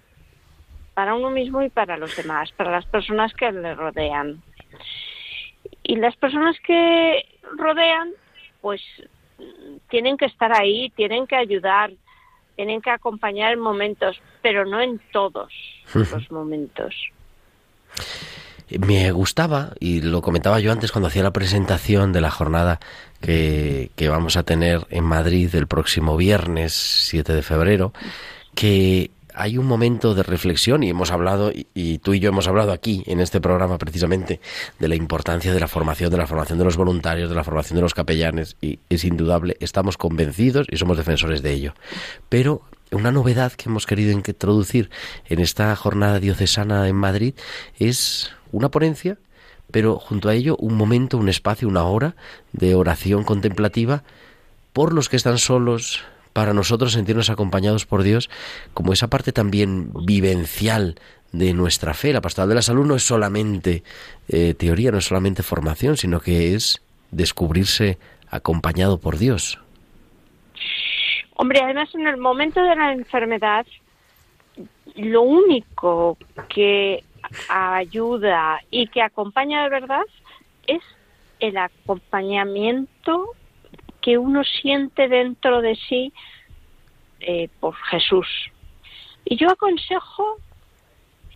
para 0.94 1.14
uno 1.14 1.30
mismo 1.30 1.62
y 1.62 1.70
para 1.70 1.96
los 1.96 2.14
demás, 2.14 2.52
para 2.52 2.70
las 2.70 2.84
personas 2.84 3.32
que 3.34 3.50
le 3.50 3.74
rodean. 3.74 4.42
Y 5.82 5.96
las 5.96 6.14
personas 6.16 6.56
que 6.60 7.24
rodean, 7.56 8.10
pues 8.60 8.82
tienen 9.88 10.16
que 10.16 10.26
estar 10.26 10.52
ahí, 10.52 10.90
tienen 10.90 11.26
que 11.26 11.36
ayudar, 11.36 11.90
tienen 12.54 12.82
que 12.82 12.90
acompañar 12.90 13.54
en 13.54 13.60
momentos, 13.60 14.20
pero 14.42 14.66
no 14.66 14.80
en 14.80 15.00
todos 15.10 15.50
los 15.94 16.30
momentos. 16.30 16.94
Me 18.78 19.10
gustaba, 19.12 19.74
y 19.80 20.00
lo 20.00 20.22
comentaba 20.22 20.60
yo 20.60 20.72
antes 20.72 20.92
cuando 20.92 21.08
hacía 21.08 21.22
la 21.22 21.32
presentación 21.32 22.12
de 22.12 22.20
la 22.20 22.30
jornada 22.30 22.80
que, 23.20 23.90
que 23.96 24.08
vamos 24.08 24.36
a 24.36 24.42
tener 24.42 24.86
en 24.90 25.04
Madrid 25.04 25.54
el 25.54 25.66
próximo 25.66 26.16
viernes 26.16 26.72
7 26.72 27.32
de 27.32 27.42
febrero, 27.42 27.92
que 28.54 29.10
hay 29.34 29.56
un 29.58 29.66
momento 29.66 30.14
de 30.14 30.22
reflexión 30.22 30.82
y 30.82 30.90
hemos 30.90 31.10
hablado, 31.10 31.50
y, 31.54 31.98
tú 31.98 32.14
y 32.14 32.20
yo 32.20 32.28
hemos 32.28 32.48
hablado 32.48 32.72
aquí 32.72 33.02
en 33.06 33.20
este 33.20 33.40
programa 33.40 33.78
precisamente 33.78 34.40
de 34.78 34.88
la 34.88 34.94
importancia 34.94 35.52
de 35.52 35.60
la 35.60 35.68
formación, 35.68 36.10
de 36.10 36.18
la 36.18 36.26
formación 36.26 36.58
de 36.58 36.64
los 36.64 36.76
voluntarios, 36.76 37.30
de 37.30 37.36
la 37.36 37.44
formación 37.44 37.76
de 37.76 37.82
los 37.82 37.94
capellanes, 37.94 38.56
y 38.60 38.78
es 38.88 39.04
indudable, 39.04 39.56
estamos 39.60 39.96
convencidos 39.96 40.66
y 40.70 40.76
somos 40.76 40.96
defensores 40.96 41.42
de 41.42 41.52
ello. 41.52 41.74
Pero 42.28 42.62
una 42.90 43.12
novedad 43.12 43.52
que 43.52 43.68
hemos 43.68 43.86
querido 43.86 44.12
introducir 44.12 44.90
en 45.28 45.38
esta 45.40 45.74
jornada 45.76 46.20
diocesana 46.20 46.88
en 46.88 46.96
Madrid 46.96 47.34
es 47.78 48.32
una 48.52 48.70
ponencia, 48.70 49.18
pero 49.70 49.98
junto 49.98 50.28
a 50.28 50.34
ello 50.34 50.56
un 50.58 50.74
momento, 50.74 51.16
un 51.18 51.28
espacio, 51.28 51.68
una 51.68 51.84
hora 51.84 52.16
de 52.52 52.74
oración 52.74 53.24
contemplativa 53.24 54.02
por 54.72 54.92
los 54.92 55.08
que 55.08 55.16
están 55.16 55.38
solos, 55.38 56.02
para 56.32 56.54
nosotros 56.54 56.92
sentirnos 56.92 57.30
acompañados 57.30 57.86
por 57.86 58.02
Dios, 58.02 58.30
como 58.72 58.92
esa 58.92 59.08
parte 59.08 59.32
también 59.32 59.92
vivencial 60.04 60.96
de 61.32 61.52
nuestra 61.54 61.94
fe. 61.94 62.12
La 62.12 62.20
pastoral 62.20 62.48
de 62.48 62.54
la 62.56 62.62
salud 62.62 62.86
no 62.86 62.94
es 62.94 63.06
solamente 63.06 63.82
eh, 64.28 64.54
teoría, 64.54 64.92
no 64.92 64.98
es 64.98 65.06
solamente 65.06 65.42
formación, 65.42 65.96
sino 65.96 66.20
que 66.20 66.54
es 66.54 66.82
descubrirse 67.10 67.98
acompañado 68.30 68.98
por 68.98 69.18
Dios. 69.18 69.58
Hombre, 71.42 71.62
además 71.62 71.88
en 71.94 72.06
el 72.06 72.18
momento 72.18 72.62
de 72.62 72.76
la 72.76 72.92
enfermedad, 72.92 73.64
lo 74.94 75.22
único 75.22 76.18
que 76.50 77.02
ayuda 77.48 78.60
y 78.70 78.88
que 78.88 79.00
acompaña 79.00 79.62
de 79.62 79.70
verdad 79.70 80.02
es 80.66 80.82
el 81.38 81.56
acompañamiento 81.56 83.30
que 84.02 84.18
uno 84.18 84.44
siente 84.44 85.08
dentro 85.08 85.62
de 85.62 85.76
sí 85.76 86.12
eh, 87.20 87.48
por 87.58 87.74
Jesús. 87.74 88.28
Y 89.24 89.36
yo 89.38 89.48
aconsejo 89.48 90.36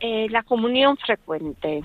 eh, 0.01 0.27
la 0.29 0.43
comunión 0.43 0.99
frecuente. 0.99 1.81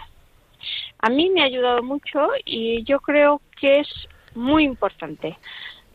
A 0.97 1.09
mí 1.09 1.29
me 1.29 1.41
ha 1.41 1.45
ayudado 1.45 1.83
mucho 1.83 2.27
y 2.43 2.83
yo 2.83 2.99
creo 2.99 3.39
que 3.61 3.79
es 3.79 3.87
muy 4.35 4.65
importante. 4.65 5.37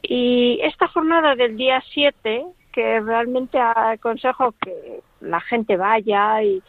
Y 0.07 0.61
esta 0.63 0.87
jornada 0.89 1.35
del 1.35 1.57
día 1.57 1.83
7, 1.93 2.45
que 2.73 3.01
realmente 3.01 3.59
aconsejo 3.59 4.53
que 4.61 5.01
la 5.21 5.41
gente 5.41 5.79
vaya 5.79 6.43
y, 6.43 6.63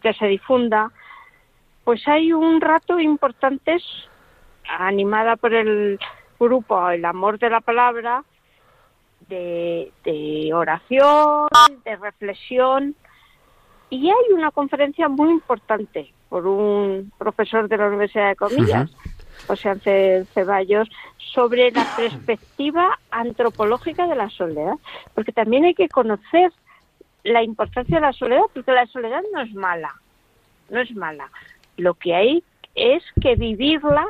que 0.00 0.12
se 0.14 0.26
difunda, 0.26 0.90
pues 1.84 2.06
hay 2.06 2.32
un 2.32 2.60
rato 2.60 2.98
importante 3.00 3.78
animada 4.78 5.36
por 5.36 5.54
el 5.54 5.98
grupo 6.38 6.90
El 6.90 7.04
Amor 7.04 7.38
de 7.38 7.50
la 7.50 7.60
Palabra, 7.60 8.24
de, 9.28 10.50
oración, 10.52 11.48
de 11.84 11.96
reflexión, 11.96 12.94
y 13.88 14.10
hay 14.10 14.32
una 14.34 14.50
conferencia 14.50 15.08
muy 15.08 15.30
importante 15.30 16.12
por 16.28 16.46
un 16.46 17.10
profesor 17.16 17.68
de 17.68 17.76
la 17.76 17.88
Universidad 17.88 18.28
de 18.28 18.36
Comillas, 18.36 18.90
José 19.46 19.70
Ángel 19.70 20.28
Ceballos, 20.34 20.88
sobre 21.16 21.70
la 21.72 21.86
perspectiva 21.94 22.98
antropológica 23.10 24.06
de 24.06 24.16
la 24.16 24.30
soledad, 24.30 24.74
porque 25.14 25.32
también 25.32 25.64
hay 25.64 25.74
que 25.74 25.88
conocer 25.88 26.52
la 27.24 27.42
importancia 27.42 27.96
de 27.96 28.06
la 28.06 28.12
soledad, 28.12 28.42
porque 28.52 28.72
la 28.72 28.86
soledad 28.86 29.22
no 29.32 29.42
es 29.42 29.54
mala, 29.54 29.94
no 30.68 30.80
es 30.80 30.94
mala. 30.94 31.30
Lo 31.76 31.94
que 31.94 32.14
hay 32.14 32.44
es 32.74 33.02
que 33.20 33.36
vivirla 33.36 34.06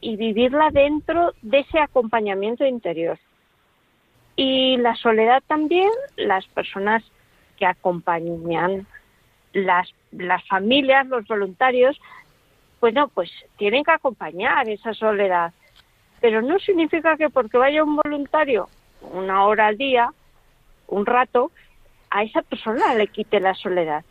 y 0.00 0.16
vivirla 0.16 0.70
dentro 0.70 1.34
de 1.42 1.60
ese 1.60 1.78
acompañamiento 1.78 2.64
interior. 2.64 3.18
Y 4.36 4.78
la 4.78 4.94
soledad 4.96 5.42
también, 5.46 5.90
las 6.16 6.46
personas 6.48 7.02
que 7.58 7.66
acompañan, 7.66 8.86
las, 9.52 9.92
las 10.12 10.46
familias, 10.48 11.06
los 11.08 11.26
voluntarios, 11.26 12.00
bueno, 12.80 13.08
pues 13.08 13.30
tienen 13.58 13.84
que 13.84 13.92
acompañar 13.92 14.68
esa 14.68 14.94
soledad. 14.94 15.52
Pero 16.20 16.42
no 16.42 16.58
significa 16.58 17.16
que 17.16 17.30
porque 17.30 17.58
vaya 17.58 17.84
un 17.84 17.96
voluntario 17.96 18.68
una 19.12 19.44
hora 19.44 19.68
al 19.68 19.76
día, 19.76 20.10
un 20.88 21.06
rato, 21.06 21.50
a 22.10 22.22
esa 22.22 22.42
persona 22.42 22.94
le 22.94 23.06
quite 23.06 23.40
la 23.40 23.54
soledad. 23.54 24.04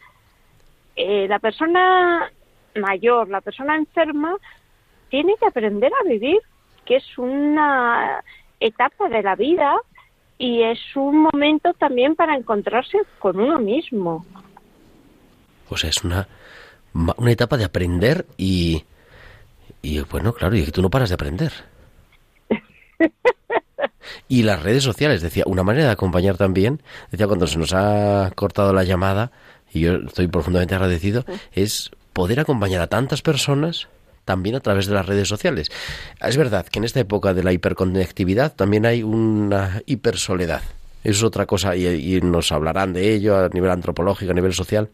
Eh, 0.95 1.27
la 1.27 1.39
persona 1.39 2.31
mayor, 2.75 3.29
la 3.29 3.41
persona 3.41 3.75
enferma, 3.75 4.35
tiene 5.09 5.35
que 5.39 5.47
aprender 5.47 5.91
a 5.99 6.07
vivir, 6.07 6.39
que 6.85 6.97
es 6.97 7.17
una 7.17 8.23
etapa 8.59 9.09
de 9.09 9.21
la 9.21 9.35
vida 9.35 9.75
y 10.37 10.63
es 10.63 10.79
un 10.95 11.23
momento 11.23 11.73
también 11.73 12.15
para 12.15 12.35
encontrarse 12.35 12.99
con 13.19 13.39
uno 13.39 13.59
mismo. 13.59 14.25
O 15.69 15.77
sea, 15.77 15.89
es 15.89 16.03
una, 16.03 16.27
una 16.93 17.31
etapa 17.31 17.57
de 17.57 17.65
aprender 17.65 18.25
y, 18.37 18.83
y 19.81 19.99
bueno, 20.01 20.33
claro, 20.33 20.55
y 20.55 20.65
que 20.65 20.71
tú 20.71 20.81
no 20.81 20.89
paras 20.89 21.09
de 21.09 21.15
aprender. 21.15 21.51
y 24.27 24.43
las 24.43 24.61
redes 24.61 24.83
sociales, 24.83 25.21
decía, 25.21 25.43
una 25.45 25.63
manera 25.63 25.85
de 25.85 25.91
acompañar 25.91 26.37
también, 26.37 26.81
decía, 27.11 27.27
cuando 27.27 27.47
se 27.47 27.57
nos 27.57 27.73
ha 27.73 28.31
cortado 28.35 28.73
la 28.73 28.83
llamada, 28.83 29.31
y 29.71 29.81
yo 29.81 29.95
estoy 29.95 30.27
profundamente 30.27 30.75
agradecido, 30.75 31.25
es 31.53 31.91
poder 32.13 32.39
acompañar 32.39 32.81
a 32.81 32.87
tantas 32.87 33.21
personas 33.21 33.87
también 34.25 34.55
a 34.55 34.59
través 34.59 34.85
de 34.85 34.93
las 34.93 35.05
redes 35.05 35.27
sociales. 35.27 35.71
Es 36.21 36.37
verdad 36.37 36.65
que 36.67 36.79
en 36.79 36.85
esta 36.85 36.99
época 36.99 37.33
de 37.33 37.43
la 37.43 37.53
hiperconectividad 37.53 38.53
también 38.53 38.85
hay 38.85 39.01
una 39.01 39.81
hipersoledad. 39.85 40.61
es 41.03 41.23
otra 41.23 41.45
cosa 41.45 41.75
y, 41.75 41.87
y 41.87 42.21
nos 42.21 42.51
hablarán 42.51 42.93
de 42.93 43.13
ello 43.13 43.37
a 43.37 43.49
nivel 43.49 43.71
antropológico, 43.71 44.31
a 44.31 44.35
nivel 44.35 44.53
social. 44.53 44.89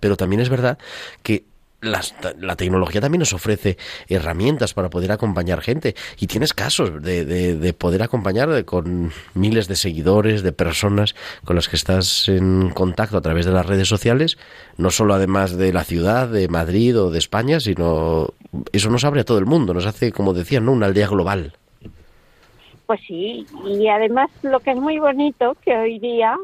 Pero 0.00 0.16
también 0.16 0.40
es 0.40 0.48
verdad 0.48 0.78
que 1.22 1.44
las- 1.82 2.14
la 2.40 2.56
tecnología 2.56 3.02
también 3.02 3.20
nos 3.20 3.34
ofrece 3.34 3.76
herramientas 4.08 4.72
para 4.72 4.88
poder 4.88 5.12
acompañar 5.12 5.60
gente 5.60 5.94
y 6.18 6.26
tienes 6.26 6.54
casos 6.54 7.02
de, 7.02 7.24
de- 7.26 7.54
de 7.56 7.72
poder 7.74 8.02
acompañar 8.02 8.48
de- 8.48 8.64
con 8.64 9.12
miles 9.34 9.68
de 9.68 9.76
seguidores, 9.76 10.42
de 10.42 10.52
personas 10.52 11.14
con 11.44 11.54
las 11.54 11.68
que 11.68 11.76
estás 11.76 12.28
en 12.28 12.70
contacto 12.70 13.18
a 13.18 13.20
través 13.20 13.44
de 13.44 13.52
las 13.52 13.66
redes 13.66 13.88
sociales, 13.88 14.38
no 14.78 14.90
solo 14.90 15.14
además 15.14 15.56
de 15.56 15.72
la 15.72 15.84
ciudad, 15.84 16.28
de 16.28 16.48
Madrid 16.48 16.98
o 16.98 17.10
de 17.10 17.18
España, 17.18 17.60
sino 17.60 18.28
eso 18.72 18.90
nos 18.90 19.04
abre 19.04 19.20
a 19.20 19.24
todo 19.24 19.38
el 19.38 19.46
mundo, 19.46 19.74
nos 19.74 19.86
hace, 19.86 20.12
como 20.12 20.32
decían, 20.32 20.64
¿no? 20.64 20.72
una 20.72 20.86
aldea 20.86 21.08
global. 21.08 21.52
Pues 22.86 23.00
sí, 23.06 23.44
y 23.66 23.86
además 23.88 24.30
lo 24.42 24.60
que 24.60 24.70
es 24.70 24.76
muy 24.76 24.98
bonito 24.98 25.56
que 25.64 25.76
hoy 25.76 25.98
día 25.98 26.36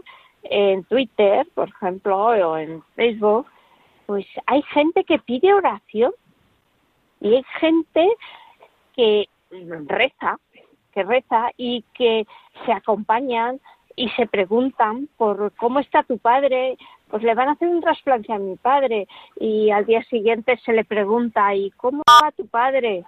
en 0.42 0.84
Twitter, 0.84 1.46
por 1.54 1.68
ejemplo, 1.68 2.16
o 2.16 2.56
en 2.56 2.82
Facebook, 2.94 3.46
pues 4.06 4.26
hay 4.46 4.62
gente 4.62 5.04
que 5.04 5.18
pide 5.18 5.54
oración 5.54 6.12
y 7.20 7.36
hay 7.36 7.44
gente 7.60 8.08
que 8.94 9.28
reza, 9.86 10.38
que 10.92 11.02
reza 11.02 11.50
y 11.56 11.84
que 11.94 12.26
se 12.66 12.72
acompañan 12.72 13.60
y 13.96 14.08
se 14.10 14.26
preguntan 14.26 15.08
por 15.16 15.52
cómo 15.56 15.78
está 15.78 16.02
tu 16.02 16.18
padre, 16.18 16.76
pues 17.08 17.22
le 17.22 17.34
van 17.34 17.48
a 17.48 17.52
hacer 17.52 17.68
un 17.68 17.80
trasplante 17.80 18.32
a 18.32 18.38
mi 18.38 18.56
padre 18.56 19.06
y 19.38 19.70
al 19.70 19.84
día 19.86 20.02
siguiente 20.04 20.58
se 20.64 20.72
le 20.72 20.84
pregunta 20.84 21.54
¿y 21.54 21.70
cómo 21.72 22.02
va 22.08 22.32
tu 22.32 22.46
padre? 22.46 23.04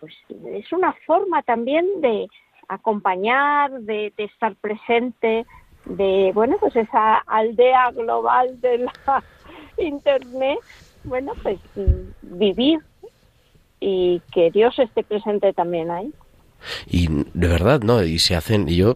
Pues 0.00 0.14
es 0.46 0.72
una 0.72 0.92
forma 1.06 1.42
también 1.42 2.00
de 2.00 2.28
acompañar, 2.68 3.70
de, 3.80 4.12
de 4.16 4.24
estar 4.24 4.54
presente, 4.56 5.46
de 5.86 6.32
bueno 6.34 6.56
pues 6.60 6.76
esa 6.76 7.18
aldea 7.26 7.90
global 7.92 8.60
de 8.60 8.78
la 8.78 9.22
internet, 9.78 10.58
bueno 11.04 11.32
pues 11.42 11.58
mm, 11.74 12.38
vivir 12.38 12.80
y 13.80 14.20
que 14.32 14.50
Dios 14.50 14.78
esté 14.78 15.02
presente 15.02 15.52
también 15.52 15.90
ahí. 15.90 16.12
Y 16.86 17.08
de 17.08 17.48
verdad, 17.48 17.80
¿no? 17.80 18.02
Y 18.02 18.18
se 18.18 18.34
hacen, 18.34 18.68
y 18.68 18.76
yo 18.76 18.94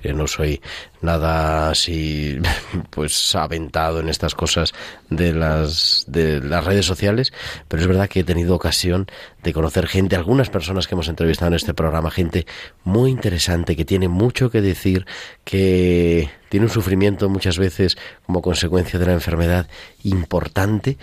que 0.00 0.12
no 0.12 0.26
soy 0.26 0.60
nada 1.02 1.70
así 1.70 2.38
pues 2.90 3.34
aventado 3.34 4.00
en 4.00 4.08
estas 4.08 4.34
cosas 4.34 4.72
de 5.08 5.32
las 5.32 6.04
de 6.08 6.40
las 6.40 6.64
redes 6.64 6.86
sociales, 6.86 7.32
pero 7.68 7.82
es 7.82 7.88
verdad 7.88 8.08
que 8.08 8.20
he 8.20 8.24
tenido 8.24 8.54
ocasión 8.54 9.06
de 9.42 9.52
conocer 9.52 9.86
gente, 9.86 10.16
algunas 10.16 10.50
personas 10.50 10.86
que 10.86 10.94
hemos 10.94 11.08
entrevistado 11.08 11.48
en 11.48 11.54
este 11.54 11.74
programa, 11.74 12.10
gente 12.10 12.46
muy 12.84 13.10
interesante 13.10 13.76
que 13.76 13.84
tiene 13.84 14.08
mucho 14.08 14.50
que 14.50 14.60
decir, 14.60 15.06
que 15.44 16.30
tiene 16.48 16.66
un 16.66 16.72
sufrimiento 16.72 17.28
muchas 17.28 17.58
veces 17.58 17.96
como 18.26 18.42
consecuencia 18.42 18.98
de 18.98 19.06
la 19.06 19.12
enfermedad 19.12 19.68
importante 20.04 20.98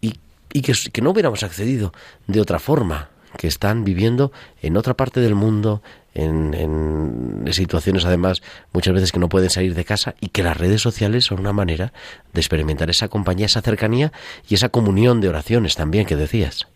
y, 0.00 0.14
y 0.52 0.62
que, 0.62 0.74
que 0.92 1.02
no 1.02 1.10
hubiéramos 1.10 1.42
accedido 1.42 1.92
de 2.26 2.40
otra 2.40 2.58
forma 2.58 3.10
que 3.36 3.46
están 3.46 3.84
viviendo 3.84 4.32
en 4.62 4.76
otra 4.76 4.94
parte 4.94 5.20
del 5.20 5.34
mundo, 5.34 5.82
en, 6.14 6.54
en, 6.54 7.52
situaciones 7.52 8.04
además 8.04 8.42
muchas 8.72 8.94
veces 8.94 9.12
que 9.12 9.18
no 9.18 9.28
pueden 9.28 9.50
salir 9.50 9.74
de 9.74 9.84
casa 9.84 10.14
y 10.20 10.28
que 10.28 10.42
las 10.42 10.56
redes 10.56 10.80
sociales 10.82 11.24
son 11.24 11.40
una 11.40 11.52
manera 11.52 11.92
de 12.32 12.40
experimentar 12.40 12.90
esa 12.90 13.08
compañía, 13.08 13.46
esa 13.46 13.62
cercanía 13.62 14.12
y 14.48 14.54
esa 14.54 14.68
comunión 14.68 15.20
de 15.20 15.28
oraciones 15.28 15.76
también 15.76 16.06
que 16.06 16.16
decías. 16.16 16.68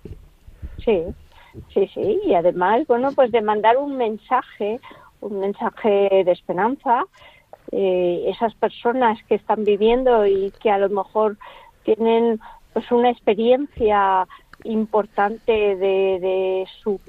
Sí, 0.85 1.03
sí, 1.75 1.91
sí, 1.95 2.21
y 2.25 2.35
además, 2.35 2.87
bueno, 2.87 3.11
pues 3.13 3.31
de 3.33 3.43
mandar 3.43 3.77
un 3.77 3.97
mensaje, 3.97 4.81
un 5.21 5.41
mensaje 5.41 6.25
de 6.25 6.33
esperanza, 6.33 7.05
eh, 7.71 8.25
esas 8.29 8.55
personas 8.55 9.19
que 9.29 9.37
están 9.37 9.65
viviendo 9.65 10.27
y 10.27 10.53
que 10.63 10.71
a 10.71 10.79
lo 10.79 10.89
mejor 10.89 11.37
tienen 11.85 12.41
pues 12.73 12.91
una 12.91 13.11
experiencia 13.11 14.27
importante 14.65 15.53
de, 15.53 16.19
de 16.21 16.67
su 16.83 17.01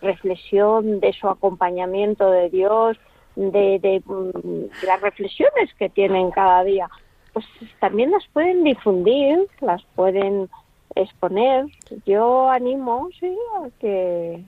reflexión, 0.00 1.00
de 1.00 1.12
su 1.12 1.28
acompañamiento 1.28 2.30
de 2.30 2.50
Dios, 2.50 2.98
de, 3.36 3.78
de, 3.78 4.02
de, 4.04 4.70
las 4.86 5.00
reflexiones 5.00 5.72
que 5.78 5.88
tienen 5.88 6.30
cada 6.30 6.64
día, 6.64 6.88
pues 7.32 7.46
también 7.80 8.10
las 8.10 8.26
pueden 8.32 8.64
difundir, 8.64 9.46
las 9.60 9.82
pueden 9.94 10.50
exponer. 10.94 11.66
Yo 12.04 12.50
animo, 12.50 13.08
sí, 13.18 13.34
a 13.56 13.68
que 13.80 14.42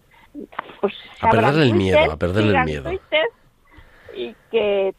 pues 0.81 0.93
a 1.21 1.31
perderle 1.31 1.65
el 1.65 1.75
miedo, 1.75 2.13
a 2.13 2.17
perderle 2.17 2.59
el 2.59 2.65
miedo. 2.65 2.91
Y 4.17 4.35
que 4.51 4.95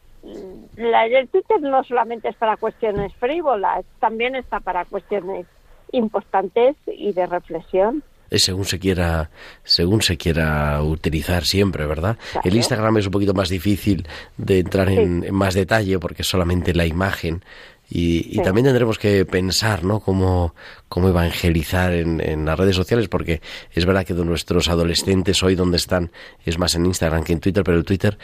la, 0.76 1.06
el 1.06 1.28
Twitter 1.28 1.60
no 1.60 1.84
solamente 1.84 2.28
es 2.28 2.36
para 2.36 2.56
cuestiones 2.56 3.14
frívolas, 3.14 3.84
también 4.00 4.34
está 4.34 4.60
para 4.60 4.84
cuestiones 4.84 5.46
importantes 5.92 6.76
y 6.86 7.12
de 7.12 7.26
reflexión. 7.26 8.02
Según 8.30 8.64
se 8.64 8.80
quiera 8.80 9.30
según 9.62 10.02
se 10.02 10.16
quiera 10.16 10.82
utilizar 10.82 11.44
siempre, 11.44 11.86
¿verdad? 11.86 12.18
Claro. 12.32 12.48
El 12.48 12.56
Instagram 12.56 12.96
es 12.96 13.06
un 13.06 13.12
poquito 13.12 13.34
más 13.34 13.48
difícil 13.48 14.06
de 14.36 14.58
entrar 14.58 14.88
en, 14.88 15.22
sí. 15.22 15.28
en 15.28 15.34
más 15.34 15.54
detalle 15.54 15.98
porque 16.00 16.22
es 16.22 16.28
solamente 16.28 16.74
la 16.74 16.86
imagen 16.86 17.42
y, 17.88 18.42
también 18.42 18.64
tendremos 18.64 18.98
que 18.98 19.24
pensar, 19.24 19.84
¿no? 19.84 20.00
Cómo, 20.00 20.54
cómo 20.88 21.08
evangelizar 21.08 21.92
en, 21.92 22.20
en, 22.20 22.44
las 22.44 22.58
redes 22.58 22.74
sociales, 22.74 23.08
porque 23.08 23.40
es 23.72 23.86
verdad 23.86 24.04
que 24.04 24.12
de 24.12 24.24
nuestros 24.24 24.68
adolescentes 24.68 25.40
hoy 25.44 25.54
donde 25.54 25.76
están 25.76 26.10
es 26.44 26.58
más 26.58 26.74
en 26.74 26.84
Instagram 26.84 27.22
que 27.22 27.32
en 27.32 27.40
Twitter, 27.40 27.62
pero 27.62 27.78
el 27.78 27.84
Twitter 27.84 28.18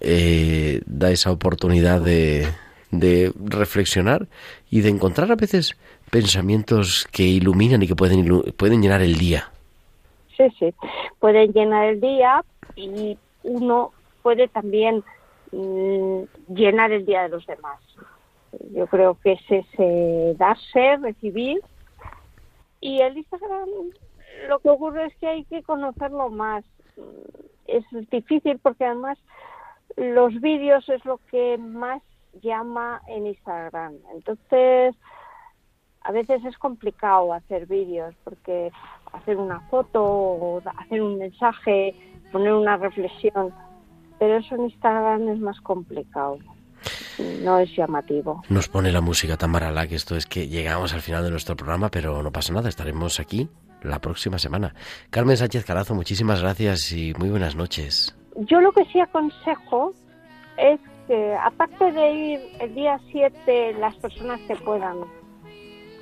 eh, 0.00 0.82
da 0.86 1.10
esa 1.10 1.30
oportunidad 1.30 2.00
de, 2.00 2.48
de 3.00 3.32
reflexionar 3.44 4.26
y 4.70 4.80
de 4.80 4.90
encontrar 4.90 5.30
a 5.32 5.36
veces 5.36 5.76
pensamientos 6.10 7.06
que 7.12 7.22
iluminan 7.22 7.82
y 7.82 7.88
que 7.88 7.96
pueden, 7.96 8.42
pueden 8.56 8.82
llenar 8.82 9.02
el 9.02 9.18
día. 9.18 9.50
Sí, 10.36 10.44
sí, 10.58 10.74
pueden 11.18 11.52
llenar 11.52 11.86
el 11.86 12.00
día 12.00 12.44
y 12.74 13.16
uno 13.42 13.92
puede 14.22 14.48
también 14.48 15.02
mmm, 15.52 16.22
llenar 16.48 16.92
el 16.92 17.06
día 17.06 17.22
de 17.22 17.28
los 17.30 17.46
demás. 17.46 17.80
Yo 18.74 18.86
creo 18.86 19.16
que 19.22 19.32
es 19.32 19.42
ese 19.48 20.34
darse, 20.38 20.96
recibir. 20.96 21.60
Y 22.80 23.00
el 23.00 23.16
Instagram, 23.18 23.68
lo 24.48 24.58
que 24.58 24.68
ocurre 24.68 25.06
es 25.06 25.16
que 25.16 25.26
hay 25.26 25.44
que 25.44 25.62
conocerlo 25.62 26.30
más. 26.30 26.64
Es 27.66 27.84
difícil 28.10 28.58
porque 28.58 28.84
además 28.84 29.18
los 29.96 30.40
vídeos 30.40 30.88
es 30.88 31.04
lo 31.04 31.20
que 31.30 31.58
más 31.58 32.02
llama 32.42 33.02
en 33.08 33.26
Instagram. 33.26 33.94
Entonces, 34.14 34.94
a 36.02 36.12
veces 36.12 36.44
es 36.44 36.56
complicado 36.58 37.32
hacer 37.32 37.66
vídeos 37.66 38.14
porque 38.24 38.70
hacer 39.12 39.36
una 39.36 39.60
foto 39.68 40.02
o 40.04 40.62
hacer 40.78 41.02
un 41.02 41.18
mensaje, 41.18 41.94
poner 42.30 42.52
una 42.52 42.76
reflexión, 42.76 43.52
pero 44.18 44.36
eso 44.36 44.54
en 44.54 44.62
Instagram 44.64 45.28
es 45.28 45.40
más 45.40 45.60
complicado. 45.60 46.38
No 47.42 47.58
es 47.58 47.74
llamativo. 47.74 48.42
Nos 48.48 48.68
pone 48.68 48.92
la 48.92 49.00
música 49.00 49.36
Tamara 49.36 49.70
La, 49.70 49.86
que 49.86 49.94
esto 49.94 50.16
es 50.16 50.26
que 50.26 50.48
llegamos 50.48 50.92
al 50.94 51.00
final 51.00 51.24
de 51.24 51.30
nuestro 51.30 51.56
programa, 51.56 51.90
pero 51.90 52.22
no 52.22 52.30
pasa 52.30 52.52
nada, 52.52 52.68
estaremos 52.68 53.18
aquí 53.18 53.48
la 53.82 53.98
próxima 54.00 54.38
semana. 54.38 54.74
Carmen 55.10 55.36
Sánchez 55.36 55.64
Carazo, 55.64 55.94
muchísimas 55.94 56.42
gracias 56.42 56.92
y 56.92 57.14
muy 57.18 57.30
buenas 57.30 57.56
noches. 57.56 58.16
Yo 58.36 58.60
lo 58.60 58.70
que 58.72 58.84
sí 58.86 59.00
aconsejo 59.00 59.92
es 60.58 60.78
que, 61.06 61.34
aparte 61.34 61.92
de 61.92 62.10
ir 62.10 62.40
el 62.60 62.74
día 62.74 63.00
7, 63.10 63.74
las 63.78 63.96
personas 63.96 64.40
que 64.42 64.56
puedan 64.56 64.98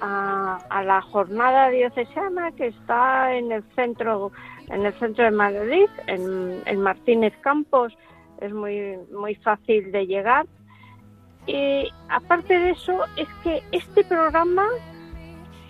a, 0.01 0.83
la 0.85 1.01
jornada 1.03 1.71
diocesana 1.71 2.53
que 2.53 2.69
está 2.69 3.35
en 3.35 3.53
el 3.53 3.63
centro 3.75 4.33
en 4.69 4.87
el 4.87 4.95
centro 4.95 5.25
de 5.25 5.31
Madrid, 5.31 5.89
en, 6.07 6.63
en 6.65 6.81
Martínez 6.81 7.35
Campos, 7.43 7.97
es 8.41 8.53
muy 8.53 8.99
muy 9.13 9.35
fácil 9.37 9.93
de 9.93 10.07
llegar. 10.07 10.47
Y 11.47 11.91
aparte 12.09 12.59
de 12.59 12.71
eso, 12.71 13.05
es 13.17 13.29
que 13.43 13.63
este 13.73 14.05
programa 14.05 14.67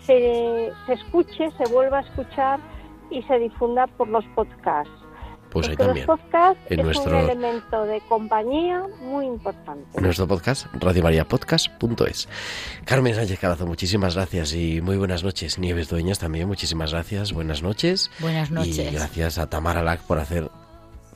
se, 0.01 0.73
se 0.87 0.93
escuche, 0.93 1.51
se 1.51 1.73
vuelva 1.73 1.99
a 1.99 2.03
escuchar 2.03 2.61
y 3.11 3.23
se 3.23 3.39
difunda 3.39 3.87
por 3.89 4.09
los 4.09 4.25
podcasts. 4.37 5.04
Pues 5.55 5.69
ahí 5.69 5.77
también. 5.77 6.07
Los 6.07 6.19
podcasts 6.21 6.61
En 6.69 6.81
es 6.81 6.85
nuestro- 6.85 7.17
un 7.19 7.31
elemento 7.31 7.85
de 7.85 8.01
compañía 8.09 8.83
muy 9.01 9.25
importante. 9.25 9.87
En 9.97 10.03
nuestro 10.03 10.27
podcast, 10.29 10.67
radiomariapodcast.es. 10.75 12.29
Carmen 12.85 13.15
Sánchez 13.15 13.39
Carazo, 13.39 13.67
muchísimas 13.67 14.15
gracias 14.17 14.53
y 14.53 14.81
muy 14.83 14.97
buenas 14.97 15.25
noches. 15.25 15.59
Nieves 15.59 15.89
Dueñas 15.89 16.19
también, 16.19 16.47
muchísimas 16.49 16.93
gracias. 16.93 17.33
Buenas 17.33 17.63
noches. 17.63 18.11
Buenas 18.21 18.51
Y 18.51 18.53
noches. 18.55 18.93
gracias 18.93 19.39
a 19.39 19.49
Tamara 19.49 19.83
Lack 19.83 20.01
por 20.03 20.19
hacer 20.19 20.51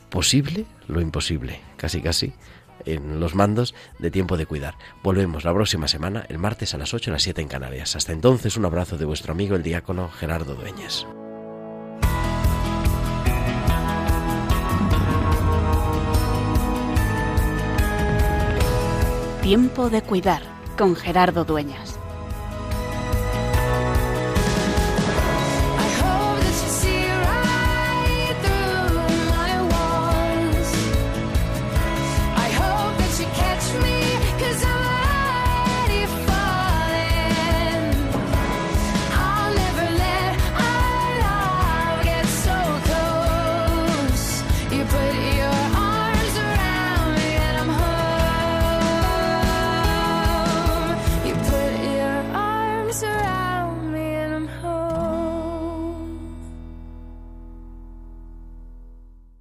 posible 0.09 0.65
lo 0.87 1.01
imposible, 1.03 1.61
casi 1.77 2.01
casi, 2.01 2.33
en 2.87 3.21
los 3.21 3.35
mandos 3.35 3.75
de 3.99 4.11
tiempo 4.11 4.37
de 4.37 4.47
cuidar. 4.47 4.75
Volvemos 5.03 5.45
la 5.45 5.53
próxima 5.53 5.89
semana, 5.89 6.25
el 6.29 6.39
martes 6.39 6.73
a 6.75 6.79
las 6.79 6.95
8 6.95 7.11
a 7.11 7.15
las 7.15 7.23
7 7.23 7.43
en 7.43 7.49
Canarias. 7.49 7.95
Hasta 7.97 8.13
entonces, 8.13 8.57
un 8.57 8.65
abrazo 8.65 8.97
de 8.97 9.05
vuestro 9.05 9.33
amigo 9.33 9.57
el 9.57 9.63
diácono 9.63 10.09
Gerardo 10.09 10.55
Dueñas. 10.55 11.07
Tiempo 19.49 19.89
de 19.89 20.03
cuidar 20.03 20.43
con 20.77 20.95
Gerardo 20.95 21.47
Dueñas. 21.47 21.98